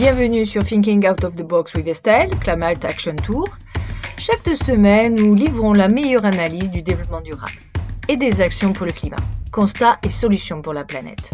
Bienvenue 0.00 0.46
sur 0.46 0.64
Thinking 0.64 1.06
Out 1.06 1.24
of 1.24 1.36
the 1.36 1.42
Box 1.42 1.74
with 1.74 1.86
Estelle, 1.86 2.30
Climate 2.40 2.86
Action 2.86 3.14
Tour. 3.16 3.46
Chaque 4.18 4.42
deux 4.46 4.56
semaines, 4.56 5.14
nous 5.14 5.34
livrons 5.34 5.74
la 5.74 5.88
meilleure 5.88 6.24
analyse 6.24 6.70
du 6.70 6.80
développement 6.80 7.20
durable 7.20 7.60
et 8.08 8.16
des 8.16 8.40
actions 8.40 8.72
pour 8.72 8.86
le 8.86 8.92
climat, 8.92 9.18
constats 9.52 9.98
et 10.02 10.08
solutions 10.08 10.62
pour 10.62 10.72
la 10.72 10.84
planète. 10.84 11.32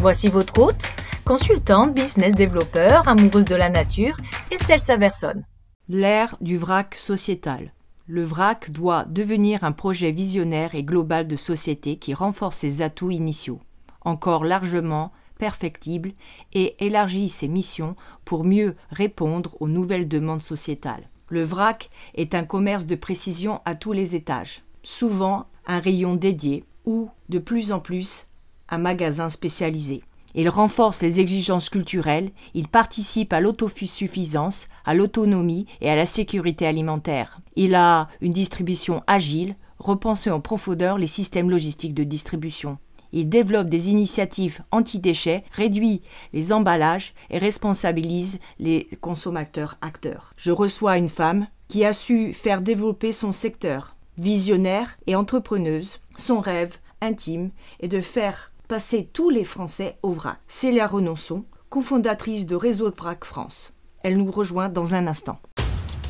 Voici 0.00 0.28
votre 0.28 0.56
hôte, 0.60 0.92
consultante, 1.24 1.92
business 1.92 2.36
développeur, 2.36 3.08
amoureuse 3.08 3.46
de 3.46 3.56
la 3.56 3.68
nature, 3.68 4.16
Estelle 4.52 4.78
Saverson. 4.78 5.42
L'ère 5.88 6.36
du 6.40 6.56
vrac 6.56 6.94
sociétal. 6.94 7.72
Le 8.06 8.22
vrac 8.22 8.70
doit 8.70 9.06
devenir 9.06 9.64
un 9.64 9.72
projet 9.72 10.12
visionnaire 10.12 10.76
et 10.76 10.84
global 10.84 11.26
de 11.26 11.34
société 11.34 11.96
qui 11.96 12.14
renforce 12.14 12.58
ses 12.58 12.80
atouts 12.82 13.10
initiaux, 13.10 13.58
encore 14.02 14.44
largement 14.44 15.10
perfectible 15.38 16.12
et 16.52 16.74
élargit 16.84 17.28
ses 17.28 17.48
missions 17.48 17.96
pour 18.24 18.44
mieux 18.44 18.76
répondre 18.90 19.56
aux 19.60 19.68
nouvelles 19.68 20.08
demandes 20.08 20.40
sociétales. 20.40 21.08
Le 21.28 21.42
vrac 21.42 21.90
est 22.14 22.34
un 22.34 22.44
commerce 22.44 22.86
de 22.86 22.94
précision 22.94 23.60
à 23.64 23.74
tous 23.74 23.92
les 23.92 24.14
étages, 24.14 24.62
souvent 24.82 25.46
un 25.66 25.80
rayon 25.80 26.14
dédié 26.14 26.64
ou, 26.84 27.10
de 27.28 27.38
plus 27.38 27.72
en 27.72 27.80
plus, 27.80 28.26
un 28.68 28.78
magasin 28.78 29.28
spécialisé. 29.28 30.02
Il 30.34 30.50
renforce 30.50 31.02
les 31.02 31.18
exigences 31.18 31.70
culturelles, 31.70 32.30
il 32.52 32.68
participe 32.68 33.32
à 33.32 33.40
l'autosuffisance, 33.40 34.68
à 34.84 34.92
l'autonomie 34.92 35.66
et 35.80 35.88
à 35.88 35.96
la 35.96 36.04
sécurité 36.04 36.66
alimentaire. 36.66 37.40
Il 37.56 37.74
a 37.74 38.08
une 38.20 38.32
distribution 38.32 39.02
agile, 39.06 39.56
repensée 39.78 40.30
en 40.30 40.40
profondeur 40.40 40.98
les 40.98 41.06
systèmes 41.06 41.50
logistiques 41.50 41.94
de 41.94 42.04
distribution. 42.04 42.78
Il 43.12 43.28
développe 43.28 43.68
des 43.68 43.90
initiatives 43.90 44.60
anti-déchets, 44.70 45.44
réduit 45.52 46.02
les 46.32 46.52
emballages 46.52 47.14
et 47.30 47.38
responsabilise 47.38 48.38
les 48.58 48.88
consommateurs 49.00 49.76
acteurs. 49.80 50.32
Je 50.36 50.52
reçois 50.52 50.98
une 50.98 51.08
femme 51.08 51.46
qui 51.68 51.84
a 51.84 51.92
su 51.92 52.32
faire 52.32 52.62
développer 52.62 53.12
son 53.12 53.32
secteur. 53.32 53.96
Visionnaire 54.18 54.96
et 55.06 55.14
entrepreneuse, 55.14 56.00
son 56.16 56.40
rêve 56.40 56.76
intime 57.00 57.50
est 57.80 57.88
de 57.88 58.00
faire 58.00 58.52
passer 58.68 59.08
tous 59.12 59.30
les 59.30 59.44
Français 59.44 59.98
au 60.02 60.12
vrac. 60.12 60.38
Célia 60.48 60.86
Renonçon, 60.86 61.44
cofondatrice 61.68 62.46
de 62.46 62.56
Réseau 62.56 62.90
Vrac 62.90 63.24
France. 63.24 63.74
Elle 64.02 64.16
nous 64.16 64.30
rejoint 64.30 64.68
dans 64.68 64.94
un 64.94 65.06
instant. 65.06 65.38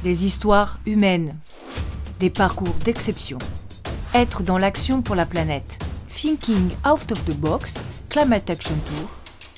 Des 0.05 0.25
histoires 0.25 0.79
humaines, 0.87 1.37
des 2.21 2.31
parcours 2.31 2.75
d'exception. 2.85 3.39
Être 4.15 4.43
dans 4.43 4.59
l'action 4.59 5.03
pour 5.03 5.15
la 5.15 5.27
planète. 5.27 5.86
Thinking 6.17 6.71
Out 6.87 7.13
of 7.13 7.23
the 7.27 7.37
Box, 7.37 7.75
Climate 8.09 8.49
Action 8.49 8.75
Tour, 8.87 9.11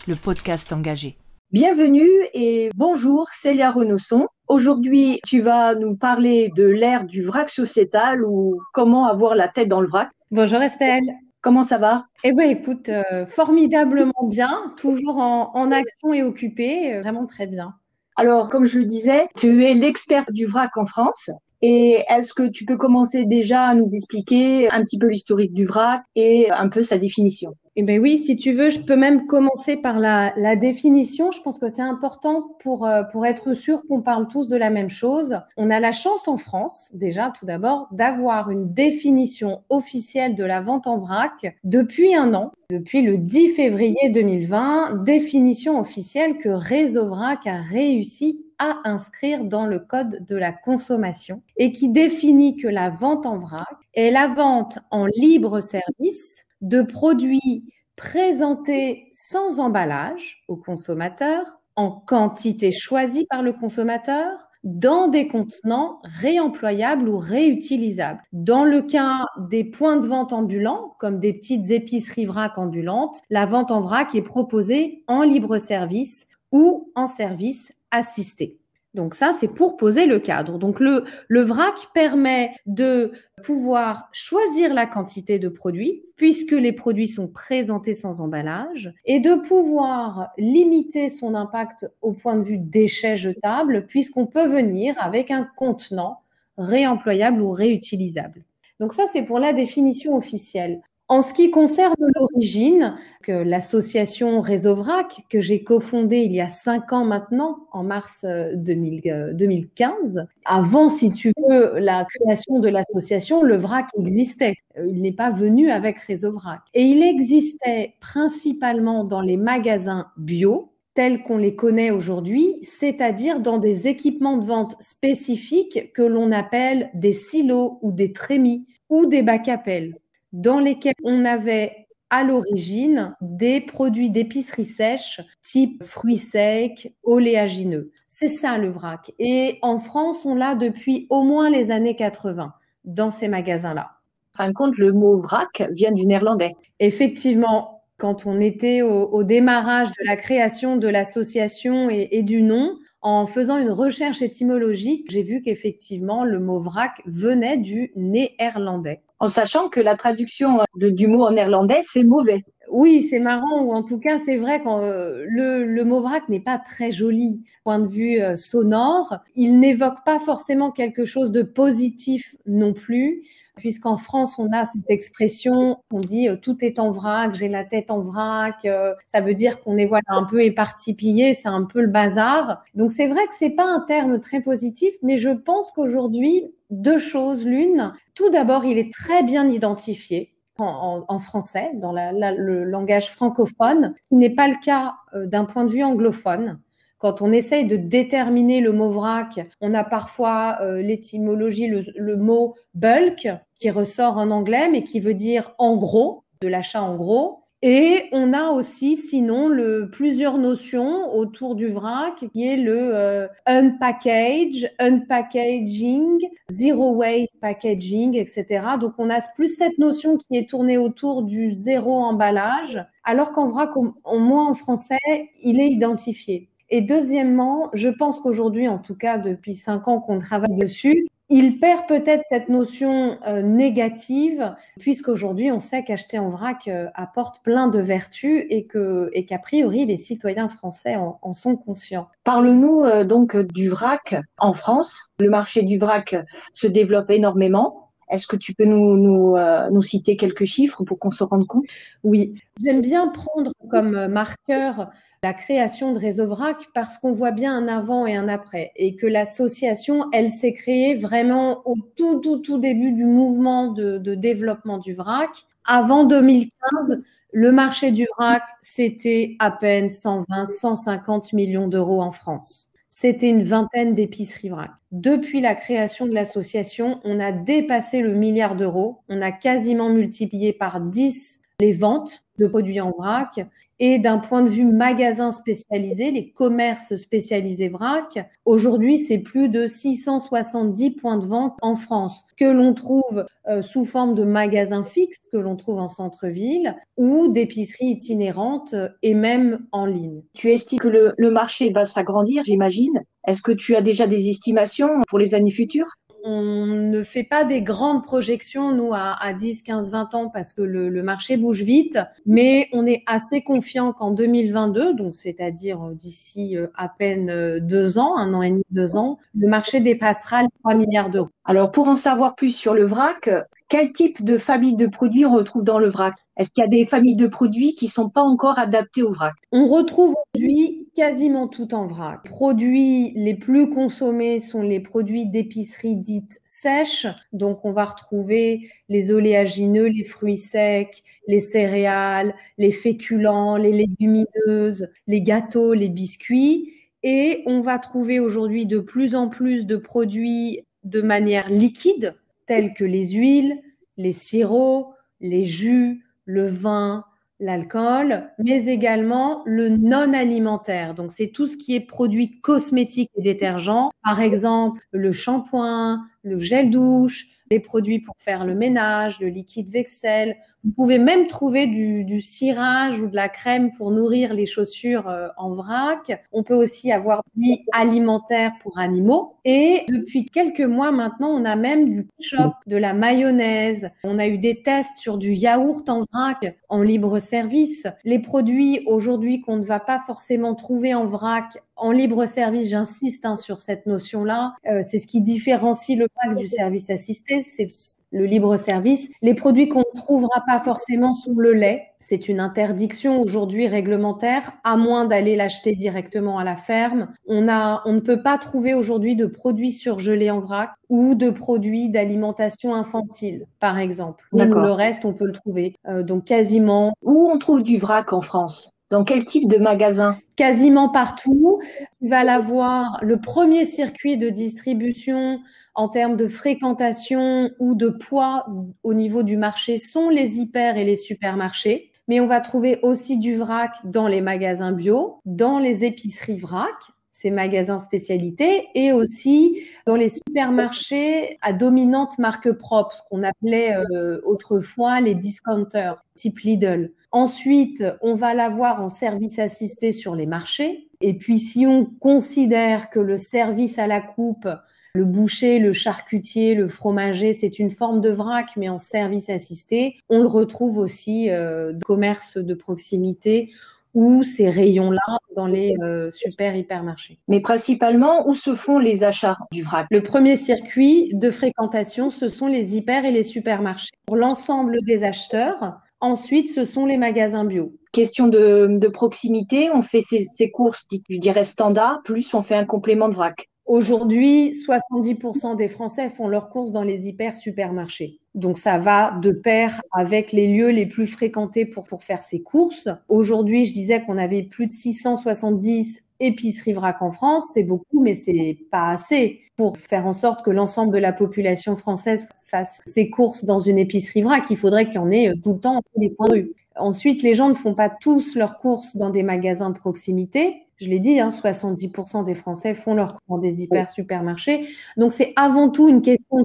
le 0.08 0.16
podcast 0.16 0.72
engagé. 0.72 1.16
Bienvenue 1.52 2.10
et 2.34 2.70
bonjour 2.74 3.28
Célia 3.30 3.70
Renonçon. 3.70 4.26
Aujourd'hui, 4.48 5.20
tu 5.24 5.40
vas 5.40 5.76
nous 5.76 5.94
parler 5.94 6.50
de 6.56 6.64
l'ère 6.64 7.04
du 7.04 7.22
vrac 7.22 7.48
sociétal 7.48 8.24
ou 8.24 8.58
comment 8.72 9.06
avoir 9.06 9.36
la 9.36 9.46
tête 9.46 9.68
dans 9.68 9.80
le 9.80 9.86
vrac. 9.86 10.10
Bonjour 10.32 10.60
Estelle. 10.60 11.08
Comment 11.42 11.62
ça 11.62 11.78
va? 11.78 12.06
Eh 12.24 12.32
bien, 12.32 12.46
écoute, 12.46 12.88
euh, 12.88 13.24
formidablement 13.26 14.26
bien, 14.26 14.74
toujours 14.76 15.18
en, 15.18 15.70
action 15.70 16.12
et 16.12 16.24
occupé, 16.24 16.92
euh, 16.92 17.02
vraiment 17.02 17.26
très 17.26 17.46
bien. 17.46 17.74
Alors, 18.16 18.50
comme 18.50 18.64
je 18.64 18.80
le 18.80 18.84
disais, 18.84 19.28
tu 19.36 19.64
es 19.64 19.74
l'expert 19.74 20.24
du 20.32 20.46
vrac 20.46 20.76
en 20.76 20.86
France. 20.86 21.30
Et 21.60 22.04
est-ce 22.08 22.34
que 22.34 22.48
tu 22.48 22.64
peux 22.64 22.76
commencer 22.76 23.24
déjà 23.24 23.64
à 23.64 23.74
nous 23.74 23.94
expliquer 23.94 24.70
un 24.70 24.82
petit 24.82 24.98
peu 24.98 25.08
l'historique 25.08 25.54
du 25.54 25.64
vrac 25.64 26.02
et 26.14 26.50
un 26.52 26.68
peu 26.68 26.82
sa 26.82 26.98
définition? 26.98 27.56
Eh 27.80 27.84
bien 27.84 28.00
oui, 28.00 28.18
si 28.18 28.34
tu 28.34 28.54
veux, 28.54 28.70
je 28.70 28.80
peux 28.80 28.96
même 28.96 29.26
commencer 29.26 29.76
par 29.76 30.00
la, 30.00 30.32
la 30.34 30.56
définition. 30.56 31.30
Je 31.30 31.40
pense 31.40 31.60
que 31.60 31.68
c'est 31.68 31.80
important 31.80 32.56
pour, 32.58 32.84
euh, 32.84 33.04
pour 33.04 33.24
être 33.24 33.54
sûr 33.54 33.86
qu'on 33.86 34.02
parle 34.02 34.26
tous 34.26 34.48
de 34.48 34.56
la 34.56 34.68
même 34.68 34.88
chose. 34.88 35.38
On 35.56 35.70
a 35.70 35.78
la 35.78 35.92
chance 35.92 36.26
en 36.26 36.36
France, 36.36 36.90
déjà 36.92 37.32
tout 37.38 37.46
d'abord, 37.46 37.86
d'avoir 37.92 38.50
une 38.50 38.74
définition 38.74 39.62
officielle 39.68 40.34
de 40.34 40.42
la 40.42 40.60
vente 40.60 40.88
en 40.88 40.98
vrac 40.98 41.56
depuis 41.62 42.16
un 42.16 42.34
an, 42.34 42.50
depuis 42.68 43.00
le 43.00 43.16
10 43.16 43.50
février 43.50 44.10
2020, 44.12 45.04
définition 45.04 45.78
officielle 45.78 46.36
que 46.38 46.48
Réseau 46.48 47.06
Vrac 47.06 47.46
a 47.46 47.60
réussi 47.60 48.40
à 48.58 48.78
inscrire 48.86 49.44
dans 49.44 49.66
le 49.66 49.78
code 49.78 50.26
de 50.26 50.34
la 50.34 50.50
consommation 50.50 51.42
et 51.56 51.70
qui 51.70 51.88
définit 51.88 52.56
que 52.56 52.66
la 52.66 52.90
vente 52.90 53.24
en 53.24 53.38
vrac 53.38 53.68
est 53.94 54.10
la 54.10 54.26
vente 54.26 54.80
en 54.90 55.06
libre 55.06 55.60
service 55.60 56.47
de 56.60 56.82
produits 56.82 57.72
présentés 57.96 59.08
sans 59.12 59.58
emballage 59.58 60.42
au 60.48 60.56
consommateur, 60.56 61.60
en 61.76 61.90
quantité 61.90 62.70
choisie 62.70 63.26
par 63.28 63.42
le 63.42 63.52
consommateur, 63.52 64.48
dans 64.64 65.08
des 65.08 65.28
contenants 65.28 66.00
réemployables 66.02 67.08
ou 67.08 67.16
réutilisables. 67.18 68.22
Dans 68.32 68.64
le 68.64 68.82
cas 68.82 69.24
des 69.48 69.64
points 69.64 69.96
de 69.96 70.06
vente 70.06 70.32
ambulants, 70.32 70.96
comme 70.98 71.20
des 71.20 71.32
petites 71.32 71.70
épiceries 71.70 72.26
vrac 72.26 72.58
ambulantes, 72.58 73.20
la 73.30 73.46
vente 73.46 73.70
en 73.70 73.80
vrac 73.80 74.14
est 74.14 74.22
proposée 74.22 75.04
en 75.06 75.22
libre 75.22 75.58
service 75.58 76.26
ou 76.50 76.90
en 76.96 77.06
service 77.06 77.72
assisté. 77.90 78.58
Donc 78.98 79.14
ça, 79.14 79.32
c'est 79.38 79.46
pour 79.46 79.76
poser 79.76 80.06
le 80.06 80.18
cadre. 80.18 80.58
Donc 80.58 80.80
le, 80.80 81.04
vrac 81.30 81.76
permet 81.94 82.50
de 82.66 83.12
pouvoir 83.44 84.08
choisir 84.10 84.74
la 84.74 84.86
quantité 84.86 85.38
de 85.38 85.48
produits, 85.48 86.02
puisque 86.16 86.50
les 86.50 86.72
produits 86.72 87.06
sont 87.06 87.28
présentés 87.28 87.94
sans 87.94 88.20
emballage, 88.20 88.92
et 89.04 89.20
de 89.20 89.36
pouvoir 89.36 90.30
limiter 90.36 91.10
son 91.10 91.36
impact 91.36 91.88
au 92.02 92.12
point 92.12 92.34
de 92.34 92.42
vue 92.42 92.58
déchets 92.58 93.14
jetables, 93.14 93.86
puisqu'on 93.86 94.26
peut 94.26 94.48
venir 94.48 94.96
avec 94.98 95.30
un 95.30 95.48
contenant 95.56 96.22
réemployable 96.56 97.40
ou 97.40 97.52
réutilisable. 97.52 98.42
Donc 98.80 98.92
ça, 98.92 99.04
c'est 99.06 99.22
pour 99.22 99.38
la 99.38 99.52
définition 99.52 100.16
officielle. 100.16 100.80
En 101.10 101.22
ce 101.22 101.32
qui 101.32 101.50
concerne 101.50 101.94
l'origine, 101.98 102.98
l'association 103.28 104.40
Réseau 104.40 104.74
Vrac, 104.74 105.22
que 105.30 105.40
j'ai 105.40 105.64
cofondée 105.64 106.18
il 106.18 106.32
y 106.32 106.40
a 106.42 106.50
cinq 106.50 106.92
ans 106.92 107.06
maintenant, 107.06 107.60
en 107.72 107.82
mars 107.82 108.26
2015, 108.54 110.18
euh, 110.18 110.22
avant, 110.44 110.90
si 110.90 111.10
tu 111.12 111.32
veux, 111.48 111.78
la 111.78 112.04
création 112.04 112.58
de 112.58 112.68
l'association, 112.68 113.42
le 113.42 113.56
Vrac 113.56 113.86
existait. 113.98 114.54
Euh, 114.76 114.86
il 114.86 115.00
n'est 115.00 115.12
pas 115.12 115.30
venu 115.30 115.70
avec 115.70 115.98
Réseau 116.00 116.30
Vrac. 116.30 116.60
Et 116.74 116.82
il 116.82 117.02
existait 117.02 117.94
principalement 118.00 119.04
dans 119.04 119.22
les 119.22 119.38
magasins 119.38 120.08
bio, 120.18 120.74
tels 120.92 121.22
qu'on 121.22 121.38
les 121.38 121.54
connaît 121.54 121.90
aujourd'hui, 121.90 122.56
c'est-à-dire 122.62 123.40
dans 123.40 123.56
des 123.56 123.88
équipements 123.88 124.36
de 124.36 124.44
vente 124.44 124.76
spécifiques 124.78 125.90
que 125.94 126.02
l'on 126.02 126.32
appelle 126.32 126.90
des 126.92 127.12
silos 127.12 127.78
ou 127.80 127.92
des 127.92 128.12
trémies 128.12 128.66
ou 128.90 129.06
des 129.06 129.22
bacs 129.22 129.48
à 129.48 129.56
pelles 129.56 129.94
dans 130.32 130.58
lesquels 130.58 130.94
on 131.02 131.24
avait 131.24 131.88
à 132.10 132.24
l'origine 132.24 133.14
des 133.20 133.60
produits 133.60 134.10
d'épicerie 134.10 134.64
sèche 134.64 135.20
type 135.42 135.84
fruits 135.84 136.16
secs, 136.16 136.94
oléagineux. 137.02 137.92
C'est 138.06 138.28
ça 138.28 138.56
le 138.56 138.70
vrac. 138.70 139.12
Et 139.18 139.58
en 139.62 139.78
France, 139.78 140.24
on 140.24 140.34
l'a 140.34 140.54
depuis 140.54 141.06
au 141.10 141.22
moins 141.22 141.50
les 141.50 141.70
années 141.70 141.96
80 141.96 142.54
dans 142.84 143.10
ces 143.10 143.28
magasins-là. 143.28 143.90
En 144.34 144.44
fin 144.44 144.48
de 144.48 144.54
compte, 144.54 144.76
le 144.78 144.92
mot 144.92 145.18
vrac 145.18 145.64
vient 145.72 145.92
du 145.92 146.06
néerlandais. 146.06 146.54
Effectivement, 146.80 147.82
quand 147.98 148.26
on 148.26 148.40
était 148.40 148.80
au, 148.82 149.24
démarrage 149.24 149.88
de 149.88 150.06
la 150.06 150.16
création 150.16 150.76
de 150.76 150.86
l'association 150.86 151.90
et, 151.90 152.22
du 152.22 152.42
nom, 152.42 152.78
en 153.00 153.26
faisant 153.26 153.58
une 153.58 153.70
recherche 153.70 154.22
étymologique, 154.22 155.10
j'ai 155.10 155.22
vu 155.22 155.42
qu'effectivement, 155.42 156.24
le 156.24 156.38
mot 156.38 156.60
vrac 156.60 157.02
venait 157.06 157.58
du 157.58 157.92
néerlandais. 157.96 159.02
En 159.20 159.28
sachant 159.28 159.68
que 159.68 159.80
la 159.80 159.96
traduction 159.96 160.62
du 160.76 161.08
mot 161.08 161.24
en 161.24 161.32
néerlandais, 161.32 161.80
c'est 161.82 162.04
mauvais. 162.04 162.44
Oui, 162.70 163.06
c'est 163.08 163.18
marrant, 163.18 163.62
ou 163.62 163.72
en 163.72 163.82
tout 163.82 163.98
cas, 163.98 164.18
c'est 164.18 164.36
vrai 164.36 164.60
que 164.62 164.68
euh, 164.68 165.24
le, 165.28 165.64
le, 165.64 165.84
mot 165.84 166.00
vrac 166.00 166.28
n'est 166.28 166.40
pas 166.40 166.58
très 166.58 166.90
joli. 166.90 167.42
Point 167.64 167.78
de 167.78 167.86
vue 167.86 168.20
euh, 168.20 168.36
sonore, 168.36 169.18
il 169.36 169.58
n'évoque 169.58 170.04
pas 170.04 170.18
forcément 170.18 170.70
quelque 170.70 171.04
chose 171.04 171.30
de 171.30 171.42
positif 171.42 172.36
non 172.46 172.74
plus, 172.74 173.22
puisqu'en 173.56 173.96
France, 173.96 174.38
on 174.38 174.52
a 174.52 174.66
cette 174.66 174.88
expression, 174.90 175.78
on 175.90 175.98
dit 175.98 176.28
euh, 176.28 176.36
tout 176.36 176.62
est 176.62 176.78
en 176.78 176.90
vrac, 176.90 177.34
j'ai 177.34 177.48
la 177.48 177.64
tête 177.64 177.90
en 177.90 178.00
vrac, 178.00 178.66
ça 179.06 179.20
veut 179.20 179.34
dire 179.34 179.60
qu'on 179.60 179.76
est 179.78 179.86
voilà 179.86 180.02
un 180.08 180.24
peu 180.24 180.42
éparpillé, 180.42 181.34
c'est 181.34 181.48
un 181.48 181.64
peu 181.64 181.80
le 181.80 181.88
bazar. 181.88 182.62
Donc 182.74 182.92
c'est 182.92 183.06
vrai 183.06 183.26
que 183.26 183.34
c'est 183.38 183.50
pas 183.50 183.66
un 183.66 183.80
terme 183.80 184.20
très 184.20 184.40
positif, 184.42 184.92
mais 185.02 185.16
je 185.16 185.30
pense 185.30 185.70
qu'aujourd'hui, 185.70 186.44
deux 186.70 186.98
choses. 186.98 187.46
L'une, 187.46 187.92
tout 188.14 188.30
d'abord, 188.30 188.64
il 188.64 188.78
est 188.78 188.92
très 188.92 189.22
bien 189.22 189.48
identifié 189.48 190.34
en, 190.58 191.18
français, 191.18 191.70
dans 191.74 191.92
le 191.92 192.64
langage 192.64 193.10
francophone, 193.10 193.94
qui 194.08 194.16
n'est 194.16 194.34
pas 194.34 194.48
le 194.48 194.56
cas 194.62 194.94
euh, 195.14 195.26
d'un 195.26 195.44
point 195.44 195.64
de 195.64 195.70
vue 195.70 195.82
anglophone. 195.82 196.60
Quand 196.98 197.22
on 197.22 197.30
essaye 197.30 197.64
de 197.64 197.76
déterminer 197.76 198.60
le 198.60 198.72
mot 198.72 198.90
vrac, 198.90 199.40
on 199.60 199.72
a 199.72 199.84
parfois 199.84 200.58
euh, 200.60 200.82
l'étymologie, 200.82 201.68
le, 201.68 202.16
mot 202.16 202.54
bulk 202.74 203.28
qui 203.54 203.70
ressort 203.70 204.18
en 204.18 204.30
anglais, 204.32 204.68
mais 204.68 204.82
qui 204.82 204.98
veut 204.98 205.14
dire 205.14 205.54
en 205.58 205.76
gros, 205.76 206.24
de 206.40 206.48
l'achat 206.48 206.82
en 206.82 206.96
gros. 206.96 207.44
Et 207.60 208.04
on 208.12 208.32
a 208.32 208.50
aussi, 208.52 208.96
sinon, 208.96 209.48
le, 209.48 209.88
plusieurs 209.90 210.38
notions 210.38 211.12
autour 211.12 211.56
du 211.56 211.66
vrac, 211.66 212.24
qui 212.32 212.46
est 212.46 212.56
le 212.56 212.94
euh, 212.94 213.26
unpackage, 213.46 214.70
unpackaging, 214.78 216.20
zero 216.48 216.92
waste 216.94 217.40
packaging, 217.40 218.14
etc. 218.14 218.64
Donc, 218.80 218.94
on 218.98 219.10
a 219.10 219.20
plus 219.34 219.56
cette 219.56 219.76
notion 219.78 220.18
qui 220.18 220.36
est 220.36 220.48
tournée 220.48 220.78
autour 220.78 221.24
du 221.24 221.50
zéro 221.50 222.00
emballage, 222.00 222.80
alors 223.02 223.32
qu'en 223.32 223.48
vrac, 223.48 223.70
au 223.76 224.18
moins 224.20 224.46
en 224.46 224.54
français, 224.54 224.98
il 225.42 225.58
est 225.58 225.70
identifié. 225.70 226.48
Et 226.70 226.80
deuxièmement, 226.80 227.70
je 227.72 227.88
pense 227.88 228.20
qu'aujourd'hui, 228.20 228.68
en 228.68 228.78
tout 228.78 228.94
cas 228.94 229.18
depuis 229.18 229.54
cinq 229.54 229.88
ans 229.88 230.00
qu'on 230.00 230.18
travaille 230.18 230.54
dessus, 230.54 231.08
il 231.30 231.60
perd 231.60 231.86
peut-être 231.86 232.22
cette 232.28 232.48
notion 232.48 233.18
euh, 233.26 233.42
négative, 233.42 234.54
puisqu'aujourd'hui, 234.80 235.52
on 235.52 235.58
sait 235.58 235.84
qu'acheter 235.84 236.18
en 236.18 236.28
vrac 236.28 236.68
euh, 236.68 236.86
apporte 236.94 237.42
plein 237.42 237.68
de 237.68 237.78
vertus 237.80 238.46
et 238.48 238.64
que 238.64 239.10
et 239.12 239.26
qu'a 239.26 239.38
priori, 239.38 239.84
les 239.84 239.98
citoyens 239.98 240.48
français 240.48 240.96
en, 240.96 241.32
sont 241.32 241.56
conscients. 241.56 242.08
Parle-nous 242.24 242.82
euh, 242.82 243.04
donc 243.04 243.36
du 243.36 243.68
vrac 243.68 244.16
en 244.38 244.54
France. 244.54 245.10
Le 245.20 245.28
marché 245.28 245.62
du 245.62 245.78
vrac 245.78 246.16
se 246.54 246.66
développe 246.66 247.10
énormément. 247.10 247.90
Est-ce 248.10 248.26
que 248.26 248.36
tu 248.36 248.54
peux 248.54 248.64
nous, 248.64 248.96
nous, 248.96 249.36
nous 249.70 249.82
citer 249.82 250.16
quelques 250.16 250.46
chiffres 250.46 250.82
pour 250.82 250.98
qu'on 250.98 251.10
se 251.10 251.22
rende 251.22 251.46
compte? 251.46 251.66
Oui, 252.04 252.40
j'aime 252.64 252.80
bien 252.80 253.08
prendre 253.08 253.52
comme 253.68 254.06
marqueur 254.06 254.90
la 255.22 255.32
création 255.32 255.92
de 255.92 255.98
Réseau 255.98 256.26
Vrac 256.26 256.68
parce 256.74 256.98
qu'on 256.98 257.12
voit 257.12 257.32
bien 257.32 257.56
un 257.56 257.68
avant 257.68 258.06
et 258.06 258.14
un 258.14 258.28
après 258.28 258.72
et 258.76 258.94
que 258.94 259.06
l'association, 259.06 260.06
elle 260.12 260.30
s'est 260.30 260.52
créée 260.52 260.94
vraiment 260.94 261.62
au 261.64 261.74
tout, 261.96 262.20
tout, 262.20 262.38
tout 262.38 262.58
début 262.58 262.92
du 262.92 263.04
mouvement 263.04 263.72
de, 263.72 263.98
développement 264.14 264.78
du 264.78 264.94
vrac. 264.94 265.30
Avant 265.64 266.04
2015, 266.04 267.02
le 267.32 267.52
marché 267.52 267.90
du 267.90 268.06
vrac, 268.16 268.42
c'était 268.62 269.36
à 269.38 269.50
peine 269.50 269.88
120, 269.88 270.46
150 270.46 271.32
millions 271.32 271.68
d'euros 271.68 272.00
en 272.00 272.10
France. 272.10 272.70
C'était 272.86 273.28
une 273.28 273.42
vingtaine 273.42 273.94
d'épiceries 273.94 274.48
vrac. 274.48 274.70
Depuis 274.92 275.42
la 275.42 275.54
création 275.54 276.06
de 276.06 276.14
l'association, 276.14 277.00
on 277.04 277.20
a 277.20 277.32
dépassé 277.32 278.00
le 278.00 278.14
milliard 278.14 278.56
d'euros. 278.56 279.00
On 279.10 279.20
a 279.20 279.30
quasiment 279.30 279.90
multiplié 279.90 280.54
par 280.54 280.80
10 280.80 281.40
les 281.60 281.72
ventes 281.72 282.24
de 282.38 282.46
produits 282.46 282.80
en 282.80 282.92
vrac 282.92 283.40
et 283.80 283.98
d'un 283.98 284.18
point 284.18 284.42
de 284.42 284.48
vue 284.48 284.64
magasin 284.64 285.30
spécialisé, 285.30 286.10
les 286.10 286.30
commerces 286.30 286.96
spécialisés 286.96 287.68
vrac, 287.68 288.28
aujourd'hui, 288.44 288.98
c'est 288.98 289.18
plus 289.18 289.48
de 289.48 289.66
670 289.66 290.92
points 290.92 291.16
de 291.16 291.26
vente 291.26 291.56
en 291.62 291.74
France 291.74 292.24
que 292.36 292.44
l'on 292.44 292.74
trouve 292.74 293.24
euh, 293.48 293.62
sous 293.62 293.84
forme 293.84 294.14
de 294.14 294.24
magasins 294.24 294.84
fixes 294.84 295.18
que 295.32 295.38
l'on 295.38 295.56
trouve 295.56 295.78
en 295.78 295.88
centre-ville 295.88 296.76
ou 296.96 297.28
d'épiceries 297.28 297.90
itinérantes 297.90 298.74
et 299.02 299.14
même 299.14 299.66
en 299.72 299.86
ligne. 299.86 300.22
Tu 300.34 300.52
estimes 300.52 300.78
que 300.78 300.88
le, 300.88 301.14
le 301.16 301.30
marché 301.30 301.70
va 301.70 301.84
s'agrandir, 301.84 302.42
j'imagine. 302.44 303.02
Est-ce 303.26 303.42
que 303.42 303.52
tu 303.52 303.76
as 303.76 303.82
déjà 303.82 304.06
des 304.06 304.28
estimations 304.28 305.02
pour 305.08 305.18
les 305.18 305.34
années 305.34 305.50
futures? 305.50 305.88
On 306.30 306.66
ne 306.66 307.02
fait 307.02 307.24
pas 307.24 307.44
des 307.44 307.62
grandes 307.62 308.04
projections, 308.04 308.70
nous, 308.72 308.90
à, 308.92 309.32
10, 309.32 309.62
15, 309.62 309.90
20 309.90 310.14
ans, 310.14 310.28
parce 310.28 310.52
que 310.52 310.60
le, 310.60 311.02
marché 311.02 311.38
bouge 311.38 311.62
vite, 311.62 311.98
mais 312.26 312.68
on 312.72 312.84
est 312.84 313.02
assez 313.06 313.40
confiant 313.40 313.94
qu'en 313.94 314.10
2022, 314.10 314.92
donc 314.92 315.14
c'est-à-dire 315.14 315.82
euh, 315.82 315.94
d'ici 315.94 316.56
euh, 316.56 316.66
à 316.74 316.90
peine 316.90 317.30
euh, 317.30 317.60
deux 317.60 317.96
ans, 317.96 318.18
un 318.18 318.34
an 318.34 318.42
et 318.42 318.50
demi, 318.50 318.62
deux 318.70 318.98
ans, 318.98 319.18
le 319.34 319.48
marché 319.48 319.80
dépassera 319.80 320.42
les 320.42 320.48
3 320.60 320.74
milliards 320.74 321.08
d'euros. 321.08 321.30
Alors, 321.46 321.70
pour 321.70 321.88
en 321.88 321.94
savoir 321.94 322.34
plus 322.34 322.50
sur 322.50 322.74
le 322.74 322.84
vrac, 322.84 323.30
quel 323.68 323.92
type 323.92 324.22
de 324.22 324.36
famille 324.36 324.76
de 324.76 324.86
produits 324.86 325.24
on 325.24 325.34
retrouve 325.34 325.62
dans 325.62 325.78
le 325.78 325.88
vrac? 325.88 326.14
Est-ce 326.36 326.50
qu'il 326.50 326.62
y 326.62 326.66
a 326.66 326.70
des 326.70 326.84
familles 326.84 327.16
de 327.16 327.26
produits 327.26 327.74
qui 327.74 327.86
ne 327.86 327.90
sont 327.90 328.10
pas 328.10 328.22
encore 328.22 328.58
adaptées 328.58 329.02
au 329.02 329.12
vrac? 329.12 329.34
On 329.50 329.66
retrouve 329.66 330.14
aujourd'hui 330.34 330.87
quasiment 330.98 331.46
tout 331.46 331.74
en 331.74 331.86
vrac. 331.86 332.24
Produits 332.24 333.12
les 333.14 333.36
plus 333.36 333.70
consommés 333.70 334.40
sont 334.40 334.62
les 334.62 334.80
produits 334.80 335.26
d'épicerie 335.26 335.94
dites 335.94 336.40
sèches. 336.44 337.06
Donc, 337.32 337.64
on 337.64 337.70
va 337.70 337.84
retrouver 337.84 338.68
les 338.88 339.12
oléagineux, 339.12 339.86
les 339.86 340.02
fruits 340.02 340.36
secs, 340.36 341.04
les 341.28 341.38
céréales, 341.38 342.34
les 342.58 342.72
féculents, 342.72 343.56
les 343.56 343.70
légumineuses, 343.70 344.88
les 345.06 345.22
gâteaux, 345.22 345.72
les 345.72 345.88
biscuits. 345.88 346.72
Et 347.04 347.44
on 347.46 347.60
va 347.60 347.78
trouver 347.78 348.18
aujourd'hui 348.18 348.66
de 348.66 348.80
plus 348.80 349.14
en 349.14 349.28
plus 349.28 349.68
de 349.68 349.76
produits 349.76 350.64
de 350.82 351.00
manière 351.00 351.48
liquide, 351.48 352.16
tels 352.46 352.74
que 352.74 352.84
les 352.84 353.10
huiles, 353.10 353.62
les 353.98 354.10
sirops, 354.10 354.92
les 355.20 355.44
jus, 355.44 356.04
le 356.24 356.48
vin, 356.48 357.04
l'alcool, 357.40 358.30
mais 358.38 358.66
également 358.66 359.42
le 359.46 359.68
non 359.70 360.12
alimentaire. 360.12 360.94
Donc, 360.94 361.12
c'est 361.12 361.28
tout 361.28 361.46
ce 361.46 361.56
qui 361.56 361.74
est 361.74 361.80
produits 361.80 362.40
cosmétiques 362.40 363.10
et 363.16 363.22
détergents. 363.22 363.90
Par 364.02 364.20
exemple, 364.20 364.80
le 364.92 365.12
shampoing, 365.12 366.00
le 366.28 366.38
gel 366.38 366.70
douche, 366.70 367.26
les 367.50 367.60
produits 367.60 368.00
pour 368.00 368.14
faire 368.18 368.44
le 368.44 368.54
ménage, 368.54 369.20
le 369.20 369.28
liquide 369.28 369.68
vaisselle. 369.68 370.36
Vous 370.64 370.72
pouvez 370.72 370.98
même 370.98 371.26
trouver 371.26 371.66
du, 371.66 372.20
cirage 372.20 373.00
ou 373.00 373.06
de 373.06 373.14
la 373.14 373.28
crème 373.28 373.70
pour 373.76 373.90
nourrir 373.90 374.34
les 374.34 374.44
chaussures 374.44 375.08
euh, 375.08 375.28
en 375.36 375.52
vrac. 375.52 376.24
On 376.32 376.42
peut 376.42 376.54
aussi 376.54 376.90
avoir 376.90 377.22
du 377.36 377.58
alimentaire 377.72 378.52
pour 378.60 378.78
animaux. 378.78 379.36
Et 379.44 379.84
depuis 379.88 380.26
quelques 380.26 380.60
mois 380.60 380.90
maintenant, 380.90 381.30
on 381.30 381.44
a 381.44 381.56
même 381.56 381.90
du 381.90 382.06
ketchup, 382.18 382.52
de 382.66 382.76
la 382.76 382.92
mayonnaise. 382.92 383.90
On 384.04 384.18
a 384.18 384.26
eu 384.26 384.38
des 384.38 384.62
tests 384.62 384.96
sur 384.96 385.16
du 385.16 385.32
yaourt 385.32 385.88
en 385.88 386.00
vrac 386.12 386.56
en 386.68 386.82
libre 386.82 387.18
service. 387.18 387.86
Les 388.04 388.18
produits 388.18 388.82
aujourd'hui 388.86 389.40
qu'on 389.40 389.56
ne 389.56 389.64
va 389.64 389.80
pas 389.80 390.00
forcément 390.06 390.54
trouver 390.54 390.92
en 390.92 391.04
vrac 391.04 391.58
en 391.78 391.92
libre 391.92 392.26
service, 392.26 392.70
j'insiste 392.70 393.24
hein, 393.24 393.36
sur 393.36 393.60
cette 393.60 393.86
notion-là, 393.86 394.54
euh, 394.66 394.80
c'est 394.82 394.98
ce 394.98 395.06
qui 395.06 395.20
différencie 395.20 395.96
le 395.96 396.06
vrac 396.16 396.36
du 396.36 396.46
service 396.46 396.90
assisté, 396.90 397.42
c'est 397.42 397.68
le 398.10 398.24
libre 398.24 398.56
service. 398.56 399.08
Les 399.22 399.34
produits 399.34 399.68
qu'on 399.68 399.80
ne 399.80 399.98
trouvera 399.98 400.42
pas 400.46 400.60
forcément 400.60 401.14
sont 401.14 401.34
le 401.36 401.52
lait. 401.52 401.88
C'est 402.00 402.28
une 402.28 402.40
interdiction 402.40 403.20
aujourd'hui 403.20 403.68
réglementaire, 403.68 404.52
à 404.64 404.76
moins 404.76 405.04
d'aller 405.04 405.36
l'acheter 405.36 405.74
directement 405.74 406.38
à 406.38 406.44
la 406.44 406.56
ferme. 406.56 407.08
On, 407.26 407.48
a, 407.48 407.82
on 407.84 407.92
ne 407.92 408.00
peut 408.00 408.22
pas 408.22 408.38
trouver 408.38 408.72
aujourd'hui 408.72 409.14
de 409.14 409.26
produits 409.26 409.72
surgelés 409.72 410.30
en 410.30 410.40
vrac 410.40 410.70
ou 410.88 411.14
de 411.14 411.28
produits 411.28 411.90
d'alimentation 411.90 412.74
infantile, 412.74 413.46
par 413.60 413.78
exemple. 413.78 414.26
le 414.32 414.70
reste, 414.70 415.04
on 415.04 415.12
peut 415.12 415.26
le 415.26 415.32
trouver. 415.32 415.74
Euh, 415.86 416.02
donc 416.02 416.24
quasiment. 416.24 416.94
Où 417.02 417.30
on 417.30 417.38
trouve 417.38 417.62
du 417.62 417.78
vrac 417.78 418.12
en 418.12 418.22
France? 418.22 418.72
Dans 418.90 419.04
quel 419.04 419.24
type 419.24 419.48
de 419.48 419.58
magasin? 419.58 420.18
Quasiment 420.36 420.88
partout. 420.88 421.60
Tu 422.00 422.08
vas 422.08 422.24
l'avoir. 422.24 422.98
Le 423.02 423.20
premier 423.20 423.64
circuit 423.64 424.16
de 424.16 424.30
distribution 424.30 425.40
en 425.74 425.88
termes 425.88 426.16
de 426.16 426.26
fréquentation 426.26 427.50
ou 427.58 427.74
de 427.74 427.88
poids 427.88 428.46
au 428.82 428.94
niveau 428.94 429.22
du 429.22 429.36
marché 429.36 429.76
sont 429.76 430.08
les 430.08 430.38
hyper 430.38 430.76
et 430.76 430.84
les 430.84 430.96
supermarchés. 430.96 431.92
Mais 432.08 432.20
on 432.20 432.26
va 432.26 432.40
trouver 432.40 432.78
aussi 432.82 433.18
du 433.18 433.36
vrac 433.36 433.72
dans 433.84 434.08
les 434.08 434.22
magasins 434.22 434.72
bio, 434.72 435.20
dans 435.26 435.58
les 435.58 435.84
épiceries 435.84 436.38
vrac, 436.38 436.74
ces 437.20 437.32
magasins 437.32 437.78
spécialités, 437.78 438.68
et 438.76 438.92
aussi 438.92 439.60
dans 439.86 439.96
les 439.96 440.08
supermarchés 440.08 441.36
à 441.42 441.52
dominante 441.52 442.16
marque 442.20 442.52
propre, 442.52 442.94
ce 442.94 443.00
qu'on 443.10 443.24
appelait 443.24 443.74
euh, 443.74 444.20
autrefois 444.24 445.00
les 445.00 445.16
discounters, 445.16 446.00
type 446.14 446.38
Lidl. 446.38 446.92
Ensuite, 447.10 447.82
on 448.02 448.14
va 448.14 448.34
l'avoir 448.34 448.80
en 448.80 448.88
service 448.88 449.40
assisté 449.40 449.90
sur 449.90 450.14
les 450.14 450.26
marchés. 450.26 450.90
Et 451.00 451.14
puis, 451.14 451.38
si 451.38 451.66
on 451.66 451.86
considère 451.86 452.88
que 452.88 453.00
le 453.00 453.16
service 453.16 453.80
à 453.80 453.88
la 453.88 454.00
coupe, 454.00 454.48
le 454.94 455.04
boucher, 455.04 455.58
le 455.58 455.72
charcutier, 455.72 456.54
le 456.54 456.68
fromager, 456.68 457.32
c'est 457.32 457.58
une 457.58 457.70
forme 457.70 458.00
de 458.00 458.10
vrac, 458.10 458.50
mais 458.56 458.68
en 458.68 458.78
service 458.78 459.28
assisté, 459.28 459.96
on 460.08 460.20
le 460.20 460.28
retrouve 460.28 460.78
aussi 460.78 461.30
euh, 461.30 461.72
dans 461.72 461.80
commerce 461.80 462.38
de 462.38 462.54
proximité 462.54 463.50
ou 463.94 464.22
ces 464.22 464.50
rayons-là 464.50 465.18
dans 465.36 465.46
les 465.46 465.74
euh, 465.82 466.10
super 466.10 466.56
hypermarchés. 466.56 467.18
Mais 467.28 467.40
principalement, 467.40 468.28
où 468.28 468.34
se 468.34 468.54
font 468.54 468.78
les 468.78 469.04
achats 469.04 469.38
du 469.52 469.62
vrac? 469.62 469.86
Le 469.90 470.02
premier 470.02 470.36
circuit 470.36 471.10
de 471.14 471.30
fréquentation, 471.30 472.10
ce 472.10 472.28
sont 472.28 472.46
les 472.46 472.76
hyper 472.76 473.04
et 473.04 473.12
les 473.12 473.22
supermarchés. 473.22 473.90
Pour 474.06 474.16
l'ensemble 474.16 474.78
des 474.84 475.04
acheteurs, 475.04 475.80
Ensuite, 476.00 476.48
ce 476.48 476.64
sont 476.64 476.86
les 476.86 476.96
magasins 476.96 477.44
bio. 477.44 477.72
Question 477.92 478.28
de, 478.28 478.88
proximité, 478.88 479.68
on 479.72 479.82
fait 479.82 480.00
ses, 480.00 480.50
courses, 480.50 480.86
je 481.10 481.18
dirais 481.18 481.44
standard, 481.44 482.02
plus 482.04 482.32
on 482.34 482.42
fait 482.42 482.54
un 482.54 482.64
complément 482.64 483.08
de 483.08 483.14
vrac. 483.14 483.48
Aujourd'hui, 483.68 484.52
70% 484.52 485.54
des 485.54 485.68
Français 485.68 486.08
font 486.08 486.26
leurs 486.26 486.48
courses 486.48 486.72
dans 486.72 486.82
les 486.82 487.06
hyper 487.06 487.36
supermarchés. 487.36 488.18
Donc 488.34 488.56
ça 488.56 488.78
va 488.78 489.18
de 489.22 489.30
pair 489.30 489.82
avec 489.92 490.32
les 490.32 490.48
lieux 490.48 490.70
les 490.70 490.86
plus 490.86 491.06
fréquentés 491.06 491.66
pour, 491.66 491.84
pour 491.84 492.02
faire 492.02 492.22
ses 492.22 492.40
courses. 492.40 492.88
Aujourd'hui, 493.10 493.66
je 493.66 493.74
disais 493.74 494.02
qu'on 494.02 494.16
avait 494.16 494.42
plus 494.42 494.68
de 494.68 494.72
670 494.72 496.02
épiceries 496.18 496.72
vrac 496.72 497.02
en 497.02 497.10
France. 497.10 497.50
C'est 497.52 497.62
beaucoup, 497.62 498.00
mais 498.00 498.14
c'est 498.14 498.56
pas 498.70 498.88
assez 498.88 499.42
pour 499.54 499.76
faire 499.76 500.06
en 500.06 500.14
sorte 500.14 500.42
que 500.42 500.50
l'ensemble 500.50 500.94
de 500.94 500.98
la 500.98 501.12
population 501.12 501.76
française 501.76 502.26
fasse 502.44 502.80
ses 502.86 503.10
courses 503.10 503.44
dans 503.44 503.58
une 503.58 503.76
épicerie 503.76 504.22
vrac. 504.22 504.46
Il 504.48 504.56
faudrait 504.56 504.86
qu'il 504.86 504.94
y 504.94 504.98
en 504.98 505.10
ait 505.10 505.28
euh, 505.28 505.34
tout 505.44 505.52
le 505.52 505.60
temps 505.60 505.82
les 505.96 506.14
coins 506.14 506.28
de 506.28 506.32
rue. 506.32 506.52
Ensuite, 506.76 507.22
les 507.22 507.34
gens 507.34 507.50
ne 507.50 507.54
font 507.54 507.74
pas 507.74 507.90
tous 507.90 508.34
leurs 508.34 508.60
courses 508.60 508.96
dans 508.96 509.10
des 509.10 509.22
magasins 509.22 509.68
de 509.68 509.78
proximité. 509.78 510.67
Je 510.80 510.88
l'ai 510.88 511.00
dit, 511.00 511.18
hein, 511.18 511.30
70% 511.30 512.24
des 512.24 512.34
Français 512.34 512.74
font 512.74 512.94
leurs 512.94 513.14
courses 513.14 513.28
dans 513.28 513.38
des 513.38 513.62
hyper 513.62 513.90
supermarchés. 513.90 514.68
Donc, 514.96 515.12
c'est 515.12 515.32
avant 515.34 515.70
tout 515.70 515.88
une 515.88 516.02
question 516.02 516.38
de. 516.38 516.44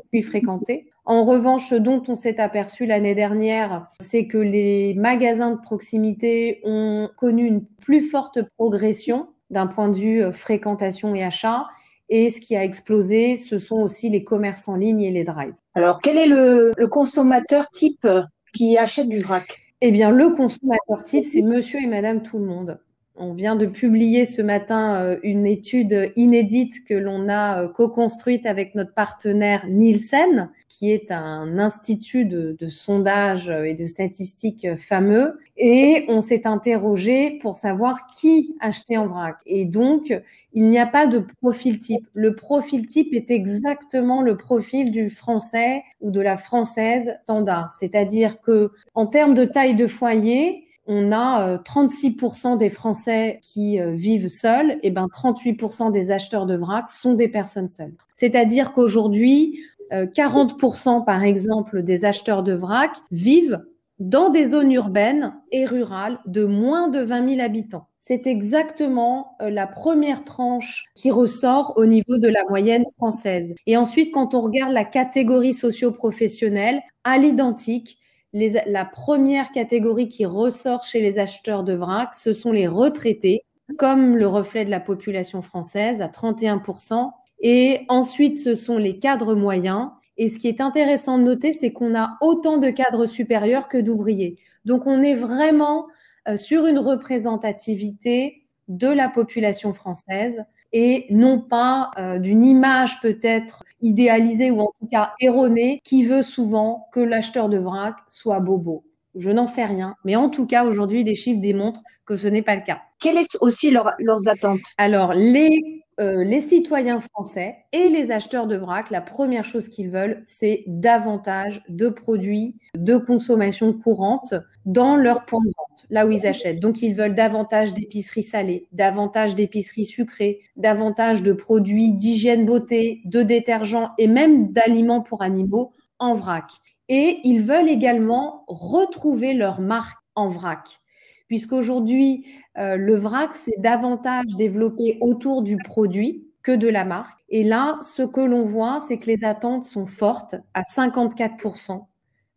En 1.05 1.25
revanche, 1.25 1.69
ce 1.69 1.75
dont 1.75 2.01
on 2.07 2.15
s'est 2.15 2.39
aperçu 2.39 2.85
l'année 2.85 3.13
dernière, 3.13 3.87
c'est 3.99 4.25
que 4.25 4.37
les 4.37 4.93
magasins 4.95 5.51
de 5.51 5.59
proximité 5.59 6.61
ont 6.63 7.09
connu 7.17 7.45
une 7.45 7.65
plus 7.65 8.01
forte 8.01 8.39
progression 8.57 9.27
d'un 9.49 9.67
point 9.67 9.89
de 9.89 9.97
vue 9.97 10.23
euh, 10.23 10.31
fréquentation 10.31 11.13
et 11.13 11.23
achat. 11.23 11.67
Et 12.09 12.29
ce 12.29 12.39
qui 12.39 12.55
a 12.55 12.63
explosé, 12.63 13.35
ce 13.35 13.57
sont 13.57 13.81
aussi 13.81 14.09
les 14.09 14.23
commerces 14.23 14.67
en 14.67 14.75
ligne 14.75 15.01
et 15.01 15.11
les 15.11 15.23
drives. 15.23 15.55
Alors, 15.75 15.99
quel 16.01 16.17
est 16.17 16.27
le, 16.27 16.71
le 16.75 16.87
consommateur 16.87 17.69
type 17.69 18.07
qui 18.53 18.77
achète 18.77 19.09
du 19.09 19.19
vrac? 19.19 19.59
Eh 19.81 19.91
bien, 19.91 20.11
le 20.11 20.29
consommateur 20.29 21.03
type, 21.03 21.25
c'est 21.25 21.41
monsieur 21.41 21.79
et 21.81 21.87
madame 21.87 22.21
tout 22.21 22.39
le 22.39 22.45
monde. 22.45 22.79
On 23.15 23.31
vient 23.31 23.55
de 23.55 23.67
publier 23.67 24.25
ce 24.25 24.41
matin 24.41 24.95
euh, 24.95 25.19
une 25.21 25.45
étude 25.45 26.11
inédite 26.15 26.83
que 26.83 26.95
l'on 26.95 27.29
a 27.29 27.61
euh, 27.61 27.67
co-construite 27.67 28.47
avec 28.47 28.73
notre 28.73 28.95
partenaire 28.95 29.67
Nielsen, 29.69 30.49
qui 30.67 30.91
est 30.91 31.11
un 31.11 31.59
institut 31.59 32.25
de, 32.25 32.57
sondage 32.67 33.51
euh, 33.51 33.65
et 33.65 33.75
de 33.75 33.85
statistiques 33.85 34.65
fameux. 34.77 35.37
Et 35.57 36.05
on 36.07 36.21
s'est 36.21 36.47
interrogé 36.47 37.37
pour 37.39 37.55
savoir 37.57 38.07
qui 38.07 38.55
achetait 38.59 38.97
en 38.97 39.05
vrac. 39.05 39.35
Et 39.45 39.65
donc, 39.65 40.11
il 40.53 40.71
n'y 40.71 40.79
a 40.79 40.87
pas 40.87 41.05
de 41.05 41.23
profil 41.39 41.77
type. 41.77 42.07
Le 42.15 42.33
profil 42.33 42.87
type 42.87 43.13
est 43.13 43.29
exactement 43.29 44.23
le 44.23 44.37
profil 44.37 44.89
du 44.89 45.11
français 45.11 45.83
ou 46.01 46.09
de 46.09 46.19
la 46.19 46.35
française 46.35 47.13
standard. 47.25 47.71
C'est-à-dire 47.79 48.41
que, 48.41 48.71
en 48.95 49.05
termes 49.05 49.35
de 49.35 49.45
taille 49.45 49.75
de 49.75 49.85
foyer, 49.85 50.62
on 50.85 51.11
a 51.11 51.57
36% 51.59 52.53
euh, 52.53 52.55
des 52.57 52.69
Français 52.69 53.39
qui 53.41 53.79
euh, 53.79 53.91
vivent 53.91 54.29
seuls, 54.29 54.79
et 54.83 54.91
ben 54.91 55.07
38% 55.07 55.91
des 55.91 56.11
acheteurs 56.11 56.45
de 56.45 56.55
vrac 56.55 56.89
sont 56.89 57.13
des 57.13 57.27
personnes 57.27 57.69
seules. 57.69 57.93
C'est-à-dire 58.13 58.73
qu'aujourd'hui, 58.73 59.59
40% 59.91 60.97
euh, 60.97 60.99
par 61.01 61.23
exemple 61.23 61.83
des 61.83 62.05
acheteurs 62.05 62.43
de 62.43 62.53
vrac 62.53 62.91
vivent 63.11 63.63
dans 63.99 64.29
des 64.29 64.45
zones 64.45 64.71
urbaines 64.71 65.33
et 65.51 65.65
rurales 65.65 66.19
de 66.25 66.45
moins 66.45 66.87
de 66.87 66.99
20 66.99 67.29
000 67.35 67.41
habitants. 67.41 67.87
C'est 67.99 68.27
exactement 68.27 69.37
la 69.39 69.65
première 69.65 70.25
tranche 70.25 70.85
qui 70.93 71.09
ressort 71.09 71.73
au 71.77 71.85
niveau 71.85 72.17
de 72.17 72.27
la 72.27 72.43
moyenne 72.49 72.83
française. 72.97 73.53
Et 73.65 73.77
ensuite, 73.77 74.13
quand 74.13 74.33
on 74.33 74.41
regarde 74.41 74.73
la 74.73 74.83
catégorie 74.83 75.53
socio-professionnelle, 75.53 76.81
à 77.05 77.17
l'identique, 77.17 77.97
la 78.33 78.85
première 78.85 79.51
catégorie 79.51 80.07
qui 80.07 80.25
ressort 80.25 80.83
chez 80.83 81.01
les 81.01 81.19
acheteurs 81.19 81.63
de 81.63 81.73
vrac, 81.73 82.15
ce 82.15 82.33
sont 82.33 82.51
les 82.51 82.67
retraités, 82.67 83.43
comme 83.77 84.17
le 84.17 84.27
reflet 84.27 84.65
de 84.65 84.71
la 84.71 84.79
population 84.79 85.41
française 85.41 86.01
à 86.01 86.07
31%. 86.07 87.11
Et 87.39 87.81
ensuite, 87.89 88.35
ce 88.35 88.55
sont 88.55 88.77
les 88.77 88.99
cadres 88.99 89.35
moyens. 89.35 89.89
Et 90.17 90.27
ce 90.27 90.39
qui 90.39 90.47
est 90.47 90.61
intéressant 90.61 91.17
de 91.17 91.23
noter, 91.23 91.53
c'est 91.53 91.71
qu'on 91.71 91.95
a 91.95 92.17
autant 92.21 92.57
de 92.57 92.69
cadres 92.69 93.05
supérieurs 93.05 93.67
que 93.67 93.77
d'ouvriers. 93.77 94.37
Donc, 94.65 94.87
on 94.87 95.01
est 95.01 95.15
vraiment 95.15 95.87
euh, 96.27 96.35
sur 96.35 96.65
une 96.67 96.79
représentativité 96.79 98.43
de 98.67 98.87
la 98.87 99.09
population 99.09 99.73
française 99.73 100.43
et 100.73 101.05
non 101.09 101.39
pas 101.39 101.91
euh, 101.97 102.19
d'une 102.19 102.43
image 102.43 102.99
peut-être 103.01 103.63
idéalisée 103.81 104.51
ou 104.51 104.59
en 104.59 104.73
tout 104.79 104.87
cas 104.91 105.13
erronée 105.19 105.79
qui 105.83 106.05
veut 106.05 106.23
souvent 106.23 106.87
que 106.91 106.99
l'acheteur 106.99 107.47
de 107.47 107.57
vrac 107.57 107.95
soit 108.09 108.39
bobo. 108.39 108.83
Je 109.15 109.29
n'en 109.29 109.45
sais 109.45 109.65
rien, 109.65 109.95
mais 110.03 110.15
en 110.15 110.29
tout 110.29 110.47
cas 110.47 110.65
aujourd'hui 110.65 111.03
les 111.03 111.15
chiffres 111.15 111.39
démontrent 111.39 111.83
que 112.05 112.15
ce 112.15 112.27
n'est 112.27 112.41
pas 112.41 112.55
le 112.55 112.63
cas. 112.63 112.81
Quelles 112.99 113.23
sont 113.25 113.37
aussi 113.41 113.71
leurs 113.71 114.27
attentes? 114.27 114.59
Alors 114.77 115.13
les 115.13 115.82
euh, 115.99 116.23
les 116.23 116.39
citoyens 116.39 116.99
français 116.99 117.57
et 117.71 117.89
les 117.89 118.11
acheteurs 118.11 118.47
de 118.47 118.55
vrac, 118.55 118.89
la 118.89 119.01
première 119.01 119.43
chose 119.43 119.69
qu'ils 119.69 119.89
veulent, 119.89 120.23
c'est 120.25 120.63
davantage 120.67 121.61
de 121.69 121.89
produits 121.89 122.55
de 122.75 122.97
consommation 122.97 123.73
courante 123.73 124.33
dans 124.65 124.95
leur 124.95 125.25
point 125.25 125.41
de 125.41 125.51
vente, 125.57 125.85
là 125.89 126.07
où 126.07 126.11
ils 126.11 126.25
achètent. 126.25 126.59
Donc, 126.59 126.81
ils 126.81 126.95
veulent 126.95 127.15
davantage 127.15 127.73
d'épiceries 127.73 128.23
salées, 128.23 128.67
davantage 128.71 129.35
d'épiceries 129.35 129.85
sucrées, 129.85 130.41
davantage 130.55 131.21
de 131.21 131.33
produits 131.33 131.91
d'hygiène 131.93 132.45
beauté, 132.45 133.01
de 133.05 133.21
détergents 133.21 133.91
et 133.97 134.07
même 134.07 134.51
d'aliments 134.51 135.01
pour 135.01 135.21
animaux 135.21 135.71
en 135.99 136.13
vrac. 136.13 136.51
Et 136.89 137.19
ils 137.23 137.41
veulent 137.41 137.69
également 137.69 138.43
retrouver 138.47 139.33
leur 139.33 139.61
marque 139.61 139.99
en 140.15 140.27
vrac 140.27 140.81
puisqu'aujourd'hui, 141.27 142.25
euh, 142.57 142.75
le 142.75 142.95
vrac, 142.95 143.33
c'est 143.33 143.59
davantage 143.59 144.25
développé 144.37 144.97
autour 145.01 145.41
du 145.41 145.57
produit 145.57 146.27
que 146.43 146.51
de 146.51 146.67
la 146.67 146.85
marque. 146.85 147.19
Et 147.29 147.43
là, 147.43 147.77
ce 147.81 148.03
que 148.03 148.21
l'on 148.21 148.45
voit, 148.45 148.79
c'est 148.87 148.97
que 148.97 149.07
les 149.07 149.23
attentes 149.23 149.63
sont 149.63 149.85
fortes. 149.85 150.35
À 150.53 150.63
54% 150.63 151.87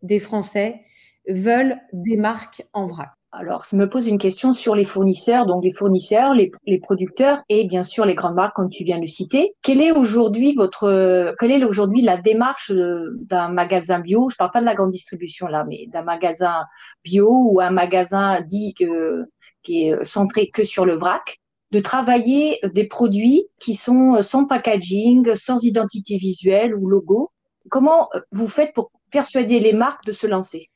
des 0.03 0.19
Français 0.19 0.83
veulent 1.29 1.81
des 1.93 2.17
marques 2.17 2.65
en 2.73 2.87
vrac. 2.87 3.16
Alors, 3.33 3.65
ça 3.65 3.77
me 3.77 3.89
pose 3.89 4.07
une 4.07 4.19
question 4.19 4.53
sur 4.53 4.75
les 4.75 4.85
fournisseurs, 4.85 5.47
donc 5.47 5.63
les 5.63 5.73
fournisseurs, 5.73 6.33
les, 6.33 6.51
producteurs 6.81 7.43
et 7.49 7.65
bien 7.65 7.83
sûr 7.83 8.07
les 8.07 8.15
grandes 8.15 8.35
marques 8.35 8.57
comme 8.57 8.71
tu 8.71 8.85
viens 8.85 8.99
de 8.99 9.07
citer. 9.07 9.53
Quelle 9.63 9.83
est 9.83 9.91
aujourd'hui 9.91 10.55
votre, 10.55 11.35
quelle 11.39 11.51
est 11.51 11.65
aujourd'hui 11.65 12.03
la 12.03 12.17
démarche 12.17 12.73
d'un 12.73 13.49
magasin 13.49 13.99
bio? 13.99 14.31
Je 14.31 14.37
parle 14.37 14.53
pas 14.53 14.61
de 14.61 14.65
la 14.65 14.75
grande 14.75 14.93
distribution 14.93 15.49
là, 15.49 15.65
mais 15.69 15.87
d'un 15.89 16.03
magasin 16.03 16.65
bio 17.05 17.29
ou 17.29 17.61
un 17.61 17.71
magasin 17.71 18.41
dit 18.41 18.75
qui 19.63 19.83
est 19.83 20.05
centré 20.05 20.49
que 20.49 20.65
sur 20.65 20.87
le 20.87 20.97
vrac, 20.97 21.39
de 21.73 21.81
travailler 21.81 22.59
des 22.73 22.87
produits 22.87 23.49
qui 23.59 23.75
sont 23.75 24.23
sans 24.23 24.47
packaging, 24.47 25.35
sans 25.35 25.63
identité 25.65 26.17
visuelle 26.17 26.75
ou 26.75 26.89
logo. 26.89 27.33
Comment 27.69 28.09
vous 28.31 28.49
faites 28.49 28.73
pour 28.73 28.93
persuader 29.11 29.59
les 29.59 29.73
marques 29.73 30.05
de 30.05 30.13
se 30.13 30.27
lancer? 30.27 30.71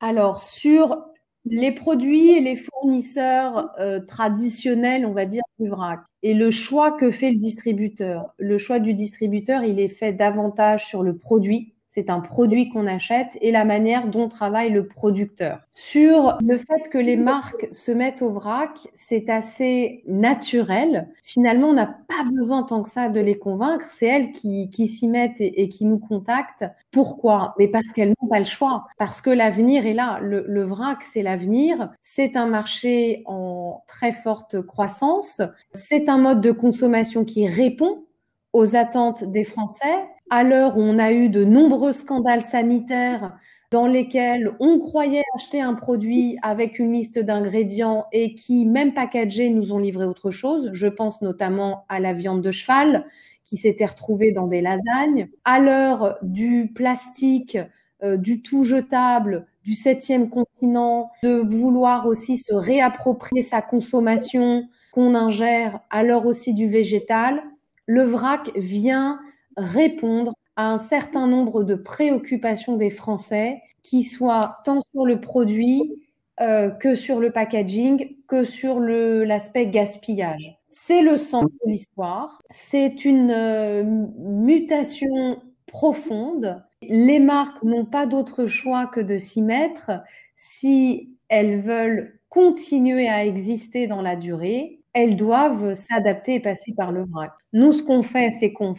Alors, 0.00 0.38
sur 0.38 0.98
les 1.44 1.72
produits 1.72 2.30
et 2.30 2.40
les 2.40 2.56
fournisseurs 2.56 3.70
euh, 3.78 4.00
traditionnels, 4.00 5.04
on 5.06 5.12
va 5.12 5.26
dire, 5.26 5.42
du 5.58 5.68
vrac. 5.68 6.00
Et 6.22 6.34
le 6.34 6.50
choix 6.50 6.92
que 6.92 7.10
fait 7.10 7.30
le 7.30 7.38
distributeur. 7.38 8.34
Le 8.38 8.56
choix 8.56 8.78
du 8.78 8.94
distributeur, 8.94 9.62
il 9.62 9.78
est 9.78 9.88
fait 9.88 10.12
davantage 10.12 10.86
sur 10.86 11.02
le 11.02 11.16
produit 11.16 11.73
c'est 11.94 12.10
un 12.10 12.18
produit 12.18 12.68
qu'on 12.68 12.88
achète 12.88 13.38
et 13.40 13.52
la 13.52 13.64
manière 13.64 14.08
dont 14.08 14.26
travaille 14.26 14.70
le 14.70 14.88
producteur. 14.88 15.60
Sur 15.70 16.36
le 16.42 16.58
fait 16.58 16.88
que 16.90 16.98
les 16.98 17.16
marques 17.16 17.68
se 17.70 17.92
mettent 17.92 18.20
au 18.20 18.32
vrac, 18.32 18.88
c'est 18.94 19.30
assez 19.30 20.02
naturel. 20.08 21.08
Finalement, 21.22 21.68
on 21.68 21.74
n'a 21.74 21.86
pas 21.86 22.24
besoin 22.36 22.64
tant 22.64 22.82
que 22.82 22.88
ça 22.88 23.08
de 23.08 23.20
les 23.20 23.38
convaincre. 23.38 23.86
C'est 23.92 24.06
elles 24.06 24.32
qui, 24.32 24.68
s'y 24.88 25.06
mettent 25.06 25.40
et, 25.40 25.68
qui 25.68 25.84
nous 25.84 26.00
contactent. 26.00 26.64
Pourquoi? 26.90 27.54
Mais 27.60 27.68
parce 27.68 27.92
qu'elles 27.92 28.12
n'ont 28.20 28.28
pas 28.28 28.40
le 28.40 28.44
choix. 28.44 28.86
Parce 28.98 29.20
que 29.20 29.30
l'avenir 29.30 29.86
est 29.86 29.94
là. 29.94 30.18
Le, 30.20 30.44
le 30.48 30.64
vrac, 30.64 31.00
c'est 31.02 31.22
l'avenir. 31.22 31.92
C'est 32.02 32.36
un 32.36 32.46
marché 32.46 33.22
en 33.26 33.84
très 33.86 34.12
forte 34.12 34.60
croissance. 34.62 35.42
C'est 35.70 36.08
un 36.08 36.18
mode 36.18 36.40
de 36.40 36.50
consommation 36.50 37.24
qui 37.24 37.46
répond 37.46 38.04
aux 38.52 38.74
attentes 38.74 39.22
des 39.24 39.44
Français 39.44 40.08
à 40.30 40.42
l'heure 40.42 40.76
où 40.76 40.82
on 40.82 40.98
a 40.98 41.12
eu 41.12 41.28
de 41.28 41.44
nombreux 41.44 41.92
scandales 41.92 42.42
sanitaires 42.42 43.36
dans 43.70 43.86
lesquels 43.86 44.54
on 44.60 44.78
croyait 44.78 45.24
acheter 45.34 45.60
un 45.60 45.74
produit 45.74 46.38
avec 46.42 46.78
une 46.78 46.92
liste 46.92 47.18
d'ingrédients 47.18 48.06
et 48.12 48.34
qui, 48.34 48.66
même 48.66 48.94
packagés, 48.94 49.50
nous 49.50 49.72
ont 49.72 49.78
livré 49.78 50.04
autre 50.04 50.30
chose. 50.30 50.70
Je 50.72 50.86
pense 50.86 51.22
notamment 51.22 51.84
à 51.88 51.98
la 51.98 52.12
viande 52.12 52.40
de 52.40 52.52
cheval 52.52 53.04
qui 53.44 53.56
s'était 53.56 53.86
retrouvée 53.86 54.32
dans 54.32 54.46
des 54.46 54.60
lasagnes. 54.60 55.28
À 55.44 55.58
l'heure 55.58 56.18
du 56.22 56.72
plastique, 56.72 57.58
euh, 58.02 58.16
du 58.16 58.42
tout 58.42 58.64
jetable, 58.64 59.46
du 59.64 59.74
septième 59.74 60.28
continent, 60.28 61.10
de 61.22 61.42
vouloir 61.48 62.06
aussi 62.06 62.36
se 62.36 62.54
réapproprier 62.54 63.42
sa 63.42 63.60
consommation 63.60 64.68
qu'on 64.92 65.14
ingère, 65.14 65.80
à 65.90 66.04
l'heure 66.04 66.26
aussi 66.26 66.54
du 66.54 66.68
végétal, 66.68 67.42
le 67.86 68.04
vrac 68.04 68.52
vient 68.56 69.18
répondre 69.56 70.34
à 70.56 70.70
un 70.70 70.78
certain 70.78 71.26
nombre 71.26 71.64
de 71.64 71.74
préoccupations 71.74 72.76
des 72.76 72.90
Français, 72.90 73.62
qui 73.82 74.02
soient 74.02 74.56
tant 74.64 74.78
sur 74.92 75.04
le 75.04 75.20
produit 75.20 76.04
euh, 76.40 76.70
que 76.70 76.96
sur 76.96 77.20
le 77.20 77.30
packaging, 77.30 78.16
que 78.26 78.42
sur 78.42 78.80
l'aspect 78.80 79.66
gaspillage. 79.66 80.58
C'est 80.66 81.02
le 81.02 81.16
sens 81.16 81.44
de 81.44 81.70
l'histoire, 81.70 82.42
c'est 82.50 83.04
une 83.04 83.30
euh, 83.30 83.84
mutation 84.18 85.40
profonde. 85.66 86.62
Les 86.82 87.20
marques 87.20 87.62
n'ont 87.62 87.84
pas 87.84 88.06
d'autre 88.06 88.46
choix 88.46 88.86
que 88.86 89.00
de 89.00 89.16
s'y 89.16 89.42
mettre 89.42 89.92
si 90.34 91.10
elles 91.28 91.60
veulent 91.60 92.18
continuer 92.28 93.08
à 93.08 93.24
exister 93.24 93.86
dans 93.86 94.02
la 94.02 94.16
durée 94.16 94.80
elles 94.94 95.16
doivent 95.16 95.74
s'adapter 95.74 96.34
et 96.36 96.40
passer 96.40 96.72
par 96.76 96.92
le 96.92 97.04
vrac. 97.04 97.32
Nous, 97.52 97.72
ce 97.72 97.82
qu'on 97.82 98.02
fait, 98.02 98.32
c'est 98.32 98.52
qu'on 98.52 98.74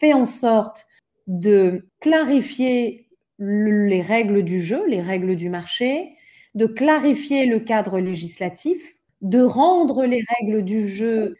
fait 0.00 0.12
en 0.14 0.24
sorte 0.24 0.86
de 1.26 1.86
clarifier 2.00 3.08
les 3.38 4.00
règles 4.00 4.42
du 4.42 4.60
jeu, 4.62 4.86
les 4.88 5.00
règles 5.00 5.36
du 5.36 5.50
marché, 5.50 6.16
de 6.54 6.66
clarifier 6.66 7.46
le 7.46 7.60
cadre 7.60 7.98
législatif, 7.98 8.94
de 9.22 9.40
rendre 9.42 10.04
les 10.06 10.22
règles 10.38 10.62
du 10.62 10.86
jeu 10.86 11.36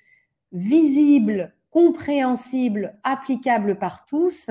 visibles, 0.53 1.55
compréhensibles, 1.71 2.97
applicables 3.05 3.79
par 3.79 4.07
tous, 4.07 4.51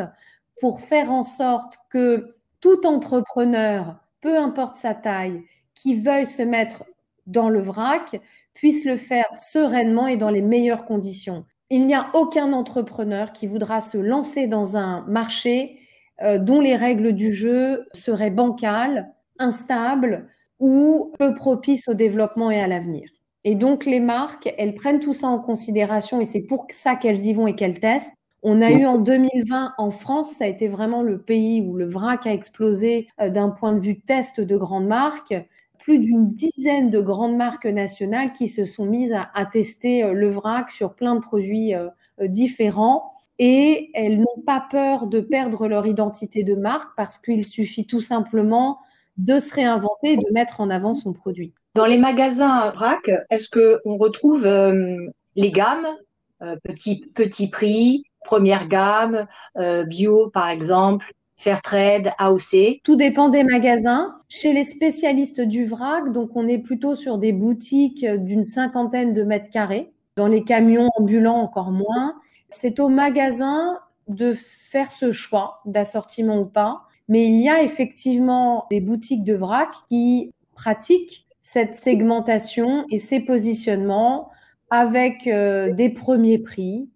pour 0.60 0.82
faire 0.82 1.12
en 1.12 1.24
sorte 1.24 1.78
que 1.90 2.36
tout 2.60 2.86
entrepreneur, 2.86 3.98
peu 4.22 4.38
importe 4.38 4.78
sa 4.78 4.94
taille, 4.94 5.42
qui 5.76 5.96
veuille 5.96 6.26
se 6.26 6.44
mettre 6.44 6.86
dans 7.26 7.50
le 7.50 7.62
vrac, 7.62 8.20
puisse 8.54 8.86
le 8.86 8.98
faire 8.98 9.26
sereinement 9.36 10.08
et 10.08 10.18
dans 10.18 10.30
les 10.30 10.42
meilleures 10.42 10.86
conditions. 10.86 11.46
Il 11.70 11.88
n'y 11.88 11.96
a 11.96 12.10
aucun 12.14 12.54
entrepreneur 12.54 13.34
qui 13.34 13.48
voudra 13.48 13.82
se 13.82 13.98
lancer 13.98 14.48
dans 14.48 14.78
un 14.78 15.06
marché 15.08 15.80
euh, 16.22 16.38
dont 16.38 16.60
les 16.60 16.76
règles 16.76 17.14
du 17.14 17.34
jeu 17.34 17.88
seraient 17.94 18.30
bancales, 18.30 19.12
instables 19.40 20.30
ou 20.60 21.12
peu 21.18 21.34
propices 21.34 21.88
au 21.88 21.94
développement 21.94 22.52
et 22.52 22.60
à 22.60 22.68
l'avenir. 22.68 23.10
Et 23.44 23.56
donc 23.56 23.86
les 23.86 24.00
marques, 24.00 24.54
elles 24.58 24.76
prennent 24.76 25.00
tout 25.00 25.14
ça 25.14 25.28
en 25.28 25.40
considération 25.40 26.22
et 26.22 26.26
c'est 26.26 26.42
pour 26.42 26.68
ça 26.72 26.96
qu'elles 26.96 27.26
y 27.26 27.34
vont 27.34 27.48
et 27.48 27.56
qu'elles 27.56 27.80
testent. 27.80 28.14
On 28.42 28.62
a 28.62 28.72
eu 28.72 28.86
en 28.86 28.98
2020 28.98 29.74
en 29.78 29.90
France, 29.90 30.34
ça 30.34 30.44
a 30.44 30.48
été 30.48 30.68
vraiment 30.68 31.02
le 31.02 31.22
pays 31.22 31.62
où 31.62 31.76
le 31.76 31.88
vrac 31.88 32.28
a 32.28 32.34
explosé 32.34 33.08
euh, 33.22 33.30
d'un 33.30 33.50
point 33.50 33.74
de 33.74 33.80
vue 33.80 34.00
test 34.02 34.42
de 34.42 34.58
grandes 34.58 34.88
marques 34.88 35.34
plus 35.84 36.00
d'une 36.00 36.34
dizaine 36.34 36.90
de 36.90 37.02
grandes 37.02 37.36
marques 37.36 37.66
nationales 37.66 38.32
qui 38.32 38.48
se 38.48 38.64
sont 38.64 38.86
mises 38.86 39.14
à, 39.14 39.46
tester 39.46 40.04
euh, 40.04 40.14
le 40.14 40.30
vrac 40.30 40.72
sur 40.72 40.96
plein 40.96 41.16
de 41.16 41.20
produits 41.20 41.76
euh, 41.76 41.90
euh, 42.22 42.28
différents 42.28 43.12
et 43.38 43.92
elles 43.94 44.18
n'ont 44.18 44.42
pas 44.46 44.66
peur 44.72 45.08
de 45.08 45.20
perdre 45.20 45.68
leur 45.68 45.86
identité 45.86 46.44
de 46.44 46.56
marque 46.56 46.96
parce 46.96 47.20
qu'il 47.20 47.44
suffit 47.44 47.86
tout 47.86 48.00
simplement 48.00 48.80
de 49.18 49.40
se 49.40 49.54
réinventer 49.54 50.14
et 50.14 50.18
de 50.18 50.32
mettre 50.32 50.62
en 50.62 50.70
avant 50.70 50.94
son 50.94 51.12
produit. 51.12 51.54
Dans 51.76 51.86
les 51.86 51.98
magasins 51.98 52.72
vrac, 52.72 53.12
est-ce 53.30 53.50
qu'on 53.50 53.98
retrouve 53.98 54.48
les 55.36 55.52
gammes, 55.52 55.88
petit, 56.64 57.04
petit 57.14 57.50
prix, 57.50 58.04
première 58.24 58.68
gamme, 58.68 59.28
bio 59.88 60.30
par 60.30 60.50
exemple, 60.50 61.12
Fairtrade, 61.36 62.14
AOC 62.20 62.82
Tout 62.84 62.96
dépend 62.96 63.30
des 63.30 63.44
magasins. 63.44 64.16
Chez 64.30 64.54
les 64.54 64.64
spécialistes 64.64 65.42
du 65.42 65.66
vrac, 65.66 66.12
donc 66.12 66.36
on 66.36 66.48
est 66.48 66.60
plutôt 66.60 66.96
sur 66.96 67.18
des 67.18 67.34
boutiques 67.34 68.06
d'une 68.06 68.44
cinquantaine 68.44 69.14
de 69.14 69.24
mètres 69.24 69.50
carrés. 69.50 69.92
Dans 70.16 70.28
les 70.28 70.44
camions 70.44 70.90
ambulants, 70.98 71.42
encore 71.42 71.72
moins. 71.72 72.16
C'est 72.50 72.80
au 72.80 72.90
magasin 72.90 73.80
de 74.08 74.34
faire 74.34 74.92
ce 74.92 75.12
choix 75.12 75.62
d'assortiment 75.66 76.40
ou 76.40 76.46
pas. 76.46 76.84
Mais 77.10 77.26
il 77.26 77.42
y 77.42 77.50
a 77.50 77.64
effectivement 77.64 78.66
des 78.70 78.80
boutiques 78.80 79.24
de 79.24 79.34
vrac 79.34 79.70
qui 79.90 80.32
pratiquent 80.56 81.26
cette 81.42 81.76
segmentation 81.76 82.86
et 82.90 83.00
ces 83.00 83.20
positionnements 83.20 84.30
avec 84.70 85.28
euh, 85.28 85.72
des 85.72 85.90
premiers 85.90 86.40
prix, 86.40 86.90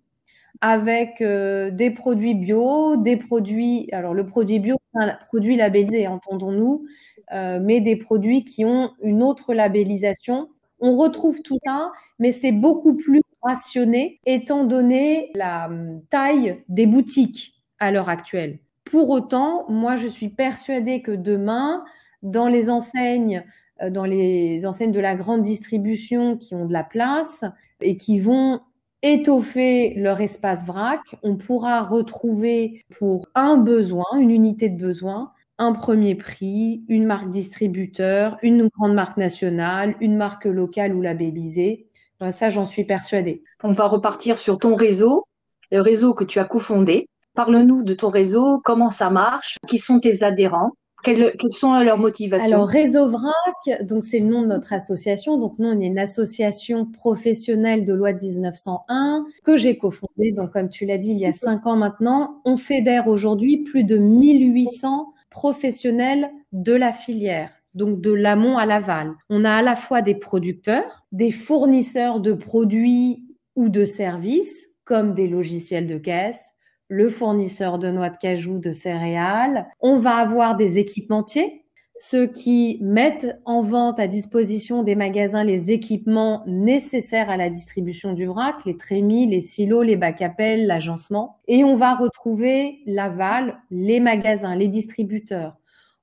avec 0.61 1.21
euh, 1.21 1.71
des 1.71 1.91
produits 1.91 2.35
bio, 2.35 2.97
des 2.97 3.17
produits, 3.17 3.87
alors 3.91 4.13
le 4.13 4.25
produit 4.25 4.59
bio, 4.59 4.77
un 4.93 5.13
produit 5.25 5.55
labellisé, 5.55 6.07
entendons-nous, 6.07 6.85
euh, 7.33 7.59
mais 7.61 7.81
des 7.81 7.95
produits 7.95 8.43
qui 8.43 8.65
ont 8.65 8.91
une 9.01 9.23
autre 9.23 9.53
labellisation. 9.53 10.49
On 10.79 10.95
retrouve 10.95 11.41
tout 11.41 11.59
ça, 11.65 11.91
mais 12.19 12.31
c'est 12.31 12.51
beaucoup 12.51 12.95
plus 12.95 13.21
rationné 13.41 14.19
étant 14.25 14.63
donné 14.63 15.31
la 15.35 15.67
hum, 15.67 16.01
taille 16.09 16.63
des 16.69 16.85
boutiques 16.85 17.53
à 17.79 17.91
l'heure 17.91 18.09
actuelle. 18.09 18.59
Pour 18.85 19.09
autant, 19.09 19.65
moi, 19.69 19.95
je 19.95 20.07
suis 20.07 20.29
persuadée 20.29 21.01
que 21.01 21.11
demain, 21.11 21.83
dans 22.23 22.47
les 22.47 22.69
enseignes, 22.69 23.43
euh, 23.81 23.89
dans 23.89 24.05
les 24.05 24.65
enseignes 24.65 24.91
de 24.91 24.99
la 24.99 25.15
grande 25.15 25.41
distribution 25.41 26.37
qui 26.37 26.55
ont 26.55 26.65
de 26.65 26.73
la 26.73 26.83
place 26.83 27.43
et 27.81 27.95
qui 27.95 28.19
vont 28.19 28.61
étoffer 29.01 29.93
leur 29.95 30.21
espace 30.21 30.65
vrac, 30.65 31.01
on 31.23 31.35
pourra 31.35 31.81
retrouver 31.81 32.83
pour 32.97 33.27
un 33.35 33.57
besoin, 33.57 34.05
une 34.17 34.31
unité 34.31 34.69
de 34.69 34.77
besoin, 34.77 35.31
un 35.57 35.73
premier 35.73 36.15
prix, 36.15 36.83
une 36.87 37.05
marque 37.05 37.29
distributeur, 37.29 38.37
une 38.41 38.67
grande 38.67 38.93
marque 38.93 39.17
nationale, 39.17 39.95
une 40.01 40.15
marque 40.15 40.45
locale 40.45 40.93
ou 40.93 41.01
labellisée. 41.01 41.87
Ben, 42.19 42.31
ça, 42.31 42.49
j'en 42.49 42.65
suis 42.65 42.85
persuadée. 42.85 43.43
On 43.63 43.71
va 43.71 43.87
repartir 43.87 44.37
sur 44.37 44.59
ton 44.59 44.75
réseau, 44.75 45.25
le 45.71 45.81
réseau 45.81 46.13
que 46.13 46.23
tu 46.23 46.39
as 46.39 46.45
cofondé. 46.45 47.09
Parle-nous 47.35 47.83
de 47.83 47.93
ton 47.93 48.09
réseau, 48.09 48.61
comment 48.63 48.89
ça 48.89 49.09
marche, 49.09 49.57
qui 49.67 49.77
sont 49.77 49.99
tes 49.99 50.23
adhérents 50.23 50.71
quelles, 51.15 51.33
sont 51.51 51.79
leurs 51.79 51.97
motivations? 51.97 52.45
Alors, 52.45 52.67
Réseau 52.67 53.07
VRAC, 53.07 53.85
donc 53.85 54.03
c'est 54.03 54.19
le 54.19 54.27
nom 54.27 54.41
de 54.41 54.47
notre 54.47 54.73
association. 54.73 55.37
Donc, 55.37 55.55
nous, 55.59 55.67
on 55.67 55.79
est 55.79 55.85
une 55.85 55.99
association 55.99 56.85
professionnelle 56.85 57.85
de 57.85 57.93
loi 57.93 58.13
1901 58.13 59.25
que 59.43 59.57
j'ai 59.57 59.77
cofondée. 59.77 60.31
Donc, 60.31 60.51
comme 60.51 60.69
tu 60.69 60.85
l'as 60.85 60.97
dit, 60.97 61.11
il 61.11 61.17
y 61.17 61.25
a 61.25 61.33
cinq 61.33 61.65
ans 61.65 61.75
maintenant. 61.75 62.41
On 62.45 62.57
fédère 62.57 63.07
aujourd'hui 63.07 63.63
plus 63.63 63.83
de 63.83 63.97
1800 63.97 65.13
professionnels 65.29 66.29
de 66.51 66.73
la 66.73 66.91
filière 66.91 67.51
donc 67.77 68.01
de 68.01 68.11
l'amont 68.11 68.57
à 68.57 68.65
l'aval. 68.65 69.13
On 69.29 69.45
a 69.45 69.51
à 69.51 69.61
la 69.61 69.75
fois 69.75 70.01
des 70.01 70.15
producteurs, 70.15 71.05
des 71.11 71.29
fournisseurs 71.29 72.19
de 72.19 72.33
produits 72.33 73.23
ou 73.55 73.69
de 73.69 73.85
services, 73.85 74.67
comme 74.83 75.13
des 75.13 75.27
logiciels 75.27 75.85
de 75.85 75.97
caisse, 75.97 76.55
le 76.89 77.09
fournisseur 77.09 77.79
de 77.79 77.91
noix 77.91 78.09
de 78.09 78.17
cajou, 78.17 78.59
de 78.59 78.71
céréales. 78.71 79.67
On 79.79 79.97
va 79.97 80.15
avoir 80.15 80.55
des 80.55 80.77
équipementiers, 80.77 81.63
ceux 81.99 82.27
qui 82.27 82.77
mettent 82.81 83.39
en 83.45 83.61
vente 83.61 83.99
à 83.99 84.07
disposition 84.07 84.83
des 84.83 84.95
magasins 84.95 85.43
les 85.43 85.71
équipements 85.71 86.43
nécessaires 86.45 87.29
à 87.29 87.37
la 87.37 87.49
distribution 87.49 88.13
du 88.13 88.27
vrac, 88.27 88.55
les 88.65 88.77
trémies, 88.77 89.25
les 89.25 89.41
silos, 89.41 89.81
les 89.81 89.95
bacs 89.95 90.21
à 90.21 90.29
pelle, 90.29 90.67
l'agencement. 90.67 91.39
Et 91.47 91.63
on 91.63 91.75
va 91.75 91.95
retrouver 91.95 92.79
l'aval, 92.85 93.57
les 93.71 93.99
magasins, 93.99 94.55
les 94.55 94.67
distributeurs. 94.67 95.57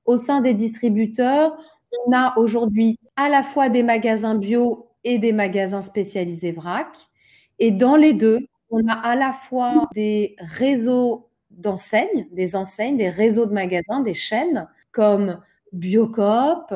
Au 0.05 0.17
sein 0.17 0.41
des 0.41 0.53
distributeurs, 0.53 1.55
on 2.05 2.11
a 2.11 2.37
aujourd'hui 2.37 2.99
à 3.15 3.29
la 3.29 3.41
fois 3.41 3.69
des 3.69 3.81
magasins 3.83 4.35
bio 4.35 4.89
et 5.05 5.17
des 5.17 5.31
magasins 5.31 5.81
spécialisés 5.81 6.51
vrac. 6.51 7.07
Et 7.59 7.71
dans 7.71 7.95
les 7.95 8.11
deux, 8.11 8.39
on 8.69 8.87
a 8.87 8.93
à 8.93 9.15
la 9.15 9.31
fois 9.31 9.87
des 9.93 10.35
réseaux 10.39 11.29
d'enseignes, 11.51 12.27
des 12.31 12.55
enseignes, 12.55 12.97
des 12.97 13.09
réseaux 13.09 13.45
de 13.45 13.53
magasins, 13.53 14.01
des 14.01 14.13
chaînes 14.13 14.67
comme 14.91 15.39
Biocoop, 15.71 16.73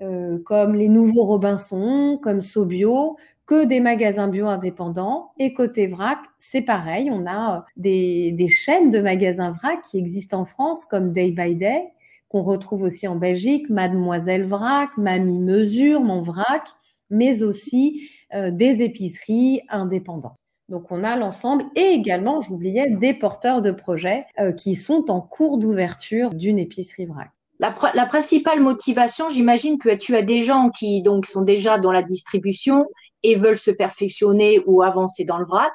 euh, 0.00 0.38
comme 0.44 0.74
les 0.74 0.88
Nouveaux 0.88 1.24
Robinson, 1.24 2.18
comme 2.22 2.40
Sobio, 2.40 3.16
que 3.46 3.64
des 3.64 3.80
magasins 3.80 4.28
bio 4.28 4.46
indépendants. 4.46 5.32
Et 5.38 5.52
côté 5.52 5.86
vrac, 5.86 6.18
c'est 6.38 6.62
pareil, 6.62 7.10
on 7.10 7.26
a 7.26 7.58
euh, 7.58 7.60
des, 7.76 8.32
des, 8.32 8.48
chaînes 8.48 8.90
de 8.90 9.00
magasins 9.00 9.52
vrac 9.52 9.82
qui 9.82 9.98
existent 9.98 10.40
en 10.40 10.44
France 10.44 10.84
comme 10.84 11.12
Day 11.12 11.30
by 11.30 11.54
Day, 11.54 11.84
qu'on 12.28 12.42
retrouve 12.42 12.82
aussi 12.82 13.06
en 13.06 13.16
Belgique, 13.16 13.68
Mademoiselle 13.68 14.44
Vrac, 14.44 14.90
Mamie 14.96 15.38
Mesure, 15.38 16.00
Mon 16.00 16.20
Vrac, 16.20 16.68
mais 17.10 17.42
aussi 17.42 18.08
euh, 18.34 18.50
des 18.50 18.82
épiceries 18.82 19.60
indépendantes. 19.68 20.41
Donc 20.72 20.90
on 20.90 21.04
a 21.04 21.16
l'ensemble 21.16 21.66
et 21.76 21.90
également, 21.90 22.40
j'oubliais, 22.40 22.86
des 22.88 23.12
porteurs 23.12 23.60
de 23.60 23.72
projets 23.72 24.24
euh, 24.40 24.52
qui 24.52 24.74
sont 24.74 25.10
en 25.10 25.20
cours 25.20 25.58
d'ouverture 25.58 26.30
d'une 26.30 26.58
épicerie 26.58 27.04
vrac. 27.04 27.28
La, 27.60 28.06
principale 28.06 28.60
motivation, 28.60 29.28
j'imagine 29.28 29.78
que 29.78 29.94
tu 29.94 30.16
as 30.16 30.22
des 30.22 30.40
gens 30.40 30.70
qui 30.70 31.02
donc 31.02 31.26
sont 31.26 31.42
déjà 31.42 31.78
dans 31.78 31.92
la 31.92 32.02
distribution 32.02 32.86
et 33.22 33.36
veulent 33.36 33.58
se 33.58 33.70
perfectionner 33.70 34.60
ou 34.66 34.82
avancer 34.82 35.24
dans 35.24 35.36
le 35.36 35.44
vrac, 35.44 35.74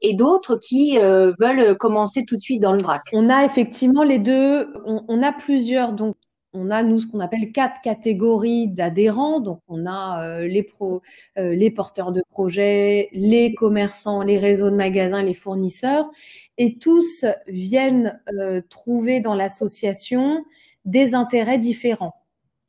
et 0.00 0.14
d'autres 0.14 0.56
qui 0.56 0.98
euh, 0.98 1.34
veulent 1.38 1.76
commencer 1.76 2.24
tout 2.24 2.34
de 2.34 2.40
suite 2.40 2.62
dans 2.62 2.72
le 2.72 2.80
vrac. 2.80 3.02
On 3.12 3.28
a 3.28 3.44
effectivement 3.44 4.02
les 4.02 4.18
deux. 4.18 4.72
On, 4.86 5.04
on 5.08 5.22
a 5.22 5.32
plusieurs 5.32 5.92
donc 5.92 6.16
on 6.52 6.70
a, 6.70 6.82
nous, 6.82 7.00
ce 7.00 7.06
qu'on 7.06 7.20
appelle 7.20 7.52
quatre 7.52 7.80
catégories 7.80 8.68
d'adhérents. 8.68 9.40
Donc, 9.40 9.60
on 9.68 9.86
a 9.86 10.24
euh, 10.24 10.46
les, 10.46 10.62
pro, 10.62 11.02
euh, 11.38 11.54
les 11.54 11.70
porteurs 11.70 12.12
de 12.12 12.22
projets, 12.30 13.08
les 13.12 13.54
commerçants, 13.54 14.22
les 14.22 14.38
réseaux 14.38 14.70
de 14.70 14.76
magasins, 14.76 15.22
les 15.22 15.34
fournisseurs. 15.34 16.10
Et 16.56 16.78
tous 16.78 17.24
viennent 17.46 18.20
euh, 18.32 18.60
trouver 18.68 19.20
dans 19.20 19.34
l'association 19.34 20.44
des 20.84 21.14
intérêts 21.14 21.58
différents 21.58 22.14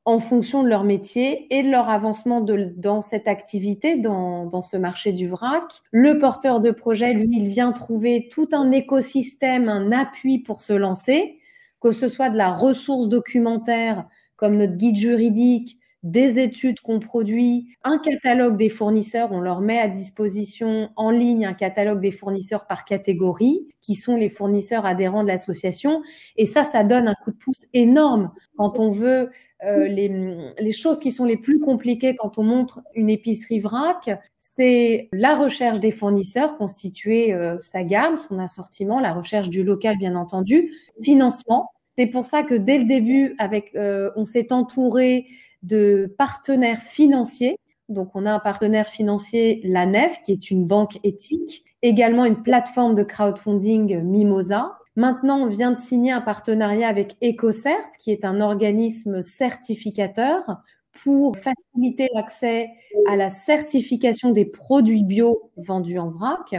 en 0.06 0.20
fonction 0.20 0.64
de 0.64 0.70
leur 0.70 0.84
métier 0.84 1.54
et 1.56 1.62
de 1.62 1.70
leur 1.70 1.90
avancement 1.90 2.42
de, 2.42 2.74
dans 2.78 3.02
cette 3.02 3.28
activité, 3.28 3.96
dans, 3.96 4.46
dans 4.46 4.62
ce 4.62 4.76
marché 4.76 5.12
du 5.12 5.28
vrac. 5.28 5.82
Le 5.92 6.18
porteur 6.18 6.62
de 6.62 6.72
projet, 6.72 7.14
lui, 7.14 7.30
il 7.32 7.48
vient 7.48 7.72
trouver 7.72 8.28
tout 8.32 8.50
un 8.52 8.72
écosystème, 8.72 9.70
un 9.70 9.92
appui 9.92 10.40
pour 10.40 10.62
se 10.62 10.74
lancer 10.74 11.39
que 11.82 11.92
ce 11.92 12.08
soit 12.08 12.30
de 12.30 12.38
la 12.38 12.52
ressource 12.54 13.08
documentaire 13.08 14.08
comme 14.36 14.58
notre 14.58 14.76
guide 14.76 14.96
juridique, 14.96 15.79
des 16.04 16.40
études 16.40 16.80
qu'on 16.80 17.00
produit, 17.00 17.76
un 17.84 17.98
catalogue 17.98 18.56
des 18.58 18.70
fournisseurs. 18.70 19.32
On 19.32 19.42
leur 19.42 19.62
met 19.62 19.80
à 19.80 19.88
disposition 19.88 20.90
en 20.96 21.12
ligne 21.12 21.46
un 21.46 21.54
catalogue 21.54 22.00
des 22.00 22.12
fournisseurs 22.12 22.68
par 22.68 22.86
catégorie, 22.86 23.68
qui 23.82 23.96
sont 23.96 24.16
les 24.16 24.30
fournisseurs 24.30 24.86
adhérents 24.86 25.24
de 25.24 25.28
l'association. 25.28 26.02
Et 26.38 26.46
ça, 26.46 26.64
ça 26.64 26.84
donne 26.84 27.08
un 27.08 27.16
coup 27.24 27.32
de 27.32 27.38
pouce 27.38 27.66
énorme 27.74 28.32
quand 28.58 28.80
on 28.80 28.92
veut 28.92 29.30
euh, 29.66 29.90
les, 29.90 30.54
les, 30.58 30.72
choses 30.72 31.02
qui 31.02 31.12
sont 31.12 31.26
les 31.26 31.36
plus 31.36 31.60
compliquées 31.60 32.16
quand 32.16 32.38
on 32.38 32.44
montre 32.44 32.80
une 32.96 33.10
épicerie 33.10 33.60
vrac, 33.60 34.10
c'est 34.38 35.10
la 35.12 35.36
recherche 35.36 35.82
des 35.82 35.92
fournisseurs, 35.92 36.56
constituer 36.56 37.34
euh, 37.34 37.58
sa 37.60 37.84
gamme, 37.84 38.16
son 38.16 38.40
assortiment, 38.40 39.02
la 39.02 39.12
recherche 39.12 39.50
du 39.50 39.64
local, 39.64 39.98
bien 39.98 40.16
entendu, 40.16 40.72
financement. 41.02 41.72
C'est 41.98 42.08
pour 42.08 42.24
ça 42.24 42.44
que 42.44 42.56
dès 42.56 42.78
le 42.78 42.86
début, 42.86 43.36
avec, 43.38 43.76
euh, 43.76 44.12
on 44.16 44.24
s'est 44.24 44.54
entouré 44.54 45.26
de 45.64 46.14
partenaires 46.18 46.82
financiers. 46.82 47.58
Donc, 47.90 48.12
on 48.14 48.26
a 48.26 48.34
un 48.34 48.40
partenaire 48.40 48.88
financier, 48.88 49.62
la 49.64 49.86
NEF, 49.86 50.22
qui 50.22 50.32
est 50.32 50.52
une 50.52 50.66
banque 50.66 51.00
éthique, 51.04 51.64
également 51.82 52.26
une 52.26 52.44
plateforme 52.44 52.96
de 52.96 53.04
crowdfunding 53.04 54.02
Mimosa. 54.02 54.78
Maintenant, 54.96 55.40
on 55.40 55.48
vient 55.48 55.72
de 55.72 55.78
signer 55.78 56.12
un 56.12 56.22
partenariat 56.22 56.88
avec 56.88 57.16
EcoCert, 57.24 57.90
qui 58.00 58.12
est 58.12 58.26
un 58.26 58.42
organisme 58.42 59.22
certificateur 59.22 60.62
pour 61.04 61.38
faciliter 61.38 62.10
l'accès 62.14 62.70
à 63.08 63.16
la 63.16 63.30
certification 63.30 64.32
des 64.32 64.46
produits 64.46 65.04
bio 65.04 65.52
vendus 65.56 66.00
en 66.00 66.10
vrac. 66.10 66.56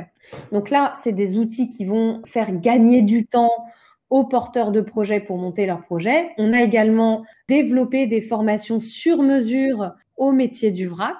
Donc 0.52 0.70
là, 0.70 0.92
c'est 1.02 1.12
des 1.12 1.38
outils 1.38 1.68
qui 1.68 1.84
vont 1.84 2.22
faire 2.24 2.52
gagner 2.52 3.02
du 3.02 3.26
temps 3.26 3.52
aux 4.10 4.24
porteurs 4.24 4.72
de 4.72 4.80
projets 4.80 5.20
pour 5.20 5.38
monter 5.38 5.66
leur 5.66 5.82
projet. 5.82 6.30
On 6.36 6.52
a 6.52 6.62
également 6.62 7.24
développé 7.48 8.06
des 8.06 8.20
formations 8.20 8.80
sur 8.80 9.22
mesure 9.22 9.92
au 10.16 10.32
métier 10.32 10.70
du 10.72 10.86
vrac. 10.86 11.16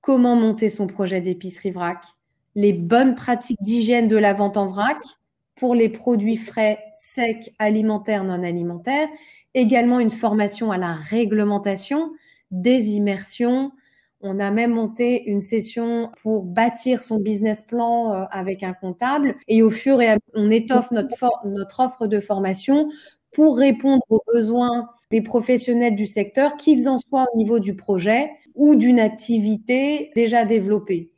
Comment 0.00 0.36
monter 0.36 0.68
son 0.68 0.86
projet 0.86 1.20
d'épicerie 1.20 1.70
vrac, 1.70 2.04
les 2.54 2.72
bonnes 2.72 3.14
pratiques 3.14 3.60
d'hygiène 3.60 4.08
de 4.08 4.16
la 4.16 4.32
vente 4.32 4.56
en 4.56 4.66
vrac 4.66 4.98
pour 5.56 5.74
les 5.74 5.88
produits 5.88 6.36
frais, 6.36 6.78
secs, 6.96 7.52
alimentaires, 7.58 8.24
non 8.24 8.42
alimentaires. 8.42 9.08
Également 9.54 9.98
une 9.98 10.10
formation 10.10 10.70
à 10.70 10.78
la 10.78 10.92
réglementation, 10.92 12.12
des 12.50 12.90
immersions, 12.90 13.72
on 14.20 14.40
a 14.40 14.50
même 14.50 14.72
monté 14.72 15.24
une 15.28 15.40
session 15.40 16.10
pour 16.22 16.42
bâtir 16.44 17.02
son 17.02 17.18
business 17.18 17.62
plan 17.62 18.12
euh, 18.12 18.24
avec 18.30 18.62
un 18.62 18.72
comptable 18.72 19.36
et 19.46 19.62
au 19.62 19.70
fur 19.70 20.00
et 20.00 20.08
à 20.08 20.14
mesure, 20.14 20.20
on 20.34 20.50
étoffe 20.50 20.90
notre, 20.90 21.80
offre 21.80 22.06
de 22.06 22.20
formation 22.20 22.88
pour 23.32 23.56
répondre 23.56 24.02
aux 24.08 24.22
besoins 24.32 24.88
des 25.10 25.22
professionnels 25.22 25.94
du 25.94 26.06
secteur, 26.06 26.56
qu'ils 26.56 26.88
en 26.88 26.98
soient 26.98 27.26
au 27.32 27.36
niveau 27.36 27.60
du 27.60 27.76
projet 27.76 28.30
ou 28.54 28.74
d'une 28.74 29.00
activité 29.00 30.10
déjà 30.14 30.44
développée. 30.44 31.12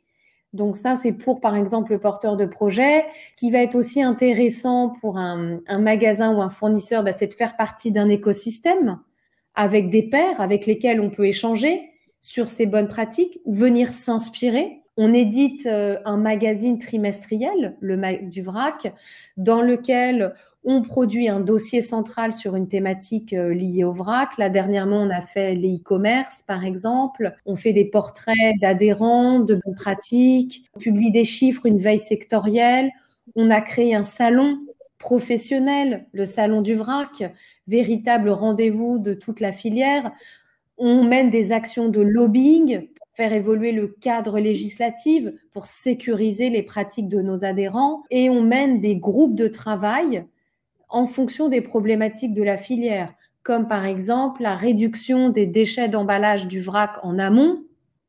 Donc 0.53 0.75
ça, 0.75 0.95
c'est 0.95 1.13
pour, 1.13 1.39
par 1.39 1.55
exemple, 1.55 1.93
le 1.93 1.99
porteur 1.99 2.35
de 2.37 2.45
projet. 2.45 3.05
qui 3.37 3.51
va 3.51 3.59
être 3.59 3.75
aussi 3.75 4.01
intéressant 4.01 4.89
pour 5.01 5.17
un, 5.17 5.61
magasin 5.79 6.35
ou 6.35 6.41
un 6.41 6.49
fournisseur, 6.49 7.03
bah, 7.03 7.11
c'est 7.11 7.27
de 7.27 7.33
faire 7.33 7.55
partie 7.55 7.91
d'un 7.91 8.09
écosystème 8.09 8.99
avec 9.55 9.89
des 9.89 10.03
pairs 10.03 10.39
avec 10.39 10.65
lesquels 10.65 11.01
on 11.01 11.09
peut 11.09 11.25
échanger, 11.25 11.90
sur 12.21 12.49
ces 12.49 12.67
bonnes 12.67 12.87
pratiques, 12.87 13.39
venir 13.45 13.91
s'inspirer. 13.91 14.81
On 14.97 15.13
édite 15.13 15.65
euh, 15.65 15.97
un 16.05 16.17
magazine 16.17 16.77
trimestriel, 16.77 17.75
le 17.79 18.29
du 18.29 18.41
VRAC, 18.41 18.93
dans 19.37 19.61
lequel 19.61 20.33
on 20.63 20.83
produit 20.83 21.27
un 21.27 21.39
dossier 21.39 21.81
central 21.81 22.33
sur 22.33 22.55
une 22.55 22.67
thématique 22.67 23.33
euh, 23.33 23.53
liée 23.53 23.83
au 23.83 23.93
VRAC. 23.93 24.37
Là, 24.37 24.49
dernièrement, 24.49 25.01
on 25.01 25.09
a 25.09 25.21
fait 25.21 25.55
les 25.55 25.77
e-commerce, 25.77 26.43
par 26.43 26.63
exemple. 26.63 27.33
On 27.45 27.55
fait 27.55 27.73
des 27.73 27.85
portraits 27.85 28.59
d'adhérents, 28.61 29.39
de 29.39 29.55
bonnes 29.55 29.75
pratiques, 29.75 30.65
on 30.75 30.79
publie 30.79 31.11
des 31.11 31.25
chiffres, 31.25 31.65
une 31.65 31.79
veille 31.79 31.99
sectorielle. 31.99 32.91
On 33.35 33.49
a 33.49 33.61
créé 33.61 33.95
un 33.95 34.03
salon 34.03 34.59
professionnel, 34.99 36.05
le 36.11 36.25
salon 36.25 36.61
du 36.61 36.75
VRAC, 36.75 37.33
véritable 37.67 38.29
rendez-vous 38.29 38.99
de 38.99 39.15
toute 39.15 39.39
la 39.39 39.51
filière 39.51 40.11
on 40.83 41.03
mène 41.03 41.29
des 41.29 41.51
actions 41.51 41.89
de 41.89 42.01
lobbying 42.01 42.87
pour 42.95 43.07
faire 43.13 43.33
évoluer 43.33 43.71
le 43.71 43.87
cadre 43.87 44.39
législatif, 44.39 45.27
pour 45.53 45.65
sécuriser 45.65 46.49
les 46.49 46.63
pratiques 46.63 47.07
de 47.07 47.21
nos 47.21 47.45
adhérents, 47.45 48.01
et 48.09 48.31
on 48.31 48.41
mène 48.41 48.81
des 48.81 48.95
groupes 48.95 49.35
de 49.35 49.47
travail 49.47 50.25
en 50.89 51.05
fonction 51.05 51.49
des 51.49 51.61
problématiques 51.61 52.33
de 52.33 52.41
la 52.41 52.57
filière, 52.57 53.13
comme 53.43 53.67
par 53.67 53.85
exemple 53.85 54.41
la 54.41 54.55
réduction 54.55 55.29
des 55.29 55.45
déchets 55.45 55.87
d'emballage 55.87 56.47
du 56.47 56.59
vrac 56.59 56.97
en 57.03 57.19
amont 57.19 57.63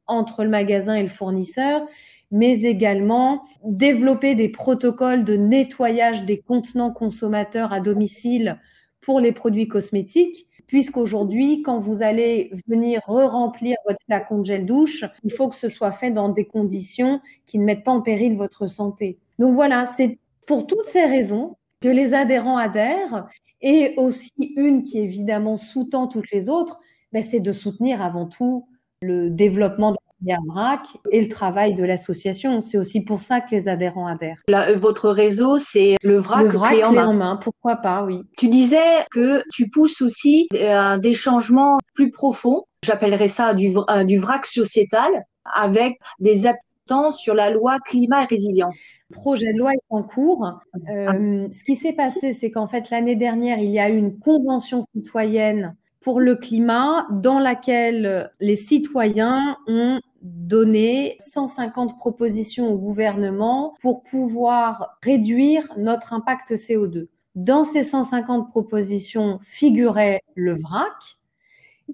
entre 0.06 0.42
le 0.42 0.50
magasin 0.50 0.94
et 0.94 1.02
le 1.02 1.08
fournisseur, 1.08 1.86
mais 2.30 2.62
également 2.62 3.44
développer 3.64 4.34
des 4.34 4.48
protocoles 4.48 5.24
de 5.24 5.36
nettoyage 5.36 6.24
des 6.24 6.38
contenants 6.38 6.90
consommateurs 6.90 7.74
à 7.74 7.80
domicile 7.80 8.58
pour 9.02 9.20
les 9.20 9.32
produits 9.32 9.68
cosmétiques 9.68 10.48
puisqu'aujourd'hui, 10.72 11.60
quand 11.60 11.78
vous 11.78 12.00
allez 12.00 12.50
venir 12.66 13.02
re-remplir 13.06 13.76
votre 13.86 14.00
flacon 14.06 14.38
de 14.38 14.44
gel 14.44 14.64
douche, 14.64 15.04
il 15.22 15.30
faut 15.30 15.50
que 15.50 15.54
ce 15.54 15.68
soit 15.68 15.90
fait 15.90 16.10
dans 16.10 16.30
des 16.30 16.46
conditions 16.46 17.20
qui 17.44 17.58
ne 17.58 17.64
mettent 17.64 17.84
pas 17.84 17.92
en 17.92 18.00
péril 18.00 18.36
votre 18.36 18.66
santé. 18.68 19.18
Donc 19.38 19.52
voilà, 19.52 19.84
c'est 19.84 20.18
pour 20.46 20.66
toutes 20.66 20.86
ces 20.86 21.04
raisons 21.04 21.58
que 21.82 21.90
les 21.90 22.14
adhérents 22.14 22.56
adhèrent 22.56 23.26
et 23.60 23.92
aussi 23.98 24.32
une 24.56 24.80
qui 24.80 24.98
évidemment 24.98 25.58
sous-tend 25.58 26.06
toutes 26.06 26.30
les 26.30 26.48
autres, 26.48 26.78
ben, 27.12 27.22
c'est 27.22 27.40
de 27.40 27.52
soutenir 27.52 28.00
avant 28.00 28.24
tout 28.24 28.66
le 29.02 29.28
développement 29.28 29.92
de 29.92 29.98
Et 31.10 31.20
le 31.20 31.28
travail 31.28 31.74
de 31.74 31.84
l'association. 31.84 32.60
C'est 32.60 32.78
aussi 32.78 33.04
pour 33.04 33.22
ça 33.22 33.40
que 33.40 33.54
les 33.54 33.68
adhérents 33.68 34.06
adhèrent. 34.06 34.38
Euh, 34.50 34.78
votre 34.78 35.10
réseau, 35.10 35.58
c'est 35.58 35.96
le 36.02 36.16
VRAC, 36.16 36.44
le 36.44 36.48
VRAC 36.50 36.72
clé, 36.72 36.84
en, 36.84 37.12
main. 37.14 37.36
Pourquoi 37.36 37.76
pas, 37.76 38.04
oui. 38.04 38.22
Tu 38.36 38.48
disais 38.48 39.04
que 39.10 39.42
tu 39.52 39.68
pousses 39.68 40.02
aussi 40.02 40.48
euh, 40.54 40.98
des 40.98 41.14
changements 41.14 41.78
plus 41.94 42.10
profonds. 42.10 42.64
J'appellerais 42.84 43.28
ça 43.28 43.54
du, 43.54 43.74
euh, 43.90 44.04
du 44.04 44.18
VRAC 44.18 44.46
sociétal 44.46 45.10
avec 45.54 45.98
des 46.20 46.46
sur 47.12 47.34
la 47.34 47.50
loi 47.50 47.78
climat 47.86 48.24
et 48.24 48.26
résilience. 48.26 48.78
Le 49.10 49.14
projet 49.14 49.52
de 49.52 49.58
loi 49.58 49.72
est 49.72 49.82
en 49.90 50.02
cours. 50.02 50.60
Euh, 50.90 51.48
ce 51.50 51.64
qui 51.64 51.76
s'est 51.76 51.92
passé, 51.92 52.32
c'est 52.32 52.50
qu'en 52.50 52.66
fait, 52.66 52.90
l'année 52.90 53.16
dernière, 53.16 53.58
il 53.58 53.70
y 53.70 53.78
a 53.78 53.88
eu 53.88 53.96
une 53.96 54.18
convention 54.18 54.80
citoyenne 54.94 55.74
pour 56.00 56.20
le 56.20 56.36
climat 56.36 57.06
dans 57.10 57.38
laquelle 57.38 58.30
les 58.40 58.56
citoyens 58.56 59.56
ont 59.66 60.00
donné 60.22 61.16
150 61.20 61.98
propositions 61.98 62.72
au 62.72 62.78
gouvernement 62.78 63.74
pour 63.80 64.02
pouvoir 64.02 64.98
réduire 65.02 65.68
notre 65.76 66.12
impact 66.12 66.52
CO2. 66.52 67.08
Dans 67.34 67.64
ces 67.64 67.82
150 67.82 68.48
propositions 68.48 69.38
figurait 69.42 70.22
le 70.34 70.54
VRAC 70.54 71.18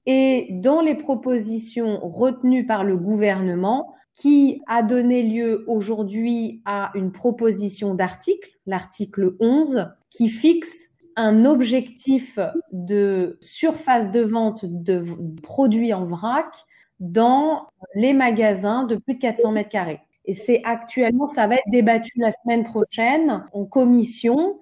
et 0.06 0.48
dans 0.50 0.80
les 0.80 0.94
propositions 0.94 2.00
retenues 2.02 2.66
par 2.66 2.84
le 2.84 2.96
gouvernement, 2.96 3.94
qui 4.14 4.62
a 4.66 4.82
donné 4.82 5.22
lieu 5.22 5.64
aujourd'hui 5.68 6.60
à 6.64 6.90
une 6.96 7.12
proposition 7.12 7.94
d'article, 7.94 8.50
l'article 8.66 9.36
11, 9.38 9.92
qui 10.10 10.28
fixe 10.28 10.88
un 11.14 11.44
objectif 11.44 12.38
de 12.72 13.38
surface 13.40 14.10
de 14.10 14.20
vente 14.20 14.64
de 14.64 15.02
produits 15.42 15.94
en 15.94 16.04
vrac 16.04 16.66
dans 17.00 17.68
les 17.94 18.12
magasins 18.12 18.84
de 18.84 18.96
plus 18.96 19.14
de 19.14 19.20
400 19.20 19.52
mètres 19.52 19.68
carrés. 19.68 20.00
Et 20.24 20.34
c'est 20.34 20.60
actuellement, 20.64 21.26
ça 21.26 21.46
va 21.46 21.54
être 21.54 21.70
débattu 21.70 22.12
la 22.18 22.32
semaine 22.32 22.64
prochaine 22.64 23.44
en 23.52 23.64
commission 23.64 24.58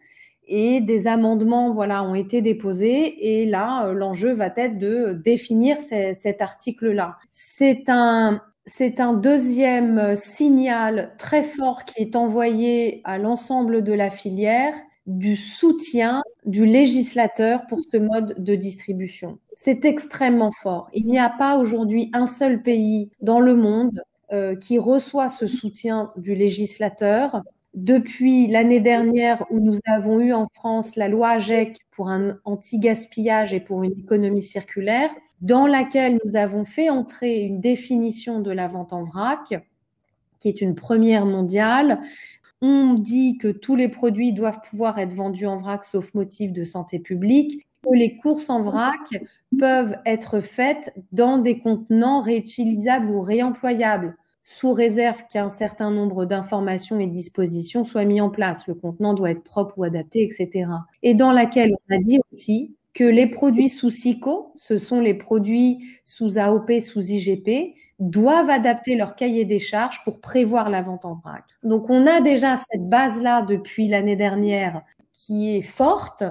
et 0.48 0.80
des 0.80 1.08
amendements 1.08 1.72
voilà 1.72 2.04
ont 2.04 2.14
été 2.14 2.40
déposés 2.40 3.40
et 3.40 3.46
là 3.46 3.92
l'enjeu 3.92 4.32
va 4.32 4.46
être 4.56 4.78
de 4.78 5.12
définir 5.12 5.78
cet 5.80 6.40
article-là. 6.40 7.16
C'est 7.32 7.88
un 7.88 8.40
c'est 8.68 8.98
un 8.98 9.12
deuxième 9.12 10.16
signal 10.16 11.14
très 11.18 11.42
fort 11.42 11.84
qui 11.84 12.02
est 12.02 12.16
envoyé 12.16 13.00
à 13.04 13.16
l'ensemble 13.16 13.82
de 13.84 13.92
la 13.92 14.10
filière 14.10 14.74
du 15.06 15.36
soutien 15.36 16.22
du 16.46 16.66
législateur 16.66 17.66
pour 17.68 17.78
ce 17.92 17.96
mode 17.96 18.34
de 18.38 18.54
distribution. 18.56 19.38
C'est 19.56 19.86
extrêmement 19.86 20.52
fort. 20.52 20.88
Il 20.92 21.06
n'y 21.06 21.18
a 21.18 21.30
pas 21.30 21.56
aujourd'hui 21.56 22.10
un 22.12 22.26
seul 22.26 22.62
pays 22.62 23.10
dans 23.22 23.40
le 23.40 23.56
monde 23.56 24.02
euh, 24.32 24.54
qui 24.54 24.78
reçoit 24.78 25.30
ce 25.30 25.46
soutien 25.46 26.12
du 26.16 26.34
législateur. 26.34 27.42
Depuis 27.74 28.46
l'année 28.46 28.80
dernière 28.80 29.44
où 29.50 29.58
nous 29.58 29.78
avons 29.86 30.20
eu 30.20 30.32
en 30.32 30.46
France 30.54 30.94
la 30.96 31.08
loi 31.08 31.30
AGEC 31.30 31.78
pour 31.90 32.10
un 32.10 32.38
anti-gaspillage 32.44 33.54
et 33.54 33.60
pour 33.60 33.82
une 33.82 33.98
économie 33.98 34.42
circulaire, 34.42 35.10
dans 35.40 35.66
laquelle 35.66 36.18
nous 36.24 36.36
avons 36.36 36.64
fait 36.64 36.90
entrer 36.90 37.40
une 37.40 37.60
définition 37.60 38.40
de 38.40 38.50
la 38.50 38.68
vente 38.68 38.92
en 38.92 39.04
vrac, 39.04 39.54
qui 40.38 40.48
est 40.48 40.60
une 40.60 40.74
première 40.74 41.24
mondiale, 41.26 42.00
on 42.60 42.94
dit 42.94 43.36
que 43.38 43.48
tous 43.48 43.76
les 43.76 43.88
produits 43.88 44.32
doivent 44.32 44.60
pouvoir 44.68 44.98
être 44.98 45.12
vendus 45.12 45.46
en 45.46 45.56
vrac 45.56 45.84
sauf 45.84 46.14
motif 46.14 46.52
de 46.52 46.64
santé 46.64 46.98
publique. 46.98 47.66
Que 47.86 47.96
les 47.96 48.16
courses 48.16 48.50
en 48.50 48.62
vrac 48.62 49.08
peuvent 49.58 49.96
être 50.04 50.40
faites 50.40 50.92
dans 51.12 51.38
des 51.38 51.58
contenants 51.58 52.20
réutilisables 52.20 53.10
ou 53.10 53.20
réemployables, 53.20 54.16
sous 54.42 54.72
réserve 54.72 55.24
qu'un 55.30 55.48
certain 55.48 55.90
nombre 55.90 56.24
d'informations 56.24 57.00
et 57.00 57.06
dispositions 57.06 57.84
soient 57.84 58.04
mis 58.04 58.20
en 58.20 58.30
place. 58.30 58.66
Le 58.66 58.74
contenant 58.74 59.14
doit 59.14 59.30
être 59.30 59.42
propre 59.42 59.78
ou 59.78 59.84
adapté, 59.84 60.22
etc. 60.22 60.68
Et 61.02 61.14
dans 61.14 61.32
laquelle 61.32 61.72
on 61.72 61.94
a 61.94 61.98
dit 61.98 62.20
aussi 62.30 62.76
que 62.94 63.04
les 63.04 63.26
produits 63.26 63.68
sous 63.68 63.90
SICO, 63.90 64.52
ce 64.54 64.78
sont 64.78 65.00
les 65.00 65.14
produits 65.14 65.84
sous 66.04 66.38
AOP, 66.38 66.80
sous 66.80 67.10
IGP, 67.10 67.74
doivent 67.98 68.50
adapter 68.50 68.94
leur 68.94 69.16
cahier 69.16 69.44
des 69.44 69.58
charges 69.58 70.02
pour 70.04 70.20
prévoir 70.20 70.70
la 70.70 70.82
vente 70.82 71.04
en 71.04 71.14
vrac. 71.14 71.44
Donc 71.62 71.90
on 71.90 72.06
a 72.06 72.20
déjà 72.20 72.56
cette 72.56 72.88
base-là 72.88 73.42
depuis 73.42 73.88
l'année 73.88 74.16
dernière 74.16 74.82
qui 75.12 75.56
est 75.56 75.62
forte 75.62 76.24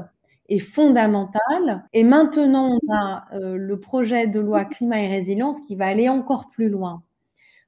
et 0.49 0.59
fondamentale. 0.59 1.85
Et 1.93 2.03
maintenant, 2.03 2.77
on 2.81 2.93
a 2.93 3.25
euh, 3.33 3.55
le 3.55 3.79
projet 3.79 4.27
de 4.27 4.39
loi 4.39 4.65
climat 4.65 5.01
et 5.01 5.07
résilience 5.07 5.59
qui 5.61 5.75
va 5.75 5.87
aller 5.87 6.09
encore 6.09 6.49
plus 6.49 6.69
loin. 6.69 7.03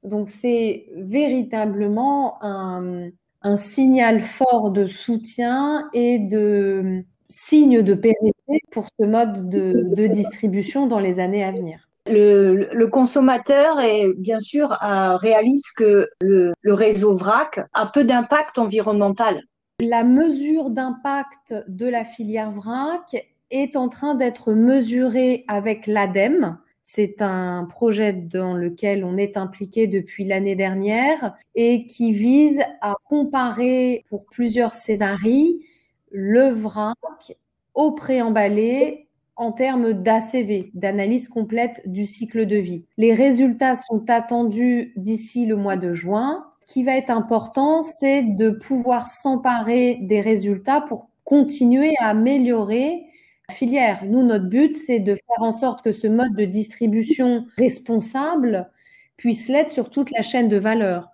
Donc 0.03 0.27
c'est 0.27 0.85
véritablement 0.95 2.37
un, 2.43 3.09
signal 3.55 4.19
fort 4.19 4.71
de 4.71 4.85
soutien 4.85 5.89
et 5.93 6.19
de 6.19 7.05
signe 7.29 7.81
de 7.81 7.93
pérennité 7.93 8.61
pour 8.71 8.87
ce 8.99 9.05
mode 9.05 9.49
de 9.49 10.07
distribution 10.07 10.85
dans 10.85 10.99
les 10.99 11.21
années 11.21 11.45
à 11.45 11.51
venir 11.53 11.87
le, 12.09 12.85
consommateur 12.85 13.79
est 13.79 14.13
bien 14.17 14.39
sûr 14.39 14.69
réalise 14.69 15.65
que 15.75 16.07
le, 16.21 16.53
réseau 16.65 17.15
VRAC 17.15 17.59
a 17.73 17.85
peu 17.87 18.03
d'impact 18.03 18.57
environnemental. 18.57 19.41
La 19.79 20.03
mesure 20.03 20.71
d'impact 20.71 21.53
de 21.67 21.85
la 21.85 22.03
filière 22.03 22.49
VRAC 22.49 23.27
est 23.51 23.75
en 23.75 23.89
train 23.89 24.15
d'être 24.15 24.53
mesurée 24.53 25.45
avec 25.47 25.85
l'ADEME. 25.85 26.57
C'est 26.81 27.21
un 27.21 27.63
projet 27.65 28.11
dans 28.11 28.55
lequel 28.55 29.05
on 29.05 29.17
est 29.17 29.37
impliqué 29.37 29.85
depuis 29.85 30.25
l'année 30.25 30.55
dernière 30.55 31.37
et 31.53 31.85
qui 31.85 32.11
vise 32.11 32.59
à 32.81 32.95
comparer 33.05 34.03
pour 34.09 34.25
plusieurs 34.25 34.73
scénarios 34.73 35.59
le 36.09 36.49
VRAC 36.49 37.37
au 37.75 37.91
préemballé 37.91 39.07
en 39.35 39.51
termes 39.51 39.93
d'ACV, 39.93 40.71
d'analyse 40.73 41.29
complète 41.29 41.83
du 41.85 42.07
cycle 42.07 42.47
de 42.47 42.57
vie. 42.57 42.83
Les 42.97 43.13
résultats 43.13 43.75
sont 43.75 44.09
attendus 44.09 44.93
d'ici 44.95 45.45
le 45.45 45.55
mois 45.55 45.77
de 45.77 45.93
juin. 45.93 46.46
Qui 46.67 46.83
va 46.83 46.97
être 46.97 47.09
important, 47.09 47.81
c'est 47.81 48.21
de 48.21 48.49
pouvoir 48.49 49.07
s'emparer 49.07 49.99
des 50.01 50.21
résultats 50.21 50.81
pour 50.81 51.09
continuer 51.23 51.93
à 51.99 52.09
améliorer 52.09 53.05
la 53.49 53.55
filière. 53.55 54.03
Nous, 54.05 54.21
notre 54.21 54.49
but, 54.49 54.75
c'est 54.75 54.99
de 54.99 55.15
faire 55.15 55.41
en 55.41 55.53
sorte 55.53 55.81
que 55.81 55.93
ce 55.93 56.07
mode 56.07 56.35
de 56.35 56.45
distribution 56.45 57.45
responsable 57.57 58.69
puisse 59.15 59.47
l'être 59.47 59.69
sur 59.69 59.89
toute 59.89 60.11
la 60.11 60.23
chaîne 60.23 60.49
de 60.49 60.57
valeur. 60.57 61.09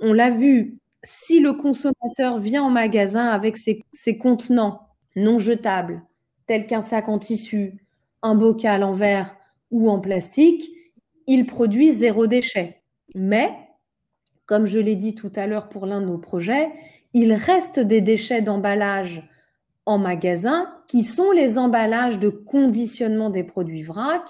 On 0.00 0.12
l'a 0.12 0.30
vu, 0.30 0.78
si 1.04 1.40
le 1.40 1.52
consommateur 1.52 2.38
vient 2.38 2.64
en 2.64 2.70
magasin 2.70 3.28
avec 3.28 3.56
ses, 3.56 4.18
contenants 4.18 4.88
non 5.14 5.38
jetables, 5.38 6.02
tel 6.46 6.66
qu'un 6.66 6.82
sac 6.82 7.08
en 7.08 7.18
tissu, 7.18 7.78
un 8.22 8.34
bocal 8.34 8.82
en 8.82 8.92
verre 8.92 9.36
ou 9.70 9.88
en 9.88 10.00
plastique, 10.00 10.68
il 11.26 11.46
produit 11.46 11.92
zéro 11.92 12.26
déchet. 12.26 12.82
Mais, 13.14 13.52
comme 14.46 14.64
je 14.64 14.78
l'ai 14.78 14.96
dit 14.96 15.14
tout 15.14 15.32
à 15.36 15.46
l'heure 15.46 15.68
pour 15.68 15.86
l'un 15.86 16.00
de 16.00 16.06
nos 16.06 16.18
projets, 16.18 16.70
il 17.12 17.32
reste 17.32 17.80
des 17.80 18.00
déchets 18.00 18.42
d'emballage 18.42 19.28
en 19.86 19.98
magasin 19.98 20.68
qui 20.88 21.04
sont 21.04 21.30
les 21.30 21.58
emballages 21.58 22.18
de 22.18 22.28
conditionnement 22.28 23.30
des 23.30 23.44
produits 23.44 23.82
vrac, 23.82 24.22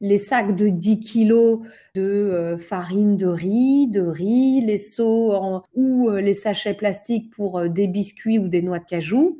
les 0.00 0.18
sacs 0.18 0.54
de 0.54 0.68
10 0.68 1.00
kilos 1.00 1.60
de 1.94 2.02
euh, 2.02 2.56
farine 2.56 3.16
de 3.16 3.26
riz, 3.26 3.88
de 3.88 4.02
riz, 4.02 4.60
les 4.60 4.78
seaux 4.78 5.62
ou 5.74 6.08
euh, 6.08 6.20
les 6.20 6.34
sachets 6.34 6.74
plastiques 6.74 7.30
pour 7.30 7.58
euh, 7.58 7.68
des 7.68 7.88
biscuits 7.88 8.38
ou 8.38 8.48
des 8.48 8.62
noix 8.62 8.78
de 8.78 8.84
cajou. 8.84 9.38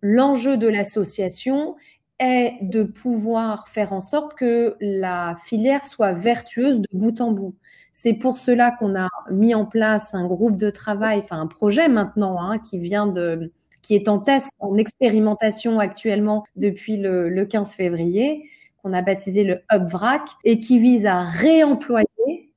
L'enjeu 0.00 0.56
de 0.56 0.68
l'association 0.68 1.74
est 2.18 2.58
de 2.62 2.82
pouvoir 2.82 3.68
faire 3.68 3.92
en 3.92 4.00
sorte 4.00 4.34
que 4.34 4.76
la 4.80 5.34
filière 5.44 5.84
soit 5.84 6.12
vertueuse 6.12 6.80
de 6.80 6.88
bout 6.92 7.20
en 7.20 7.32
bout. 7.32 7.54
C'est 7.92 8.14
pour 8.14 8.36
cela 8.36 8.72
qu'on 8.72 8.96
a 8.96 9.08
mis 9.30 9.54
en 9.54 9.64
place 9.64 10.14
un 10.14 10.26
groupe 10.26 10.56
de 10.56 10.70
travail, 10.70 11.20
enfin 11.20 11.40
un 11.40 11.46
projet 11.46 11.88
maintenant 11.88 12.40
hein, 12.40 12.58
qui 12.58 12.78
vient 12.78 13.06
de, 13.06 13.52
qui 13.82 13.94
est 13.94 14.08
en 14.08 14.18
test, 14.18 14.50
en 14.58 14.76
expérimentation 14.76 15.78
actuellement 15.78 16.44
depuis 16.56 16.96
le, 16.96 17.28
le 17.28 17.44
15 17.44 17.74
février, 17.74 18.44
qu'on 18.82 18.92
a 18.92 19.02
baptisé 19.02 19.44
le 19.44 19.60
Hub 19.72 19.86
VRAC 19.88 20.22
et 20.44 20.60
qui 20.60 20.78
vise 20.78 21.06
à 21.06 21.22
réemployer 21.22 22.52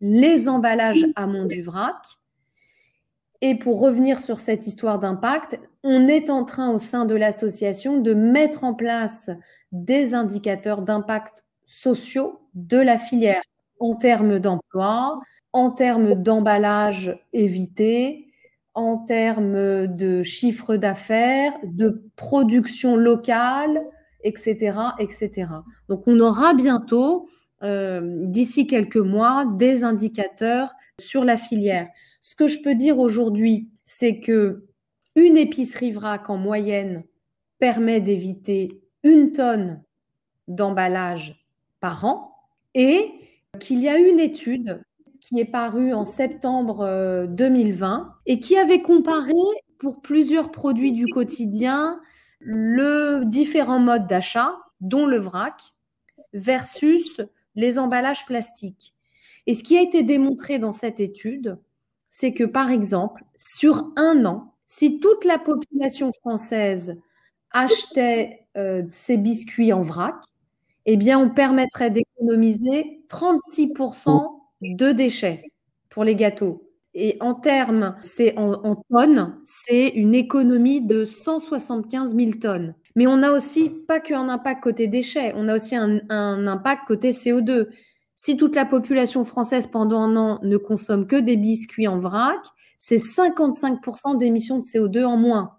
les 0.00 0.48
emballages 0.48 1.06
amont 1.16 1.46
du 1.46 1.62
vrac 1.62 2.20
et 3.40 3.54
pour 3.54 3.80
revenir 3.80 4.20
sur 4.20 4.38
cette 4.38 4.66
histoire 4.66 4.98
d'impact, 4.98 5.58
on 5.82 6.08
est 6.08 6.30
en 6.30 6.44
train 6.44 6.70
au 6.70 6.78
sein 6.78 7.04
de 7.04 7.14
l'association 7.14 8.00
de 8.00 8.14
mettre 8.14 8.64
en 8.64 8.74
place 8.74 9.30
des 9.72 10.14
indicateurs 10.14 10.82
d'impact 10.82 11.44
sociaux 11.64 12.40
de 12.54 12.76
la 12.76 12.98
filière 12.98 13.42
en 13.78 13.94
termes 13.94 14.38
d'emploi, 14.38 15.20
en 15.52 15.70
termes 15.70 16.14
d'emballage 16.14 17.18
évité, 17.32 18.26
en 18.74 18.98
termes 18.98 19.86
de 19.86 20.22
chiffre 20.22 20.76
d'affaires, 20.76 21.52
de 21.64 22.04
production 22.16 22.96
locale, 22.96 23.82
etc., 24.22 24.78
etc. 24.98 25.46
Donc, 25.88 26.06
on 26.06 26.20
aura 26.20 26.54
bientôt, 26.54 27.28
euh, 27.62 28.00
d'ici 28.26 28.66
quelques 28.66 28.96
mois, 28.96 29.46
des 29.56 29.82
indicateurs 29.82 30.72
sur 31.00 31.24
la 31.24 31.36
filière. 31.36 31.88
Ce 32.20 32.36
que 32.36 32.46
je 32.46 32.60
peux 32.62 32.74
dire 32.74 32.98
aujourd'hui, 32.98 33.70
c'est 33.82 34.20
que 34.20 34.66
une 35.16 35.36
épicerie 35.36 35.92
vrac 35.92 36.30
en 36.30 36.36
moyenne 36.36 37.04
permet 37.58 38.00
d'éviter 38.00 38.80
une 39.02 39.32
tonne 39.32 39.82
d'emballage 40.48 41.46
par 41.80 42.04
an 42.04 42.34
et 42.74 43.12
qu'il 43.58 43.80
y 43.80 43.88
a 43.88 43.98
une 43.98 44.20
étude 44.20 44.82
qui 45.20 45.38
est 45.38 45.44
parue 45.44 45.92
en 45.92 46.04
septembre 46.04 47.26
2020 47.28 48.00
euh, 48.00 48.04
et 48.26 48.40
qui 48.40 48.56
avait 48.56 48.82
comparé 48.82 49.34
pour 49.78 50.00
plusieurs 50.00 50.50
produits 50.50 50.92
du 50.92 51.06
quotidien 51.06 52.00
le 52.40 53.22
différents 53.24 53.78
modes 53.78 54.06
d'achat, 54.06 54.56
dont 54.80 55.06
le 55.06 55.18
vrac, 55.18 55.60
versus 56.32 57.20
les 57.54 57.78
emballages 57.78 58.24
plastiques. 58.24 58.94
Et 59.46 59.54
ce 59.54 59.62
qui 59.62 59.76
a 59.76 59.82
été 59.82 60.02
démontré 60.02 60.58
dans 60.58 60.72
cette 60.72 61.00
étude, 61.00 61.58
c'est 62.08 62.32
que, 62.32 62.44
par 62.44 62.70
exemple, 62.70 63.24
sur 63.36 63.92
un 63.96 64.24
an, 64.24 64.49
si 64.72 65.00
toute 65.00 65.24
la 65.24 65.40
population 65.40 66.12
française 66.12 66.96
achetait 67.50 68.46
euh, 68.56 68.84
ses 68.88 69.16
biscuits 69.16 69.72
en 69.72 69.82
vrac, 69.82 70.14
eh 70.86 70.96
bien, 70.96 71.18
on 71.18 71.28
permettrait 71.28 71.90
d'économiser 71.90 73.02
36% 73.08 74.28
de 74.62 74.92
déchets 74.92 75.50
pour 75.88 76.04
les 76.04 76.14
gâteaux. 76.14 76.70
Et 76.94 77.16
en 77.18 77.34
termes, 77.34 77.96
c'est 78.00 78.38
en, 78.38 78.76
tonnes, 78.88 79.36
c'est 79.44 79.88
une 79.88 80.14
économie 80.14 80.80
de 80.80 81.04
175 81.04 82.14
000 82.14 82.30
tonnes. 82.40 82.76
Mais 82.94 83.08
on 83.08 83.16
n'a 83.16 83.32
aussi 83.32 83.70
pas 83.70 83.98
qu'un 83.98 84.28
impact 84.28 84.62
côté 84.62 84.86
déchets, 84.86 85.32
on 85.34 85.48
a 85.48 85.56
aussi 85.56 85.74
un, 85.74 85.98
un 86.10 86.46
impact 86.46 86.86
côté 86.86 87.10
CO2. 87.10 87.66
Si 88.22 88.36
toute 88.36 88.54
la 88.54 88.66
population 88.66 89.24
française 89.24 89.66
pendant 89.66 90.02
un 90.02 90.14
an 90.14 90.40
ne 90.42 90.58
consomme 90.58 91.06
que 91.06 91.16
des 91.16 91.38
biscuits 91.38 91.88
en 91.88 91.98
vrac, 91.98 92.36
c'est 92.76 92.98
55% 92.98 94.18
d'émissions 94.18 94.58
de 94.58 94.62
CO2 94.62 95.06
en 95.06 95.16
moins 95.16 95.56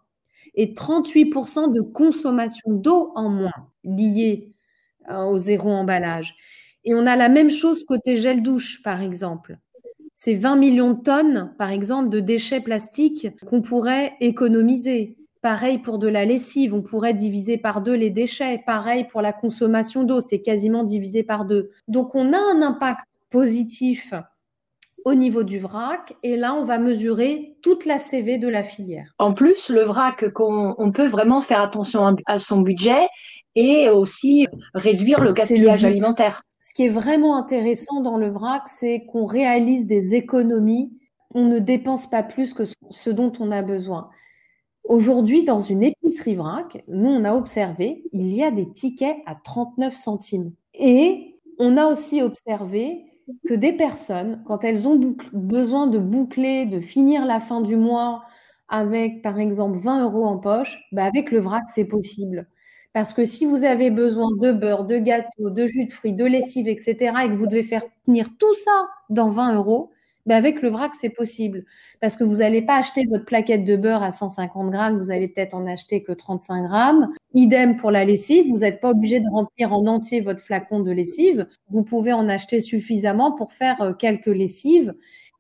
et 0.53 0.75
38% 0.75 1.73
de 1.73 1.81
consommation 1.81 2.71
d'eau 2.71 3.13
en 3.15 3.29
moins 3.29 3.49
liée 3.83 4.53
euh, 5.09 5.23
au 5.23 5.39
zéro 5.39 5.71
emballage. 5.71 6.35
Et 6.83 6.93
on 6.93 7.07
a 7.07 7.15
la 7.15 7.29
même 7.29 7.49
chose 7.49 7.83
côté 7.83 8.15
gel 8.15 8.43
douche, 8.43 8.83
par 8.83 9.01
exemple. 9.01 9.57
C'est 10.13 10.35
20 10.35 10.55
millions 10.57 10.91
de 10.91 11.01
tonnes, 11.01 11.55
par 11.57 11.71
exemple, 11.71 12.09
de 12.09 12.19
déchets 12.19 12.61
plastiques 12.61 13.29
qu'on 13.43 13.63
pourrait 13.63 14.13
économiser. 14.19 15.17
Pareil 15.41 15.79
pour 15.79 15.97
de 15.97 16.07
la 16.07 16.23
lessive, 16.23 16.75
on 16.75 16.83
pourrait 16.83 17.15
diviser 17.15 17.57
par 17.57 17.81
deux 17.81 17.95
les 17.95 18.11
déchets. 18.11 18.61
Pareil 18.63 19.05
pour 19.05 19.23
la 19.23 19.33
consommation 19.33 20.03
d'eau, 20.03 20.21
c'est 20.21 20.39
quasiment 20.39 20.83
divisé 20.83 21.23
par 21.23 21.45
deux. 21.45 21.71
Donc 21.87 22.13
on 22.13 22.31
a 22.31 22.37
un 22.37 22.61
impact 22.61 23.01
positif 23.31 24.13
au 25.03 25.15
niveau 25.15 25.41
du 25.41 25.57
vrac 25.57 26.13
et 26.21 26.37
là 26.37 26.53
on 26.53 26.63
va 26.63 26.77
mesurer 26.77 27.55
toute 27.63 27.85
la 27.85 27.97
CV 27.97 28.37
de 28.37 28.47
la 28.47 28.61
filière. 28.61 29.15
En 29.17 29.33
plus, 29.33 29.69
le 29.69 29.81
vrac, 29.81 30.23
on 30.37 30.91
peut 30.91 31.07
vraiment 31.07 31.41
faire 31.41 31.61
attention 31.61 32.15
à 32.27 32.37
son 32.37 32.61
budget 32.61 33.07
et 33.55 33.89
aussi 33.89 34.47
réduire 34.75 35.23
le 35.23 35.33
gaspillage 35.33 35.83
alimentaire. 35.83 36.43
Ce 36.59 36.75
qui 36.75 36.85
est 36.85 36.89
vraiment 36.89 37.35
intéressant 37.35 38.01
dans 38.01 38.17
le 38.17 38.29
vrac, 38.29 38.67
c'est 38.67 39.05
qu'on 39.07 39.25
réalise 39.25 39.87
des 39.87 40.13
économies. 40.13 40.91
On 41.33 41.45
ne 41.45 41.57
dépense 41.57 42.07
pas 42.07 42.21
plus 42.21 42.53
que 42.53 42.63
ce 42.91 43.09
dont 43.09 43.31
on 43.39 43.51
a 43.51 43.63
besoin 43.63 44.11
Aujourd'hui, 44.91 45.45
dans 45.45 45.59
une 45.59 45.83
épicerie 45.83 46.35
vrac, 46.35 46.83
nous, 46.89 47.07
on 47.07 47.23
a 47.23 47.33
observé, 47.33 48.03
il 48.11 48.35
y 48.35 48.43
a 48.43 48.51
des 48.51 48.69
tickets 48.69 49.15
à 49.25 49.35
39 49.35 49.95
centimes. 49.95 50.51
Et 50.73 51.39
on 51.59 51.77
a 51.77 51.85
aussi 51.85 52.21
observé 52.21 53.05
que 53.47 53.53
des 53.53 53.71
personnes, 53.71 54.43
quand 54.45 54.65
elles 54.65 54.89
ont 54.89 54.99
besoin 55.31 55.87
de 55.87 55.97
boucler, 55.97 56.65
de 56.65 56.81
finir 56.81 57.25
la 57.25 57.39
fin 57.39 57.61
du 57.61 57.77
mois 57.77 58.23
avec, 58.67 59.21
par 59.21 59.39
exemple, 59.39 59.77
20 59.77 60.03
euros 60.03 60.25
en 60.25 60.37
poche, 60.37 60.77
bah 60.91 61.05
avec 61.05 61.31
le 61.31 61.39
vrac, 61.39 61.63
c'est 61.73 61.85
possible. 61.85 62.49
Parce 62.91 63.13
que 63.13 63.23
si 63.23 63.45
vous 63.45 63.63
avez 63.63 63.91
besoin 63.91 64.27
de 64.41 64.51
beurre, 64.51 64.83
de 64.83 64.97
gâteau, 64.97 65.51
de 65.51 65.67
jus 65.67 65.85
de 65.85 65.91
fruits, 65.93 66.11
de 66.11 66.25
lessive, 66.25 66.67
etc., 66.67 67.13
et 67.23 67.29
que 67.29 67.35
vous 67.35 67.47
devez 67.47 67.63
faire 67.63 67.85
tenir 68.05 68.27
tout 68.37 68.53
ça 68.55 68.89
dans 69.09 69.29
20 69.29 69.55
euros, 69.55 69.89
ben 70.25 70.35
avec 70.35 70.61
le 70.61 70.69
vrac, 70.69 70.93
c'est 70.93 71.09
possible. 71.09 71.65
Parce 71.99 72.15
que 72.15 72.23
vous 72.23 72.37
n'allez 72.37 72.61
pas 72.61 72.75
acheter 72.75 73.05
votre 73.09 73.25
plaquette 73.25 73.63
de 73.63 73.75
beurre 73.75 74.03
à 74.03 74.11
150 74.11 74.69
grammes, 74.69 74.97
vous 74.97 75.11
allez 75.11 75.27
peut-être 75.27 75.53
en 75.53 75.65
acheter 75.67 76.03
que 76.03 76.11
35 76.11 76.63
grammes. 76.63 77.11
Idem 77.33 77.77
pour 77.77 77.91
la 77.91 78.05
lessive, 78.05 78.45
vous 78.49 78.59
n'êtes 78.59 78.81
pas 78.81 78.91
obligé 78.91 79.19
de 79.19 79.29
remplir 79.31 79.73
en 79.73 79.85
entier 79.87 80.21
votre 80.21 80.41
flacon 80.41 80.81
de 80.81 80.91
lessive. 80.91 81.47
Vous 81.69 81.83
pouvez 81.83 82.13
en 82.13 82.29
acheter 82.29 82.61
suffisamment 82.61 83.31
pour 83.31 83.51
faire 83.51 83.81
euh, 83.81 83.93
quelques 83.93 84.25
lessives 84.27 84.93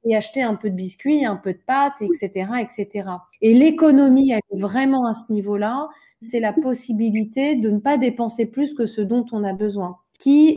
et 0.03 0.15
acheter 0.15 0.41
un 0.41 0.55
peu 0.55 0.69
de 0.69 0.75
biscuits, 0.75 1.25
un 1.25 1.35
peu 1.35 1.53
de 1.53 1.59
pâtes, 1.65 2.01
etc., 2.01 2.49
etc. 2.59 3.07
Et 3.41 3.53
l'économie, 3.53 4.31
elle 4.31 4.39
est 4.57 4.59
vraiment 4.59 5.05
à 5.05 5.13
ce 5.13 5.31
niveau-là 5.31 5.89
c'est 6.21 6.39
la 6.39 6.53
possibilité 6.53 7.55
de 7.55 7.69
ne 7.69 7.79
pas 7.79 7.97
dépenser 7.97 8.45
plus 8.45 8.73
que 8.73 8.85
ce 8.85 9.01
dont 9.01 9.25
on 9.31 9.43
a 9.43 9.53
besoin. 9.53 9.97
Qui 10.19 10.55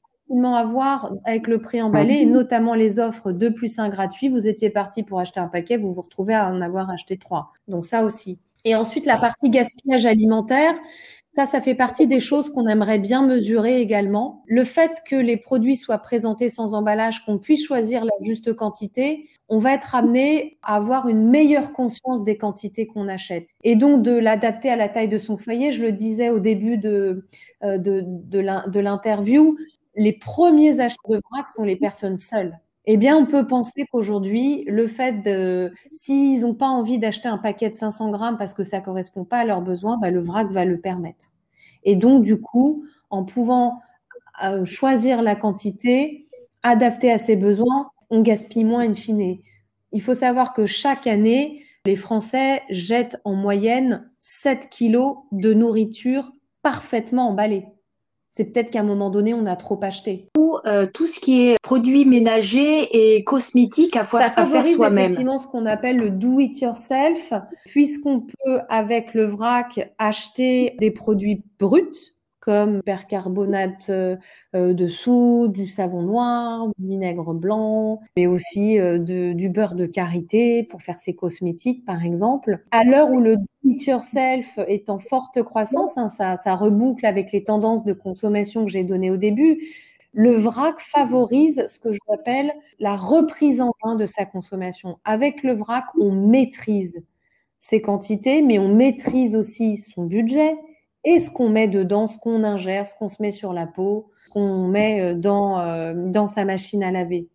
avoir 0.55 1.13
avec 1.25 1.47
le 1.49 1.61
prix 1.61 1.81
emballé 1.83 2.15
et 2.15 2.27
notamment 2.27 2.75
les 2.75 2.99
offres 2.99 3.33
2 3.33 3.55
plus 3.55 3.79
1 3.79 3.89
gratuit. 3.89 4.29
Vous 4.29 4.47
étiez 4.47 4.71
parti 4.71 5.03
pour 5.03 5.21
acheter 5.21 5.41
un 5.41 5.49
paquet, 5.49 5.77
vous 5.77 5.93
vous 5.93 6.03
retrouvez 6.03 6.35
à 6.35 6.51
en 6.51 6.61
avoir 6.61 6.91
acheté 6.91 7.17
trois. 7.17 7.53
Donc 7.69 7.85
ça 7.85 8.05
aussi. 8.05 8.39
Et 8.65 8.75
ensuite, 8.75 9.05
la 9.05 9.19
partie 9.19 9.51
gaspillage 9.51 10.07
alimentaire, 10.07 10.75
ça, 11.37 11.47
ça 11.47 11.61
fait 11.61 11.75
partie 11.75 12.07
des 12.07 12.21
choses 12.21 12.49
qu'on 12.49 12.69
aimerait 12.69 13.01
bien 13.01 13.27
mesurer 13.27 13.81
également. 13.81 14.45
Le 14.47 14.63
fait 14.63 15.03
que 15.05 15.17
les 15.17 15.37
produits 15.37 15.77
soient 15.77 15.99
présentés 15.99 16.49
sans 16.49 16.75
emballage, 16.75 17.25
qu'on 17.25 17.39
puisse 17.39 17.67
choisir 17.67 18.05
la 18.05 18.13
juste 18.23 18.55
quantité, 18.55 19.29
on 19.49 19.59
va 19.59 19.75
être 19.75 19.97
amené 19.97 20.59
à 20.63 20.77
avoir 20.77 21.09
une 21.09 21.29
meilleure 21.29 21.73
conscience 21.73 22.23
des 22.23 22.39
quantités 22.39 22.87
qu'on 22.87 23.09
achète. 23.09 23.49
Et 23.65 23.75
donc 23.75 24.03
de 24.03 24.17
l'adapter 24.17 24.71
à 24.71 24.77
la 24.77 24.89
taille 24.89 25.09
de 25.09 25.19
son 25.19 25.37
foyer. 25.37 25.73
Je 25.73 25.83
le 25.83 25.91
disais 25.91 26.31
au 26.31 26.39
début 26.39 26.79
de, 26.79 27.27
euh, 27.65 27.79
de, 27.79 28.05
de 28.07 28.81
l'interview, 28.81 29.57
les 29.97 30.13
premiers 30.13 30.81
acheteurs 30.81 31.17
de 31.17 31.21
vrac 31.31 31.51
sont 31.51 31.65
les 31.65 31.77
personnes 31.77 32.17
seules 32.17 32.59
eh 32.87 32.97
bien, 32.99 33.17
on 33.17 33.25
peut 33.25 33.47
penser 33.47 33.87
qu'aujourd'hui, 33.91 34.65
le 34.67 34.87
fait 34.87 35.23
de, 35.23 35.73
s'ils 35.91 36.43
n'ont 36.43 36.55
pas 36.55 36.69
envie 36.69 36.99
d'acheter 36.99 37.29
un 37.29 37.39
paquet 37.39 37.71
de 37.71 37.75
500 37.75 38.11
grammes 38.11 38.37
parce 38.37 38.53
que 38.53 38.63
ça 38.63 38.81
ne 38.81 38.85
correspond 38.85 39.25
pas 39.25 39.39
à 39.39 39.45
leurs 39.45 39.63
besoins, 39.63 39.97
bah, 39.97 40.11
le 40.11 40.21
vrac 40.21 40.51
va 40.51 40.67
le 40.67 40.79
permettre. 40.79 41.27
Et 41.85 41.97
donc, 41.97 42.23
du 42.23 42.39
coup, 42.39 42.85
en 43.09 43.25
pouvant 43.25 43.81
euh, 44.45 44.67
choisir 44.67 45.23
la 45.23 45.35
quantité 45.35 46.29
adaptée 46.63 47.11
à 47.11 47.19
ses 47.19 47.37
besoins, 47.37 47.91
on 48.11 48.21
gaspille 48.21 48.65
moins 48.65 48.87
in 48.87 48.95
fine. 48.95 49.39
Il 49.93 50.03
faut 50.03 50.15
savoir 50.15 50.53
que 50.53 50.67
chaque 50.67 51.07
année, 51.07 51.65
les 51.87 51.97
Français 51.97 52.63
jettent 52.69 53.21
en 53.25 53.35
moyenne 53.35 54.11
7 54.19 54.69
kilos 54.69 55.19
de 55.33 55.55
nourriture 55.55 56.33
parfaitement 56.63 57.29
emballée 57.29 57.67
c'est 58.37 58.47
peut-être 58.47 58.73
qu'à 58.73 58.81
un 58.81 58.85
moment 58.85 59.11
donné, 59.11 59.33
on 59.33 59.47
a 59.47 59.55
trop 59.55 59.79
acheté. 59.81 60.27
Pour 60.33 60.63
euh, 60.67 60.89
tout 60.93 61.07
ce 61.07 61.21
qui 61.21 61.43
est 61.43 61.57
produits 61.63 62.05
ménagers 62.05 63.15
et 63.17 63.23
cosmétiques 63.23 63.95
à, 63.95 64.05
Ça 64.05 64.25
à 64.25 64.31
faire 64.31 64.67
soi-même. 64.67 65.05
effectivement 65.05 65.39
ce 65.39 65.47
qu'on 65.47 65.67
appelle 65.67 65.99
le 65.99 66.11
do 66.11 66.41
it 66.41 66.61
yourself, 66.61 67.33
puisqu'on 67.67 68.23
peut 68.23 68.59
avec 68.69 69.15
le 69.15 69.27
vrac 69.27 69.89
acheter 69.99 70.75
des 70.81 70.91
produits 70.91 71.45
bruts 71.61 72.14
comme 72.45 72.83
percarbonate 72.83 73.87
euh, 73.89 74.17
euh, 74.55 74.75
de 74.75 74.87
soude, 74.87 75.53
du 75.53 75.67
savon 75.67 76.03
noir, 76.03 76.69
du 76.77 76.87
vinaigre 76.87 77.33
blanc, 77.33 78.01
mais 78.19 78.27
aussi 78.27 78.79
euh, 78.79 78.99
du 78.99 79.49
beurre 79.49 79.75
de 79.75 79.87
karité 79.87 80.63
pour 80.63 80.83
faire 80.83 80.97
ses 80.97 81.15
cosmétiques, 81.15 81.87
par 81.87 82.05
exemple. 82.05 82.63
À 82.71 82.85
l'heure 82.85 83.11
où 83.11 83.21
le 83.21 83.37
do-it-yourself 83.37 84.59
est 84.69 84.91
en 84.91 84.99
forte 84.99 85.43
croissance, 85.43 85.97
hein, 85.97 86.11
ça, 86.11 86.37
ça 86.37 86.55
reboucle 86.55 87.07
avec 87.07 87.33
les 87.33 87.45
tendances 87.45 87.83
de 87.85 87.95
consommation 87.95 88.67
que 88.67 88.71
j'ai 88.71 88.85
données 88.85 89.11
au 89.11 89.17
début, 89.17 89.63
le 90.13 90.33
vrac 90.33 90.79
favorise 90.81 91.65
ce 91.67 91.79
que 91.79 91.93
je 91.93 91.99
appelle 92.13 92.53
la 92.79 92.95
reprise 92.95 93.63
en 93.63 93.73
main 93.85 93.95
de 93.95 94.05
sa 94.05 94.27
consommation. 94.27 94.99
Avec 95.05 95.43
le 95.43 95.55
vrac, 95.55 95.87
on 95.99 96.13
maîtrise 96.13 97.03
ses 97.59 97.81
quantités, 97.81 98.43
mais 98.43 98.59
on 98.59 98.69
maîtrise 98.69 99.35
aussi 99.35 99.79
son 99.79 100.05
budget, 100.05 100.55
et 101.05 101.19
ce 101.19 101.31
qu'on 101.31 101.49
met 101.49 101.69
dedans, 101.69 102.07
ce 102.07 102.19
qu'on 102.19 102.45
ingère, 102.45 102.87
ce 102.87 102.95
qu'on 102.95 103.09
se 103.09 103.21
met 103.21 103.31
sur 103.31 103.53
la 103.53 103.67
peau, 103.67 104.11
ce 104.27 104.31
qu'on 104.31 104.67
met 104.67 105.01
euh, 105.01 105.15
dans, 105.15 105.61
euh, 105.61 105.93
dans 105.95 106.27
sa 106.27 106.45
machine 106.45 106.83
à 106.83 106.91
laver. 106.91 107.29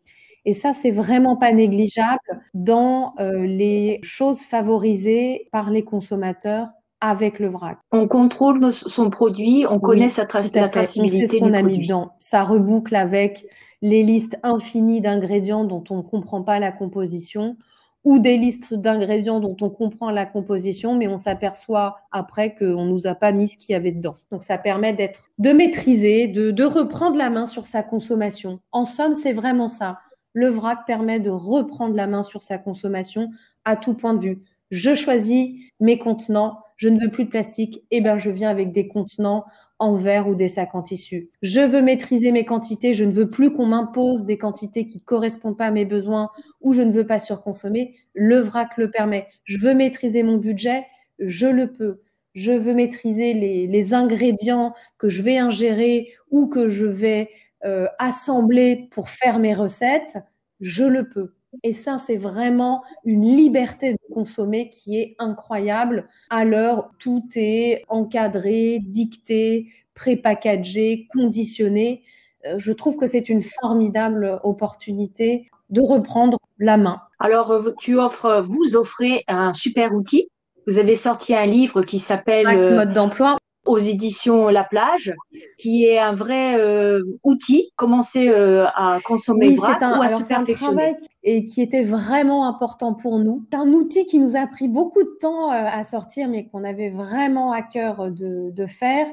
Et 0.46 0.54
ça, 0.54 0.74
c'est 0.74 0.92
vraiment 0.92 1.36
pas 1.36 1.52
négligeable 1.52 2.20
dans 2.54 3.14
euh, 3.20 3.46
les 3.46 4.00
choses 4.02 4.42
favorisées 4.42 5.48
par 5.52 5.70
les 5.70 5.84
consommateurs 5.84 6.68
avec 7.02 7.40
le 7.40 7.50
vrac. 7.50 7.78
On 7.92 8.08
contrôle 8.08 8.74
son 8.74 9.10
produit, 9.10 9.66
on 9.70 9.80
connaît 9.80 10.10
sa 10.10 10.26
traçabilité. 10.26 11.00
On 11.02 11.08
sait 11.08 11.28
ce 11.28 11.38
qu'on 11.38 11.54
a 11.54 11.62
mis 11.62 11.80
dedans. 11.80 12.12
Ça 12.20 12.44
reboucle 12.44 12.96
avec 12.96 13.46
les 13.82 14.04
listes 14.04 14.38
infinies 14.44 15.02
d'ingrédients 15.02 15.64
dont 15.64 15.84
on 15.90 15.98
ne 15.98 16.02
comprend 16.02 16.42
pas 16.42 16.60
la 16.60 16.72
composition 16.72 17.56
ou 18.04 18.20
des 18.20 18.38
listes 18.38 18.74
d'ingrédients 18.74 19.40
dont 19.40 19.58
on 19.62 19.70
comprend 19.70 20.10
la 20.10 20.26
composition, 20.26 20.96
mais 20.96 21.08
on 21.08 21.18
s'aperçoit 21.18 21.98
après 22.12 22.56
qu'on 22.56 22.86
nous 22.86 23.08
a 23.08 23.16
pas 23.16 23.32
mis 23.32 23.50
ce 23.50 23.58
qu'il 23.58 23.74
y 23.74 23.76
avait 23.76 23.92
dedans. 23.92 24.16
Donc 24.32 24.42
ça 24.42 24.58
permet 24.58 24.94
d'être, 24.94 25.30
de 25.38 25.52
maîtriser, 25.52 26.28
de, 26.28 26.52
de 26.52 26.64
reprendre 26.64 27.18
la 27.18 27.30
main 27.30 27.46
sur 27.46 27.66
sa 27.66 27.84
consommation. 27.84 28.60
En 28.72 28.86
somme, 28.86 29.14
c'est 29.14 29.34
vraiment 29.34 29.68
ça. 29.68 30.00
Le 30.34 30.48
vrac 30.48 30.86
permet 30.86 31.20
de 31.20 31.30
reprendre 31.30 31.96
la 31.96 32.08
main 32.08 32.24
sur 32.24 32.44
sa 32.44 32.58
consommation 32.58 33.30
à 33.66 33.76
tout 33.76 33.94
point 33.94 34.14
de 34.14 34.22
vue. 34.22 34.44
Je 34.72 34.94
choisis 34.94 35.56
mes 35.80 35.98
contenants, 35.98 36.60
je 36.80 36.88
ne 36.88 36.98
veux 36.98 37.12
plus 37.12 37.26
de 37.26 37.30
plastique, 37.30 37.84
eh 37.92 38.00
ben 38.00 38.18
je 38.18 38.30
viens 38.30 38.50
avec 38.50 38.72
des 38.72 38.88
contenants 38.88 39.44
en 39.80 39.96
verre 39.96 40.30
ou 40.30 40.36
des 40.36 40.48
sacs 40.48 40.74
en 40.74 40.82
tissu. 40.82 41.30
Je 41.42 41.60
veux 41.60 41.82
maîtriser 41.82 42.32
mes 42.32 42.46
quantités, 42.46 42.94
je 42.94 43.04
ne 43.04 43.12
veux 43.12 43.30
plus 43.30 43.52
qu'on 43.52 43.66
m'impose 43.66 44.26
des 44.26 44.38
quantités 44.38 44.86
qui 44.86 45.02
correspondent 45.02 45.58
pas 45.58 45.68
à 45.68 45.72
mes 45.72 45.84
besoins 45.84 46.30
ou 46.62 46.72
je 46.72 46.82
ne 46.82 46.92
veux 46.92 47.06
pas 47.06 47.20
surconsommer. 47.20 47.96
Le 48.14 48.40
vrac 48.40 48.78
le 48.78 48.90
permet. 48.90 49.28
Je 49.44 49.58
veux 49.58 49.74
maîtriser 49.74 50.24
mon 50.24 50.38
budget, 50.38 50.86
je 51.20 51.48
le 51.48 51.68
peux. 51.68 52.02
Je 52.34 52.54
veux 52.54 52.74
maîtriser 52.74 53.34
les, 53.34 53.94
ingrédients 53.94 54.74
que 54.98 55.10
je 55.10 55.22
vais 55.22 55.38
ingérer 55.38 56.08
ou 56.32 56.48
que 56.48 56.70
je 56.70 56.86
vais 56.86 57.30
euh, 57.66 57.88
assembler 57.98 58.88
pour 58.92 59.10
faire 59.10 59.40
mes 59.40 59.54
recettes, 59.54 60.18
je 60.62 60.86
le 60.86 61.10
peux. 61.10 61.34
Et 61.64 61.74
ça, 61.74 61.98
c'est 61.98 62.18
vraiment 62.18 62.84
une 63.06 63.26
liberté 63.26 63.94
de 63.94 64.14
consommer 64.14 64.70
qui 64.70 65.00
est 65.00 65.16
incroyable 65.20 66.08
à 66.30 66.46
l'heure 66.46 66.92
tout 67.00 67.24
est 67.36 67.84
encadré, 67.90 68.80
dicté, 68.84 69.68
prépackagé, 69.96 71.08
conditionné. 71.10 72.04
Euh, 72.46 72.60
je 72.60 72.72
trouve 72.72 72.98
que 72.98 73.08
c'est 73.08 73.30
une 73.30 73.42
formidable 73.42 74.40
opportunité 74.44 75.50
de 75.70 75.82
reprendre 75.82 76.38
la 76.60 76.78
main. 76.78 77.02
Alors, 77.20 77.52
euh, 77.52 77.74
tu 77.80 77.98
offres, 77.98 78.46
vous 78.48 78.76
offrez 78.76 79.24
un 79.28 79.54
super 79.54 79.94
outil. 79.94 80.30
Vous 80.68 80.78
avez 80.78 80.96
sorti 80.96 81.34
un 81.34 81.46
livre 81.46 81.82
qui 81.82 82.00
s'appelle 82.00 82.46
Mode 82.76 82.94
d'emploi 82.94 83.39
aux 83.70 83.78
éditions 83.78 84.50
La 84.50 84.64
Plage, 84.64 85.14
qui 85.60 85.86
est 85.86 86.00
un 86.00 86.16
vrai 86.16 86.60
euh, 86.60 87.04
outil, 87.24 87.72
commencer 87.76 88.28
euh, 88.28 88.66
à 88.76 88.98
consommer 89.04 89.50
oui, 89.50 89.60
un, 89.82 90.00
ou 90.00 90.02
à 90.02 90.10
se 90.10 90.54
travail 90.54 90.96
et 91.24 91.46
qui 91.46 91.62
était 91.62 91.84
vraiment 91.84 92.48
important 92.48 92.96
pour 92.96 93.20
nous. 93.20 93.46
C'est 93.52 93.58
un 93.58 93.72
outil 93.74 94.06
qui 94.06 94.18
nous 94.18 94.36
a 94.36 94.48
pris 94.48 94.68
beaucoup 94.68 95.04
de 95.04 95.18
temps 95.22 95.52
euh, 95.52 95.66
à 95.72 95.84
sortir, 95.84 96.28
mais 96.28 96.48
qu'on 96.48 96.64
avait 96.64 96.90
vraiment 96.90 97.52
à 97.52 97.62
cœur 97.62 98.10
de, 98.10 98.52
de 98.52 98.66
faire 98.66 99.06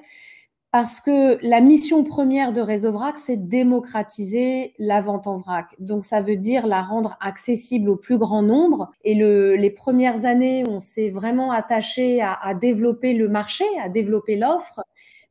parce 0.79 1.01
que 1.01 1.39
la 1.41 1.63
mission 1.63 2.05
première 2.05 2.53
de 2.53 2.61
Réseau 2.61 2.93
Vrac, 2.93 3.17
c'est 3.17 3.49
démocratiser 3.49 4.75
la 4.79 5.01
vente 5.01 5.27
en 5.27 5.39
vrac. 5.39 5.75
Donc, 5.79 6.05
ça 6.05 6.21
veut 6.21 6.37
dire 6.37 6.67
la 6.67 6.83
rendre 6.83 7.17
accessible 7.23 7.89
au 7.89 7.97
plus 7.97 8.19
grand 8.19 8.43
nombre. 8.43 8.91
Et 9.03 9.15
les 9.15 9.71
premières 9.71 10.27
années, 10.27 10.65
on 10.69 10.79
s'est 10.79 11.09
vraiment 11.09 11.51
attaché 11.51 12.21
à, 12.21 12.53
développer 12.53 13.15
le 13.15 13.27
marché, 13.27 13.65
à 13.83 13.89
développer 13.89 14.37
l'offre. 14.37 14.83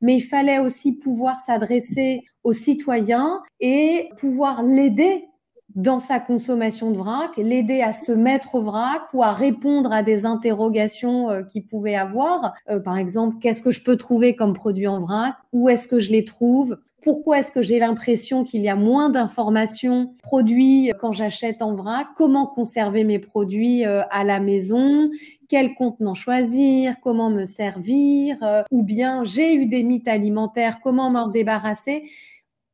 Mais 0.02 0.16
il 0.16 0.22
fallait 0.22 0.58
aussi 0.58 0.98
pouvoir 0.98 1.40
s'adresser 1.40 2.24
aux 2.44 2.54
citoyens 2.54 3.44
et 3.60 4.10
pouvoir 4.18 4.64
l'aider 4.64 5.28
dans 5.76 6.00
sa 6.00 6.20
consommation 6.20 6.92
de 6.92 6.98
vrac, 6.98 7.32
l'aider 7.38 7.82
à 7.82 7.94
se 7.94 8.12
mettre 8.12 8.56
au 8.56 8.62
vrac 8.62 9.04
ou 9.14 9.24
à 9.24 9.34
répondre 9.34 9.92
à 9.92 10.04
des 10.04 10.26
interrogations 10.26 11.30
euh, 11.30 11.44
qu'il 11.44 11.66
pouvait 11.66 11.96
avoir. 11.96 12.54
Euh, 12.70 12.80
par 12.80 12.98
exemple, 12.98 13.38
qu'est-ce 13.40 13.62
que 13.62 13.72
je 13.72 13.82
peux 13.82 13.98
trouver 13.98 14.36
comme 14.36 14.54
produit 14.54 14.88
en 14.88 15.00
vrac? 15.00 15.36
Où 15.52 15.70
est-ce 15.70 15.88
que 15.88 16.00
je 16.00 16.12
les 16.12 16.24
trouve? 16.24 16.78
Pourquoi 17.06 17.38
est-ce 17.38 17.52
que 17.52 17.62
j'ai 17.62 17.78
l'impression 17.78 18.44
qu'il 18.44 18.62
y 18.62 18.68
a 18.68 18.76
moins 18.76 19.12
d'informations 19.12 20.16
produits 20.24 20.92
quand 21.00 21.12
j'achète 21.12 21.62
en 21.62 21.76
vrac? 21.76 22.08
Comment 22.16 22.48
conserver 22.48 23.04
mes 23.04 23.20
produits 23.20 23.86
euh, 23.86 24.02
à 24.10 24.24
la 24.24 24.40
maison? 24.40 25.12
Quel 25.48 25.76
contenant 25.76 26.16
choisir, 26.16 26.96
comment 27.04 27.30
me 27.30 27.46
servir, 27.46 28.38
euh, 28.42 28.64
ou 28.72 28.82
bien 28.82 29.24
j'ai 29.24 29.54
eu 29.54 29.68
des 29.68 29.84
mythes 29.84 30.08
alimentaires, 30.08 30.80
comment 30.82 31.12
m'en 31.12 31.28
débarrasser? 31.28 32.06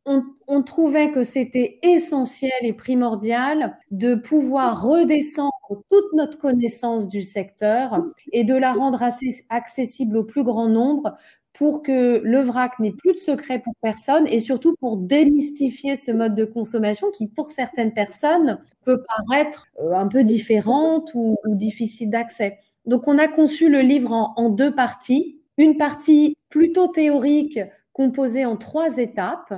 On, 0.05 0.63
trouvait 0.63 1.11
que 1.11 1.23
c'était 1.23 1.79
essentiel 1.83 2.51
et 2.63 2.73
primordial 2.73 3.77
de 3.91 4.15
pouvoir 4.15 4.83
redescendre 4.83 5.51
toute 5.89 6.13
notre 6.13 6.37
connaissance 6.37 7.07
du 7.07 7.23
secteur 7.23 8.03
et 8.31 8.43
de 8.43 8.55
la 8.55 8.73
rendre 8.73 9.03
accessible 9.49 10.17
au 10.17 10.23
plus 10.23 10.43
grand 10.43 10.67
nombre 10.67 11.15
pour 11.53 11.83
que 11.83 12.21
le 12.23 12.39
vrac 12.39 12.79
n'ait 12.79 12.93
plus 12.93 13.13
de 13.13 13.17
secret 13.17 13.59
pour 13.59 13.73
personne 13.81 14.25
et 14.27 14.39
surtout 14.39 14.75
pour 14.79 14.97
démystifier 14.97 15.95
ce 15.95 16.11
mode 16.11 16.33
de 16.33 16.45
consommation 16.45 17.11
qui, 17.11 17.27
pour 17.27 17.51
certaines 17.51 17.93
personnes, 17.93 18.59
peut 18.83 19.03
paraître 19.27 19.67
euh, 19.79 19.93
un 19.93 20.07
peu 20.07 20.23
différente 20.23 21.11
ou, 21.13 21.37
difficile 21.45 22.09
d'accès. 22.09 22.57
Donc, 22.85 23.07
on 23.07 23.17
a 23.17 23.27
conçu 23.27 23.69
le 23.69 23.81
livre 23.81 24.33
en 24.35 24.49
deux 24.49 24.73
parties. 24.73 25.39
Une 25.57 25.77
partie 25.77 26.35
plutôt 26.49 26.87
théorique 26.87 27.59
composée 27.93 28.45
en 28.45 28.57
trois 28.57 28.97
étapes 28.97 29.53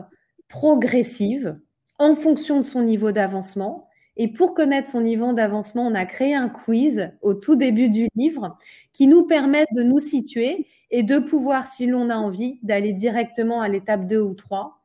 progressive 0.54 1.58
en 1.98 2.16
fonction 2.16 2.58
de 2.58 2.62
son 2.62 2.84
niveau 2.84 3.12
d'avancement. 3.12 3.90
Et 4.18 4.28
pour 4.28 4.54
connaître 4.54 4.88
son 4.88 5.02
niveau 5.02 5.34
d'avancement, 5.34 5.88
on 5.88 5.96
a 5.96 6.06
créé 6.06 6.36
un 6.36 6.48
quiz 6.48 7.12
au 7.24 7.34
tout 7.34 7.56
début 7.56 7.90
du 7.90 8.08
livre 8.16 8.60
qui 8.94 9.08
nous 9.08 9.24
permet 9.24 9.66
de 9.76 9.82
nous 9.82 9.98
situer 9.98 10.68
et 10.92 11.02
de 11.02 11.18
pouvoir, 11.18 11.68
si 11.68 11.88
l'on 11.88 12.12
a 12.12 12.18
envie, 12.18 12.60
d'aller 12.62 12.94
directement 12.94 13.62
à 13.62 13.68
l'étape 13.68 14.06
2 14.06 14.22
ou 14.22 14.36
3. 14.36 14.78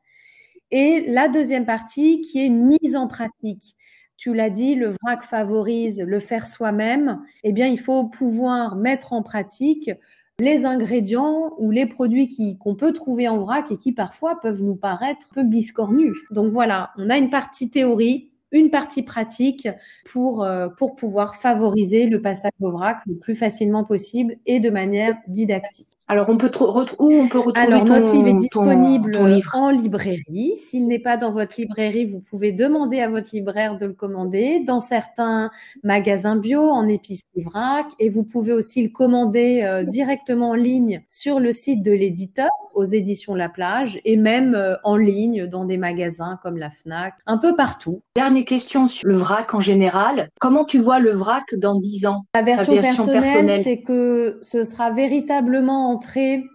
Et 0.71 1.05
la 1.07 1.27
deuxième 1.27 1.67
partie 1.67 2.21
qui 2.21 2.39
est 2.39 2.47
une 2.47 2.65
mise 2.65 2.95
en 2.95 3.07
pratique. 3.07 3.75
Tu 4.17 4.33
l'as 4.33 4.49
dit, 4.49 4.73
le 4.73 4.95
VRAC 5.03 5.21
favorise 5.21 6.01
le 6.01 6.19
faire 6.19 6.47
soi-même. 6.47 7.21
Eh 7.43 7.53
bien, 7.53 7.67
il 7.67 7.79
faut 7.79 8.05
pouvoir 8.05 8.75
mettre 8.75 9.13
en 9.13 9.21
pratique 9.21 9.91
les 10.39 10.65
ingrédients 10.65 11.53
ou 11.57 11.71
les 11.71 11.85
produits 11.85 12.57
qu'on 12.59 12.75
peut 12.75 12.91
trouver 12.91 13.27
en 13.27 13.37
vrac 13.37 13.71
et 13.71 13.77
qui 13.77 13.91
parfois 13.91 14.39
peuvent 14.41 14.61
nous 14.63 14.75
paraître 14.75 15.27
un 15.31 15.35
peu 15.35 15.43
biscornus. 15.43 16.17
Donc 16.31 16.51
voilà, 16.51 16.91
on 16.97 17.09
a 17.09 17.17
une 17.17 17.29
partie 17.29 17.69
théorie, 17.69 18.31
une 18.51 18.69
partie 18.69 19.03
pratique 19.03 19.67
pour, 20.11 20.43
euh, 20.43 20.69
pour 20.69 20.95
pouvoir 20.95 21.35
favoriser 21.35 22.07
le 22.07 22.21
passage 22.21 22.51
au 22.61 22.71
vrac 22.71 22.99
le 23.05 23.15
plus 23.15 23.35
facilement 23.35 23.83
possible 23.83 24.37
et 24.45 24.59
de 24.59 24.69
manière 24.69 25.15
didactique. 25.27 25.98
Alors, 26.11 26.27
on 26.27 26.37
peut 26.37 26.49
où 26.97 27.13
on 27.13 27.27
peut 27.27 27.37
retrouver 27.37 27.67
Alors, 27.67 27.85
notre 27.85 28.11
livre 28.11 28.27
est 28.29 28.33
disponible 28.33 29.15
en 29.53 29.69
librairie. 29.69 30.55
S'il 30.55 30.87
n'est 30.87 30.97
pas 30.97 31.17
dans 31.17 31.31
votre 31.31 31.53
librairie, 31.59 32.05
vous 32.05 32.19
pouvez 32.19 32.51
demander 32.51 32.99
à 32.99 33.09
votre 33.09 33.29
libraire 33.31 33.77
de 33.77 33.85
le 33.85 33.93
commander 33.93 34.59
dans 34.59 34.79
certains 34.79 35.51
magasins 35.83 36.35
bio, 36.35 36.61
en 36.61 36.87
épicerie 36.87 37.43
vrac, 37.43 37.85
et 37.99 38.09
vous 38.09 38.23
pouvez 38.23 38.53
aussi 38.53 38.81
le 38.81 38.89
commander 38.89 39.61
euh, 39.63 39.83
directement 39.83 40.49
en 40.49 40.55
ligne 40.55 41.03
sur 41.07 41.39
le 41.39 41.51
site 41.51 41.83
de 41.83 41.91
l'éditeur 41.91 42.49
aux 42.73 42.85
éditions 42.85 43.35
La 43.35 43.49
Plage 43.49 43.99
et 44.05 44.17
même 44.17 44.55
euh, 44.55 44.75
en 44.83 44.97
ligne 44.97 45.45
dans 45.45 45.65
des 45.65 45.77
magasins 45.77 46.39
comme 46.41 46.57
la 46.57 46.69
Fnac, 46.69 47.13
un 47.27 47.37
peu 47.37 47.55
partout. 47.55 48.01
Dernière 48.15 48.45
question 48.45 48.87
sur 48.87 49.07
le 49.07 49.15
vrac 49.15 49.53
en 49.53 49.59
général. 49.59 50.29
Comment 50.39 50.65
tu 50.65 50.79
vois 50.79 50.99
le 50.99 51.11
vrac 51.11 51.43
dans 51.55 51.77
10 51.79 52.07
ans? 52.07 52.25
La 52.33 52.41
version, 52.41 52.75
personnelle, 52.75 53.61
c'est 53.63 53.81
que 53.81 54.39
ce 54.41 54.63
sera 54.63 54.91
véritablement 54.91 55.98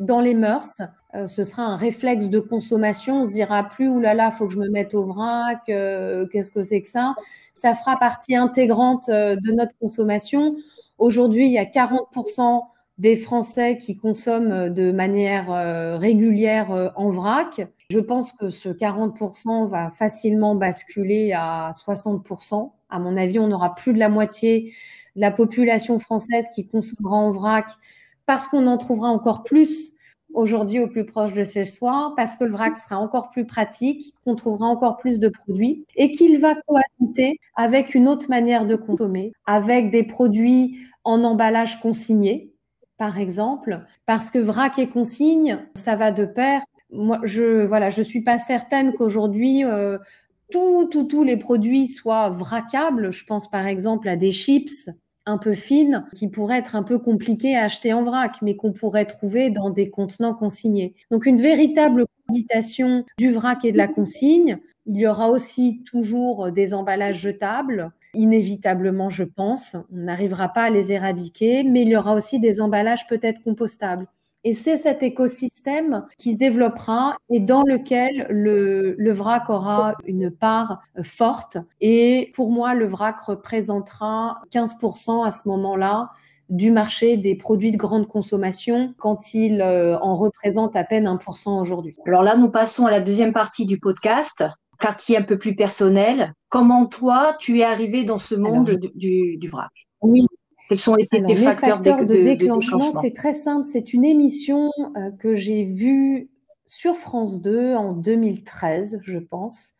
dans 0.00 0.20
les 0.20 0.34
mœurs. 0.34 0.80
Euh, 1.14 1.26
ce 1.26 1.44
sera 1.44 1.62
un 1.62 1.76
réflexe 1.76 2.28
de 2.28 2.40
consommation. 2.40 3.20
On 3.20 3.24
se 3.24 3.30
dira 3.30 3.64
plus, 3.64 3.88
oulala, 3.88 4.30
faut 4.30 4.46
que 4.46 4.52
je 4.52 4.58
me 4.58 4.68
mette 4.68 4.94
au 4.94 5.04
vrac. 5.04 5.60
Euh, 5.68 6.26
qu'est-ce 6.32 6.50
que 6.50 6.62
c'est 6.62 6.80
que 6.80 6.88
ça? 6.88 7.14
Ça 7.54 7.74
fera 7.74 7.96
partie 7.98 8.34
intégrante 8.34 9.08
de 9.08 9.52
notre 9.52 9.76
consommation. 9.78 10.56
Aujourd'hui, 10.98 11.46
il 11.46 11.52
y 11.52 11.58
a 11.58 11.64
40% 11.64 12.62
des 12.98 13.16
Français 13.16 13.76
qui 13.76 13.96
consomment 13.96 14.52
euh, 14.52 14.70
de 14.70 14.92
manière 14.92 15.50
euh, 15.50 15.96
régulière 15.96 16.70
euh, 16.72 16.88
en 16.96 17.10
vrac. 17.10 17.66
Je 17.90 17.98
pense 17.98 18.32
que 18.32 18.50
ce 18.50 18.68
40% 18.68 19.68
va 19.68 19.90
facilement 19.90 20.54
basculer 20.54 21.32
à 21.32 21.72
60%. 21.74 22.72
À 22.90 22.98
mon 22.98 23.16
avis, 23.16 23.38
on 23.38 23.50
aura 23.50 23.74
plus 23.74 23.92
de 23.92 23.98
la 23.98 24.08
moitié 24.08 24.72
de 25.16 25.20
la 25.20 25.30
population 25.30 25.98
française 25.98 26.46
qui 26.54 26.66
consommera 26.66 27.16
en 27.16 27.30
vrac 27.30 27.66
parce 28.26 28.46
qu'on 28.46 28.66
en 28.66 28.76
trouvera 28.76 29.08
encore 29.08 29.42
plus 29.42 29.94
aujourd'hui 30.34 30.80
au 30.80 30.88
plus 30.88 31.06
proche 31.06 31.32
de 31.32 31.44
chez 31.44 31.64
soi, 31.64 32.12
parce 32.16 32.36
que 32.36 32.44
le 32.44 32.50
vrac 32.50 32.76
sera 32.76 32.98
encore 32.98 33.30
plus 33.30 33.46
pratique, 33.46 34.14
qu'on 34.24 34.34
trouvera 34.34 34.66
encore 34.66 34.96
plus 34.96 35.20
de 35.20 35.28
produits 35.28 35.86
et 35.96 36.10
qu'il 36.10 36.40
va 36.40 36.56
cohabiter 36.66 37.38
avec 37.54 37.94
une 37.94 38.08
autre 38.08 38.28
manière 38.28 38.66
de 38.66 38.76
consommer, 38.76 39.32
avec 39.46 39.90
des 39.90 40.02
produits 40.02 40.78
en 41.04 41.22
emballage 41.22 41.80
consigné, 41.80 42.52
par 42.98 43.18
exemple, 43.18 43.80
parce 44.06 44.30
que 44.30 44.38
vrac 44.38 44.78
et 44.78 44.88
consigne, 44.88 45.58
ça 45.74 45.96
va 45.96 46.10
de 46.10 46.24
pair. 46.24 46.62
Moi, 46.90 47.20
je 47.22 47.64
voilà, 47.64 47.90
je 47.90 48.02
suis 48.02 48.22
pas 48.22 48.38
certaine 48.38 48.92
qu'aujourd'hui 48.92 49.64
euh, 49.64 49.98
tous 50.50 51.24
les 51.24 51.36
produits 51.36 51.86
soient 51.88 52.30
vracables. 52.30 53.12
Je 53.12 53.24
pense 53.24 53.50
par 53.50 53.66
exemple 53.66 54.08
à 54.08 54.16
des 54.16 54.32
chips 54.32 54.88
un 55.26 55.38
peu 55.38 55.54
fines 55.54 56.04
qui 56.14 56.28
pourraient 56.28 56.58
être 56.58 56.76
un 56.76 56.82
peu 56.82 56.98
compliquées 56.98 57.56
à 57.56 57.64
acheter 57.64 57.92
en 57.92 58.04
vrac, 58.04 58.36
mais 58.42 58.56
qu'on 58.56 58.72
pourrait 58.72 59.06
trouver 59.06 59.50
dans 59.50 59.70
des 59.70 59.90
contenants 59.90 60.34
consignés. 60.34 60.94
Donc 61.10 61.26
une 61.26 61.40
véritable 61.40 62.06
cohabitation 62.26 63.04
du 63.18 63.30
vrac 63.30 63.64
et 63.64 63.72
de 63.72 63.78
la 63.78 63.88
consigne. 63.88 64.58
Il 64.86 64.96
y 64.96 65.06
aura 65.06 65.30
aussi 65.30 65.82
toujours 65.84 66.52
des 66.52 66.74
emballages 66.74 67.20
jetables 67.20 67.92
inévitablement, 68.14 69.10
je 69.10 69.24
pense. 69.24 69.76
On 69.92 69.96
n'arrivera 69.96 70.48
pas 70.48 70.64
à 70.64 70.70
les 70.70 70.92
éradiquer, 70.92 71.64
mais 71.64 71.82
il 71.82 71.88
y 71.88 71.96
aura 71.96 72.14
aussi 72.14 72.38
des 72.38 72.60
emballages 72.60 73.06
peut-être 73.06 73.42
compostables. 73.42 74.06
Et 74.44 74.52
c'est 74.52 74.76
cet 74.76 75.02
écosystème 75.02 76.06
qui 76.18 76.32
se 76.34 76.38
développera 76.38 77.16
et 77.30 77.40
dans 77.40 77.62
lequel 77.62 78.26
le, 78.28 78.94
le, 78.98 79.12
vrac 79.12 79.48
aura 79.48 79.94
une 80.06 80.30
part 80.30 80.80
forte. 81.02 81.56
Et 81.80 82.30
pour 82.34 82.50
moi, 82.50 82.74
le 82.74 82.86
vrac 82.86 83.18
représentera 83.20 84.42
15% 84.52 85.26
à 85.26 85.30
ce 85.30 85.48
moment-là 85.48 86.10
du 86.50 86.70
marché 86.70 87.16
des 87.16 87.34
produits 87.34 87.72
de 87.72 87.76
grande 87.76 88.06
consommation 88.06 88.94
quand 88.98 89.34
il 89.34 89.60
euh, 89.60 89.98
en 89.98 90.14
représente 90.14 90.76
à 90.76 90.84
peine 90.84 91.06
1% 91.06 91.60
aujourd'hui. 91.60 91.94
Alors 92.06 92.22
là, 92.22 92.36
nous 92.36 92.50
passons 92.50 92.86
à 92.86 92.90
la 92.90 93.00
deuxième 93.00 93.32
partie 93.32 93.66
du 93.66 93.78
podcast 93.78 94.44
partie 94.78 95.16
un 95.16 95.22
peu 95.22 95.38
plus 95.38 95.54
personnelle. 95.54 96.34
Comment 96.48 96.86
toi, 96.86 97.36
tu 97.38 97.60
es 97.60 97.64
arrivé 97.64 98.04
dans 98.04 98.18
ce 98.18 98.34
monde 98.34 98.78
du, 98.94 99.48
vrac? 99.50 99.70
Oui. 100.02 100.26
Quels 100.68 100.78
sont 100.78 100.94
les, 100.94 101.06
facteurs, 101.36 101.80
de, 102.06 102.14
déclenchement, 102.22 102.92
C'est 103.00 103.14
très 103.14 103.34
simple. 103.34 103.64
C'est 103.70 103.92
une 103.92 104.04
émission 104.04 104.70
euh, 104.96 105.10
que 105.18 105.34
j'ai 105.34 105.64
vue 105.64 106.30
sur 106.66 106.96
France 106.96 107.42
2 107.42 107.74
en 107.74 107.92
2013, 107.92 109.00
je 109.02 109.18
pense, 109.18 109.74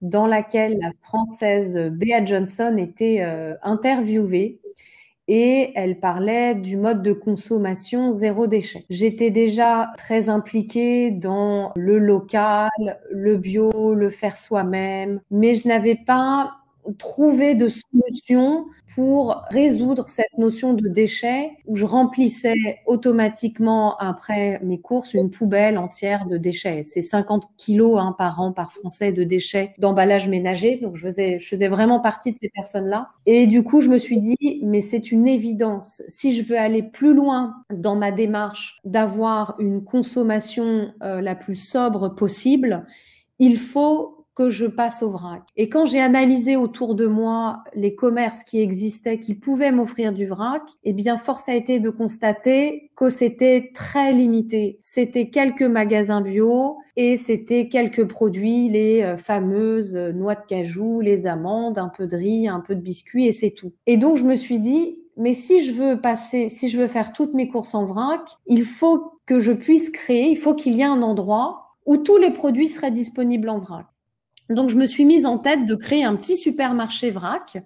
dans 0.00 0.26
laquelle 0.26 0.78
la 0.80 0.92
française 1.02 1.76
Bea 1.92 2.24
Johnson 2.24 2.76
était 2.78 3.22
euh, 3.22 3.54
interviewée 3.62 4.60
et 5.28 5.72
elle 5.74 6.00
parlait 6.00 6.54
du 6.54 6.76
mode 6.76 7.02
de 7.02 7.12
consommation 7.12 8.10
zéro 8.10 8.46
déchet. 8.46 8.86
J'étais 8.88 9.30
déjà 9.30 9.90
très 9.98 10.30
impliquée 10.30 11.10
dans 11.10 11.72
le 11.76 11.98
local, 11.98 12.70
le 13.10 13.36
bio, 13.36 13.92
le 13.92 14.10
faire 14.10 14.38
soi-même, 14.38 15.20
mais 15.30 15.54
je 15.54 15.68
n'avais 15.68 15.96
pas 15.96 16.54
trouver 16.98 17.54
de 17.54 17.68
solutions 17.68 18.66
pour 18.94 19.44
résoudre 19.50 20.08
cette 20.08 20.36
notion 20.38 20.74
de 20.74 20.88
déchets 20.88 21.52
où 21.66 21.76
je 21.76 21.84
remplissais 21.84 22.80
automatiquement 22.86 23.96
après 23.98 24.58
mes 24.62 24.80
courses 24.80 25.14
une 25.14 25.30
poubelle 25.30 25.78
entière 25.78 26.26
de 26.26 26.36
déchets. 26.36 26.82
C'est 26.84 27.02
50 27.02 27.48
kilos 27.56 27.98
hein, 28.00 28.14
par 28.16 28.40
an 28.40 28.52
par 28.52 28.72
Français 28.72 29.12
de 29.12 29.24
déchets 29.24 29.74
d'emballage 29.78 30.28
ménager. 30.28 30.78
Donc 30.82 30.96
je 30.96 31.02
faisais, 31.06 31.38
je 31.40 31.48
faisais 31.48 31.68
vraiment 31.68 32.00
partie 32.00 32.32
de 32.32 32.38
ces 32.40 32.48
personnes-là. 32.48 33.10
Et 33.26 33.46
du 33.46 33.62
coup, 33.62 33.80
je 33.80 33.88
me 33.88 33.98
suis 33.98 34.18
dit, 34.18 34.60
mais 34.64 34.80
c'est 34.80 35.12
une 35.12 35.28
évidence. 35.28 36.02
Si 36.08 36.32
je 36.32 36.42
veux 36.42 36.58
aller 36.58 36.82
plus 36.82 37.14
loin 37.14 37.54
dans 37.70 37.94
ma 37.94 38.10
démarche 38.10 38.78
d'avoir 38.84 39.54
une 39.58 39.84
consommation 39.84 40.92
euh, 41.02 41.20
la 41.20 41.34
plus 41.34 41.56
sobre 41.56 42.08
possible, 42.08 42.86
il 43.38 43.56
faut 43.56 44.17
que 44.38 44.50
je 44.50 44.66
passe 44.66 45.02
au 45.02 45.10
vrac. 45.10 45.42
Et 45.56 45.68
quand 45.68 45.84
j'ai 45.84 45.98
analysé 45.98 46.54
autour 46.54 46.94
de 46.94 47.06
moi 47.06 47.64
les 47.74 47.96
commerces 47.96 48.44
qui 48.44 48.60
existaient, 48.60 49.18
qui 49.18 49.34
pouvaient 49.34 49.72
m'offrir 49.72 50.12
du 50.12 50.26
vrac, 50.26 50.62
eh 50.84 50.92
bien, 50.92 51.16
force 51.16 51.48
a 51.48 51.56
été 51.56 51.80
de 51.80 51.90
constater 51.90 52.92
que 52.94 53.10
c'était 53.10 53.72
très 53.74 54.12
limité. 54.12 54.78
C'était 54.80 55.28
quelques 55.28 55.62
magasins 55.62 56.20
bio 56.20 56.76
et 56.94 57.16
c'était 57.16 57.68
quelques 57.68 58.06
produits, 58.06 58.68
les 58.68 59.02
euh, 59.02 59.16
fameuses 59.16 59.96
euh, 59.96 60.12
noix 60.12 60.36
de 60.36 60.46
cajou, 60.46 61.00
les 61.00 61.26
amandes, 61.26 61.76
un 61.76 61.88
peu 61.88 62.06
de 62.06 62.16
riz, 62.16 62.46
un 62.46 62.60
peu 62.60 62.76
de 62.76 62.80
biscuits 62.80 63.26
et 63.26 63.32
c'est 63.32 63.50
tout. 63.50 63.72
Et 63.88 63.96
donc, 63.96 64.18
je 64.18 64.24
me 64.24 64.36
suis 64.36 64.60
dit, 64.60 65.00
mais 65.16 65.32
si 65.32 65.64
je 65.64 65.72
veux 65.72 66.00
passer, 66.00 66.48
si 66.48 66.68
je 66.68 66.78
veux 66.78 66.86
faire 66.86 67.10
toutes 67.10 67.34
mes 67.34 67.48
courses 67.48 67.74
en 67.74 67.84
vrac, 67.84 68.20
il 68.46 68.62
faut 68.62 69.14
que 69.26 69.40
je 69.40 69.50
puisse 69.50 69.90
créer, 69.90 70.30
il 70.30 70.38
faut 70.38 70.54
qu'il 70.54 70.76
y 70.76 70.82
ait 70.82 70.84
un 70.84 71.02
endroit 71.02 71.74
où 71.86 71.96
tous 71.96 72.18
les 72.18 72.30
produits 72.30 72.68
seraient 72.68 72.92
disponibles 72.92 73.48
en 73.48 73.58
vrac. 73.58 73.86
Donc, 74.48 74.70
je 74.70 74.76
me 74.76 74.86
suis 74.86 75.04
mise 75.04 75.26
en 75.26 75.38
tête 75.38 75.66
de 75.66 75.74
créer 75.74 76.04
un 76.04 76.16
petit 76.16 76.36
supermarché 76.36 77.10
vrac 77.10 77.58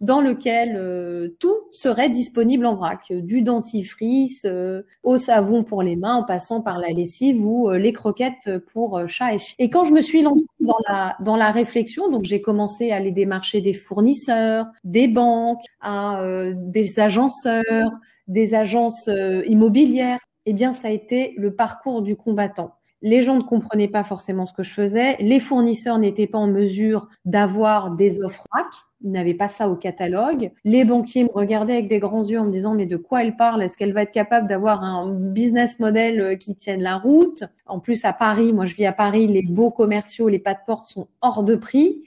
dans 0.00 0.20
lequel 0.20 0.76
euh, 0.76 1.28
tout 1.38 1.56
serait 1.72 2.08
disponible 2.08 2.64
en 2.64 2.74
vrac, 2.74 3.12
du 3.12 3.42
dentifrice 3.42 4.44
euh, 4.46 4.82
au 5.02 5.18
savon 5.18 5.62
pour 5.62 5.82
les 5.82 5.96
mains, 5.96 6.14
en 6.14 6.24
passant 6.24 6.62
par 6.62 6.78
la 6.78 6.88
lessive 6.88 7.44
ou 7.44 7.68
euh, 7.68 7.76
les 7.76 7.92
croquettes 7.92 8.58
pour 8.72 9.06
chat 9.06 9.34
et 9.34 9.38
chien. 9.38 9.54
Et 9.58 9.68
quand 9.68 9.84
je 9.84 9.92
me 9.92 10.00
suis 10.00 10.22
lancée 10.22 10.44
dans 10.60 10.78
la 10.88 11.16
dans 11.20 11.36
la 11.36 11.50
réflexion, 11.50 12.10
donc 12.10 12.24
j'ai 12.24 12.40
commencé 12.40 12.90
à 12.90 12.96
aller 12.96 13.12
démarcher 13.12 13.60
des 13.60 13.74
fournisseurs, 13.74 14.66
des 14.84 15.08
banques, 15.08 15.64
des 15.82 17.00
agenceurs, 17.00 17.90
des 18.28 18.54
agences 18.54 19.08
immobilières. 19.46 20.20
Eh 20.46 20.52
bien, 20.54 20.72
ça 20.72 20.88
a 20.88 20.90
été 20.90 21.34
le 21.36 21.54
parcours 21.54 22.02
du 22.02 22.16
combattant 22.16 22.79
les 23.02 23.22
gens 23.22 23.36
ne 23.36 23.42
comprenaient 23.42 23.88
pas 23.88 24.02
forcément 24.02 24.46
ce 24.46 24.52
que 24.52 24.62
je 24.62 24.72
faisais. 24.72 25.16
Les 25.20 25.40
fournisseurs 25.40 25.98
n'étaient 25.98 26.26
pas 26.26 26.38
en 26.38 26.46
mesure 26.46 27.08
d'avoir 27.24 27.92
des 27.92 28.22
offres 28.22 28.46
RAC. 28.50 28.66
Ils 29.02 29.10
n'avaient 29.12 29.34
pas 29.34 29.48
ça 29.48 29.70
au 29.70 29.76
catalogue. 29.76 30.52
Les 30.64 30.84
banquiers 30.84 31.24
me 31.24 31.32
regardaient 31.32 31.74
avec 31.74 31.88
des 31.88 31.98
grands 31.98 32.22
yeux 32.22 32.38
en 32.38 32.44
me 32.44 32.52
disant 32.52 32.74
mais 32.74 32.84
de 32.84 32.96
quoi 32.96 33.22
elle 33.22 33.36
parle? 33.36 33.62
Est-ce 33.62 33.78
qu'elle 33.78 33.94
va 33.94 34.02
être 34.02 34.12
capable 34.12 34.46
d'avoir 34.46 34.84
un 34.84 35.10
business 35.10 35.80
model 35.80 36.20
euh, 36.20 36.34
qui 36.36 36.54
tienne 36.54 36.82
la 36.82 36.98
route? 36.98 37.44
En 37.66 37.80
plus 37.80 38.04
à 38.04 38.12
Paris, 38.12 38.52
moi 38.52 38.66
je 38.66 38.74
vis 38.74 38.84
à 38.84 38.92
Paris, 38.92 39.26
les 39.26 39.42
beaux 39.42 39.70
commerciaux, 39.70 40.28
les 40.28 40.38
pas 40.38 40.52
de 40.54 40.60
porte 40.66 40.86
sont 40.86 41.08
hors 41.22 41.42
de 41.42 41.56
prix. 41.56 42.02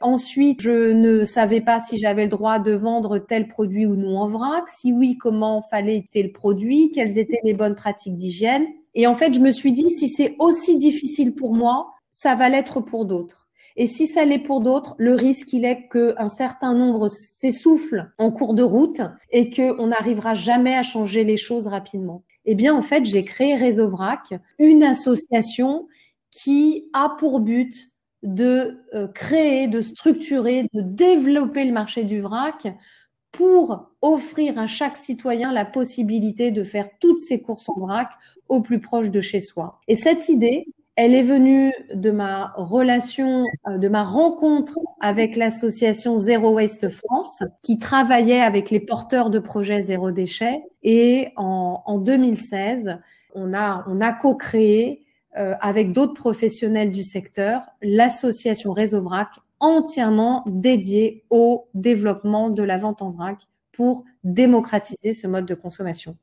Ensuite, 0.00 0.60
je 0.62 0.90
ne 0.90 1.22
savais 1.22 1.60
pas 1.60 1.78
si 1.78 2.00
j'avais 2.00 2.24
le 2.24 2.28
droit 2.28 2.58
de 2.58 2.72
vendre 2.72 3.18
tel 3.18 3.46
produit 3.46 3.86
ou 3.86 3.94
non 3.94 4.18
en 4.18 4.26
vrac. 4.26 4.68
Si 4.68 4.92
oui, 4.92 5.16
comment 5.16 5.62
fallait 5.62 6.08
tel 6.10 6.32
produit? 6.32 6.90
Quelles 6.90 7.18
étaient 7.20 7.38
les 7.44 7.54
bonnes 7.54 7.76
pratiques 7.76 8.16
d'hygiène? 8.16 8.66
Et 8.94 9.06
en 9.06 9.14
fait, 9.14 9.34
je 9.34 9.40
me 9.40 9.50
suis 9.50 9.72
dit, 9.72 9.90
si 9.90 10.08
c'est 10.08 10.36
aussi 10.38 10.76
difficile 10.76 11.34
pour 11.34 11.54
moi, 11.54 11.92
ça 12.10 12.34
va 12.34 12.48
l'être 12.48 12.80
pour 12.80 13.06
d'autres. 13.06 13.48
Et 13.76 13.86
si 13.86 14.06
ça 14.06 14.24
l'est 14.24 14.38
pour 14.38 14.60
d'autres, 14.60 14.94
le 14.98 15.14
risque, 15.14 15.52
il 15.52 15.64
est 15.64 15.88
qu'un 15.88 16.28
certain 16.28 16.74
nombre 16.74 17.08
s'essouffle 17.08 18.12
en 18.18 18.30
cours 18.30 18.54
de 18.54 18.62
route 18.62 19.00
et 19.30 19.50
qu'on 19.50 19.86
n'arrivera 19.86 20.34
jamais 20.34 20.74
à 20.74 20.82
changer 20.82 21.24
les 21.24 21.38
choses 21.38 21.66
rapidement. 21.66 22.22
Eh 22.44 22.54
bien, 22.54 22.74
en 22.74 22.82
fait, 22.82 23.04
j'ai 23.04 23.24
créé 23.24 23.54
Réseau 23.54 23.88
Vrac, 23.88 24.34
une 24.58 24.82
association 24.82 25.86
qui 26.30 26.90
a 26.92 27.14
pour 27.18 27.40
but 27.40 27.92
de 28.22 28.78
euh, 28.94 29.08
créer, 29.08 29.66
de 29.68 29.80
structurer, 29.80 30.66
de 30.72 30.80
développer 30.80 31.64
le 31.64 31.72
marché 31.72 32.04
du 32.04 32.20
vrac 32.20 32.68
pour 33.32 33.90
offrir 34.02 34.58
à 34.58 34.66
chaque 34.66 34.96
citoyen 34.96 35.52
la 35.52 35.64
possibilité 35.64 36.50
de 36.50 36.62
faire 36.64 36.88
toutes 37.00 37.18
ses 37.18 37.40
courses 37.40 37.68
en 37.68 37.80
vrac 37.80 38.10
au 38.48 38.60
plus 38.60 38.78
proche 38.78 39.10
de 39.10 39.20
chez 39.20 39.40
soi. 39.40 39.80
Et 39.88 39.96
cette 39.96 40.28
idée, 40.28 40.66
elle 40.96 41.14
est 41.14 41.22
venue 41.22 41.72
de 41.94 42.10
ma 42.10 42.52
relation, 42.56 43.44
euh, 43.66 43.78
de 43.78 43.88
ma 43.88 44.04
rencontre 44.04 44.78
avec 45.00 45.36
l'association 45.36 46.16
Zero 46.16 46.50
Waste 46.50 46.90
France, 46.90 47.42
qui 47.62 47.78
travaillait 47.78 48.42
avec 48.42 48.70
les 48.70 48.80
porteurs 48.80 49.30
de 49.30 49.38
projets 49.38 49.80
zéro 49.80 50.10
déchet. 50.10 50.62
Et 50.82 51.28
en, 51.36 51.82
en 51.86 51.98
2016, 51.98 52.98
on 53.34 53.54
a, 53.54 53.84
on 53.88 54.02
a 54.02 54.12
co-créé 54.12 55.02
euh, 55.38 55.54
avec 55.62 55.92
d'autres 55.92 56.12
professionnels 56.12 56.90
du 56.90 57.04
secteur 57.04 57.62
l'association 57.80 58.72
Réseau 58.72 59.00
Vrac 59.00 59.30
entièrement 59.62 60.42
dédié 60.46 61.24
au 61.30 61.68
développement 61.72 62.50
de 62.50 62.62
la 62.62 62.76
vente 62.76 63.00
en 63.00 63.10
vrac 63.10 63.38
pour 63.72 64.04
démocratiser 64.24 65.14
ce 65.14 65.26
mode 65.26 65.46
de 65.46 65.54
consommation. 65.54 66.16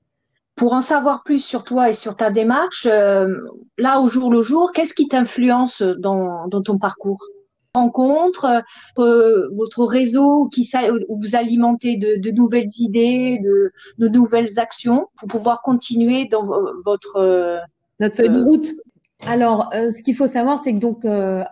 Pour 0.55 0.73
en 0.73 0.81
savoir 0.81 1.23
plus 1.23 1.43
sur 1.43 1.63
toi 1.63 1.89
et 1.89 1.93
sur 1.93 2.17
ta 2.17 2.31
démarche, 2.31 2.85
euh, 2.85 3.33
là 3.77 4.01
au 4.01 4.07
jour 4.07 4.29
le 4.29 4.41
jour, 4.41 4.71
qu'est-ce 4.73 4.93
qui 4.93 5.07
t'influence 5.07 5.81
dans, 5.81 6.49
ton 6.49 6.77
parcours? 6.77 7.23
Rencontres, 7.73 8.63
euh, 8.97 9.47
votre 9.53 9.85
réseau 9.85 10.49
qui 10.53 10.69
vous 11.07 11.35
alimentez 11.35 11.95
de, 11.95 12.31
nouvelles 12.31 12.67
idées, 12.77 13.39
de, 13.41 14.07
nouvelles 14.09 14.59
actions 14.59 15.07
pour 15.17 15.29
pouvoir 15.29 15.61
continuer 15.61 16.25
dans 16.25 16.45
votre 16.83 17.15
euh, 17.17 17.59
notre 17.99 18.17
feuille 18.17 18.29
de 18.29 18.41
route. 18.41 18.71
Alors, 19.25 19.69
euh, 19.73 19.91
ce 19.91 20.01
qu'il 20.01 20.15
faut 20.15 20.27
savoir, 20.27 20.59
c'est 20.59 20.73
que 20.73 20.79
donc, 20.79 21.03
euh, 21.03 21.43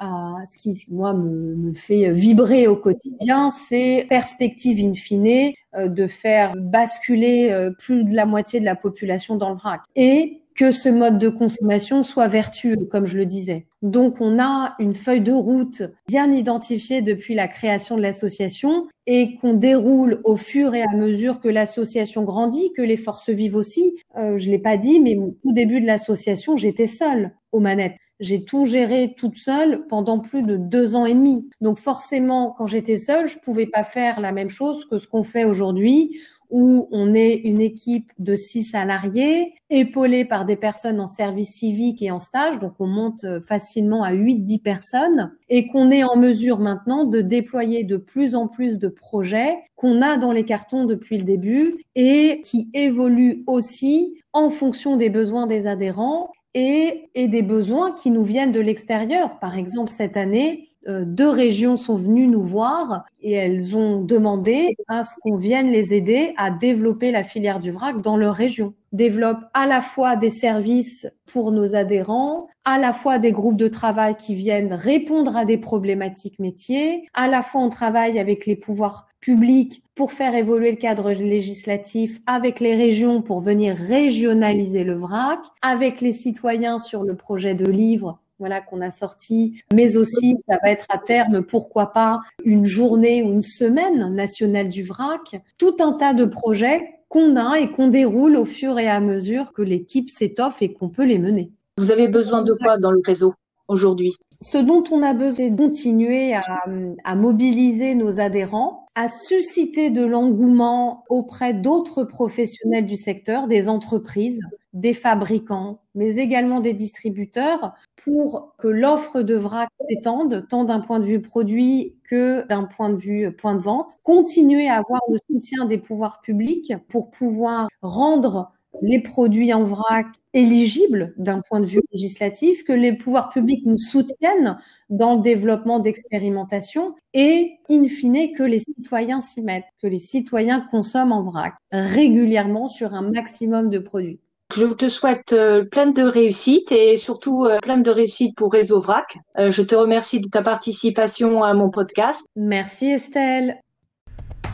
ce 0.50 0.58
qui 0.58 0.86
moi 0.90 1.14
me, 1.14 1.56
me, 1.56 1.74
fait 1.74 2.12
vibrer 2.12 2.68
au 2.68 2.78
quotidien, 2.78 3.50
c'est 3.50 4.06
perspective 4.10 4.80
in 4.80 4.94
fine 4.94 5.52
euh, 5.76 5.88
de 5.88 6.08
faire 6.08 6.54
basculer 6.56 7.70
plus 7.78 8.04
de 8.04 8.16
la 8.16 8.26
moitié 8.26 8.60
de 8.60 8.66
la 8.66 8.76
population 8.76 9.36
dans 9.36 9.50
le 9.50 9.58
vrac 9.58 9.82
et 9.96 10.42
que 10.58 10.72
ce 10.72 10.90
mode 10.90 11.20
de 11.20 11.30
consommation 11.30 12.02
soit 12.04 12.28
vertueux, 12.28 12.76
comme 12.90 13.06
je 13.06 13.18
le 13.18 13.26
disais. 13.26 13.68
Donc, 13.84 14.20
on 14.20 14.40
a 14.40 14.76
une 14.80 14.96
feuille 14.96 15.22
de 15.22 15.32
route 15.32 15.84
bien 16.08 16.32
identifiée 16.32 17.04
depuis 17.04 17.36
la 17.36 17.48
création 17.48 17.96
de 17.96 18.02
l'association 18.02 18.88
et 19.06 19.36
qu'on 19.36 19.54
déroule 19.54 20.20
au 20.24 20.36
fur 20.36 20.74
et 20.74 20.82
à 20.82 20.96
mesure 20.96 21.40
que 21.40 21.48
l'association 21.48 22.24
grandit, 22.24 22.74
que 22.76 22.82
les 22.82 22.98
forces 22.98 23.30
vivent 23.30 23.56
aussi. 23.56 23.96
Euh, 24.18 24.38
je 24.38 24.50
l'ai 24.50 24.58
pas 24.58 24.78
dit, 24.78 25.00
mais 25.00 25.16
au 25.16 25.52
début 25.52 25.80
de 25.80 25.86
l'association, 25.86 26.58
j'étais 26.58 26.88
seule 26.88 27.32
aux 27.58 27.62
manettes. 27.62 27.98
J'ai 28.20 28.44
tout 28.44 28.66
géré 28.66 29.14
toute 29.16 29.38
seule 29.38 29.86
pendant 29.90 30.20
plus 30.20 30.42
de 30.42 30.58
deux 30.58 30.96
ans 30.96 31.06
et 31.06 31.14
demi. 31.14 31.48
Donc 31.62 31.78
forcément, 31.78 32.56
quand 32.58 32.66
j'étais 32.66 32.98
seule, 32.98 33.28
je 33.28 33.38
pouvais 33.38 33.68
pas 33.68 33.84
faire 33.84 34.20
la 34.20 34.32
même 34.32 34.50
chose 34.50 34.86
que 34.86 34.98
ce 34.98 35.08
qu'on 35.08 35.22
fait 35.22 35.46
aujourd'hui 35.46 36.18
où 36.50 36.88
on 36.92 37.14
est 37.14 37.36
une 37.36 37.62
équipe 37.62 38.12
de 38.20 38.36
six 38.36 38.64
salariés, 38.64 39.54
épaulés 39.70 40.24
par 40.24 40.46
des 40.46 40.56
personnes 40.56 41.00
en 41.00 41.08
service 41.08 41.56
civique 41.56 42.02
et 42.02 42.12
en 42.12 42.20
stage, 42.20 42.60
donc 42.60 42.74
on 42.80 42.88
monte 42.88 43.24
euh, 43.26 43.42
facilement 43.42 44.04
à 44.04 44.14
8-10 44.14 44.62
personnes, 44.62 45.34
et 45.50 45.68
qu'on 45.68 45.92
est 45.92 46.04
en 46.04 46.16
mesure 46.16 46.60
maintenant 46.60 47.04
de 47.04 47.22
déployer 47.22 47.84
de 47.84 47.98
plus 47.98 48.34
en 48.36 48.48
plus 48.48 48.80
de 48.80 48.88
projets 48.88 49.58
qu'on 49.76 50.02
a 50.02 50.18
dans 50.18 50.32
les 50.32 50.46
cartons 50.46 50.86
depuis 50.86 51.18
le 51.18 51.24
début 51.24 51.84
et 51.96 52.42
qui 52.44 52.70
évoluent 52.74 53.44
aussi 53.46 54.16
en 54.34 54.50
fonction 54.50 54.96
des 54.96 55.10
besoins 55.10 55.48
des 55.48 55.68
adhérents 55.68 56.32
et, 56.54 57.10
et 57.16 57.28
des 57.28 57.42
besoins 57.42 57.92
qui 57.92 58.12
nous 58.12 58.24
viennent 58.24 58.52
de 58.52 58.60
l'extérieur. 58.60 59.40
Par 59.40 59.58
exemple, 59.58 59.92
cette 59.92 60.18
année, 60.18 60.68
euh, 60.88 61.04
deux 61.06 61.30
régions 61.30 61.76
sont 61.76 61.96
venues 61.96 62.28
nous 62.28 62.44
voir 62.44 63.04
et 63.20 63.34
elles 63.34 63.76
ont 63.76 64.02
demandé 64.02 64.78
à 64.88 65.04
ce 65.04 65.16
qu'on 65.22 65.36
vienne 65.36 65.70
les 65.70 65.94
aider 65.94 66.34
à 66.38 66.50
développer 66.50 67.12
la 67.12 67.24
filière 67.24 67.60
du 67.60 67.72
vrac 67.72 68.02
dans 68.02 68.16
leur 68.16 68.36
région. 68.36 68.74
Développe 68.94 69.40
à 69.54 69.68
la 69.68 69.82
fois 69.82 70.16
des 70.16 70.30
services 70.30 71.06
pour 71.26 71.52
nos 71.52 71.76
adhérents, 71.76 72.48
à 72.64 72.78
la 72.78 72.94
fois 72.94 73.20
des 73.20 73.34
groupes 73.34 73.58
de 73.58 73.68
travail 73.68 74.16
qui 74.16 74.34
viennent 74.34 74.72
répondre 74.72 75.36
à 75.36 75.44
des 75.44 75.58
problématiques 75.58 76.40
métiers, 76.40 77.06
à 77.14 77.28
la 77.28 77.42
fois 77.42 77.62
on 77.62 77.70
travaille 77.70 78.18
avec 78.18 78.46
les 78.46 78.56
pouvoirs 78.56 79.07
publics 79.20 79.84
pour 79.96 80.12
faire 80.12 80.36
évoluer 80.36 80.72
le 80.72 80.78
cadre 80.78 81.12
législatif, 81.12 82.20
avec 82.26 82.60
les 82.60 82.76
régions 82.76 83.22
pour 83.22 83.40
venir 83.40 83.76
régionaliser 83.76 84.84
le 84.84 84.96
vrac, 84.96 85.40
avec 85.62 86.02
les 86.02 86.12
citoyens 86.12 86.80
sur 86.80 87.04
le 87.04 87.16
projet 87.16 87.56
de 87.56 87.66
livre 87.66 88.20
voilà 88.40 88.62
qu'on 88.62 88.82
a 88.82 88.92
sorti, 88.92 89.62
mais 89.74 89.98
aussi 89.98 90.36
ça 90.48 90.60
va 90.64 90.70
être 90.70 90.86
à 90.90 90.98
terme, 90.98 91.42
pourquoi 91.42 91.88
pas, 91.88 92.22
une 92.44 92.66
journée 92.66 93.24
ou 93.24 93.32
une 93.32 93.42
semaine 93.42 94.14
nationale 94.14 94.70
du 94.70 94.84
vrac, 94.84 95.42
tout 95.58 95.76
un 95.80 95.94
tas 95.94 96.14
de 96.14 96.26
projets 96.26 96.82
qu'on 97.10 97.36
a 97.36 97.60
et 97.60 97.72
qu'on 97.72 97.88
déroule 97.88 98.36
au 98.36 98.46
fur 98.46 98.78
et 98.80 98.88
à 98.88 99.00
mesure 99.00 99.54
que 99.54 99.62
l'équipe 99.62 100.10
s'étoffe 100.10 100.62
et 100.62 100.74
qu'on 100.74 100.90
peut 100.90 101.06
les 101.06 101.20
mener. 101.20 101.52
Vous 101.78 101.92
avez 101.92 102.08
besoin 102.08 102.44
de 102.44 102.54
quoi 102.54 102.78
dans 102.78 102.92
le 102.92 103.02
réseau 103.06 103.34
aujourd'hui? 103.68 104.14
Ce 104.42 104.58
dont 104.58 104.84
on 104.92 105.02
a 105.02 105.14
besoin, 105.14 105.32
c'est 105.32 105.50
de 105.50 105.58
continuer 105.58 106.36
à, 106.36 107.16
mobiliser 107.16 107.96
nos 107.96 108.20
adhérents 108.20 108.88
à 108.96 109.10
susciter 109.10 109.92
de 109.92 110.04
l'engouement 110.04 111.04
auprès 111.10 111.54
d'autres 111.54 112.04
professionnels 112.04 112.86
du 112.86 112.98
secteur, 112.98 113.48
des 113.48 113.70
entreprises, 113.70 114.40
des 114.74 114.94
fabricants, 114.94 115.82
mais 115.94 116.16
également 116.16 116.62
des 116.62 116.74
distributeurs, 116.74 117.76
pour 117.96 118.56
que 118.58 118.68
l'offre 118.68 119.22
de 119.22 119.36
vrac 119.36 119.70
s'étende, 119.88 120.48
tant 120.50 120.64
d'un 120.64 120.80
point 120.80 121.00
de 121.00 121.06
vue 121.06 121.22
produit 121.22 121.96
que 122.10 122.48
d'un 122.48 122.64
point 122.64 122.90
de 122.90 122.96
vue 122.96 123.32
point 123.36 123.54
de 123.54 123.62
vente. 123.62 123.92
Continuer 124.02 124.68
à 124.68 124.78
avoir 124.78 125.02
le 125.12 125.20
soutien 125.30 125.66
des 125.66 125.78
pouvoirs 125.78 126.20
publics 126.22 126.74
pour 126.90 127.12
pouvoir 127.12 127.68
rendre 127.84 128.52
les 128.82 129.00
produits 129.00 129.54
en 129.54 129.64
vrac 129.64 130.08
éligibles 130.34 131.14
d'un 131.18 131.42
point 131.42 131.60
de 131.60 131.66
vue 131.66 131.82
législatif, 131.92 132.64
que 132.64 132.74
les 132.74 132.94
pouvoirs 132.94 133.30
publics 133.30 133.66
nous 133.66 133.78
soutiennent 133.78 134.58
dans 134.90 135.16
le 135.16 135.22
développement 135.22 135.80
d'expérimentation 135.80 136.96
et, 137.14 137.58
in 137.70 137.88
fine, 137.88 138.32
que 138.34 138.44
les 138.44 138.60
citoyens 138.60 139.22
s'y 139.22 139.42
mettent, 139.42 139.66
que 139.82 139.88
les 139.88 140.00
citoyens 140.00 140.66
consomment 140.72 141.14
en 141.14 141.24
vrac 141.24 141.56
régulièrement 141.72 142.68
sur 142.68 142.94
un 142.94 143.02
maximum 143.02 143.70
de 143.70 143.80
produits. 143.80 144.20
Je 144.56 144.66
te 144.66 144.88
souhaite 144.88 145.34
euh, 145.34 145.66
plein 145.66 145.88
de 145.88 146.04
réussite 146.04 146.72
et 146.72 146.98
surtout 146.98 147.46
euh, 147.46 147.60
plein 147.62 147.78
de 147.78 147.92
réussite 147.92 148.36
pour 148.36 148.54
Réseau 148.54 148.80
VRAC. 148.80 149.18
Euh, 149.38 149.52
je 149.52 149.62
te 149.62 149.76
remercie 149.76 150.22
de 150.22 150.30
ta 150.30 150.42
participation 150.42 151.44
à 151.44 151.54
mon 151.54 151.70
podcast. 151.70 152.26
Merci 152.38 152.88
Estelle. 152.88 153.58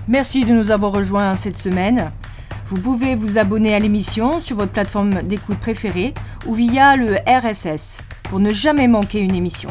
Merci 0.07 0.45
de 0.45 0.51
nous 0.51 0.71
avoir 0.71 0.93
rejoints 0.93 1.35
cette 1.35 1.57
semaine. 1.57 2.11
Vous 2.73 2.81
pouvez 2.81 3.13
vous 3.13 3.37
abonner 3.37 3.75
à 3.75 3.79
l'émission 3.79 4.41
sur 4.41 4.57
votre 4.57 4.71
plateforme 4.71 5.21
d'écoute 5.21 5.59
préférée 5.59 6.11
ou 6.47 6.55
via 6.55 6.95
le 6.95 7.17
RSS. 7.27 7.99
pour 8.23 8.39
ne 8.39 8.51
jamais 8.51 8.87
manquer 8.87 9.19
une 9.19 9.35
émission. 9.35 9.69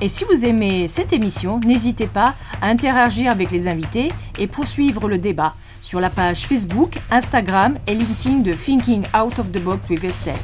Et 0.00 0.08
si 0.08 0.24
vous 0.24 0.46
aimez 0.46 0.88
cette 0.88 1.12
émission, 1.12 1.60
n'hésitez 1.60 2.06
pas 2.06 2.34
à 2.62 2.68
interagir 2.68 3.30
avec 3.30 3.50
les 3.50 3.68
invités 3.68 4.10
et 4.38 4.46
poursuivre 4.46 5.08
le 5.08 5.18
débat 5.18 5.54
sur 5.82 6.00
la 6.00 6.08
page 6.08 6.46
Facebook, 6.46 6.96
Instagram 7.10 7.74
et 7.86 7.94
LinkedIn 7.94 8.38
de 8.38 8.54
Thinking 8.54 9.02
Out 9.14 9.38
of 9.38 9.52
the 9.52 9.60
Box 9.62 9.90
with 9.90 10.02
Estelle. 10.02 10.34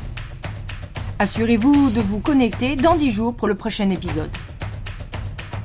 Assurez-vous 1.18 1.88
de 1.88 2.02
vous 2.02 2.20
connecter 2.20 2.76
dans 2.76 2.96
10 2.96 3.12
jours 3.12 3.34
pour 3.34 3.48
le 3.48 3.54
prochain 3.54 3.88
épisode. 3.88 4.30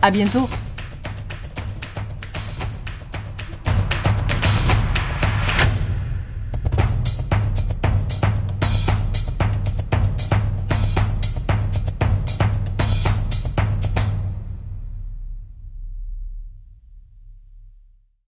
À 0.02 0.10
bientôt! 0.10 0.48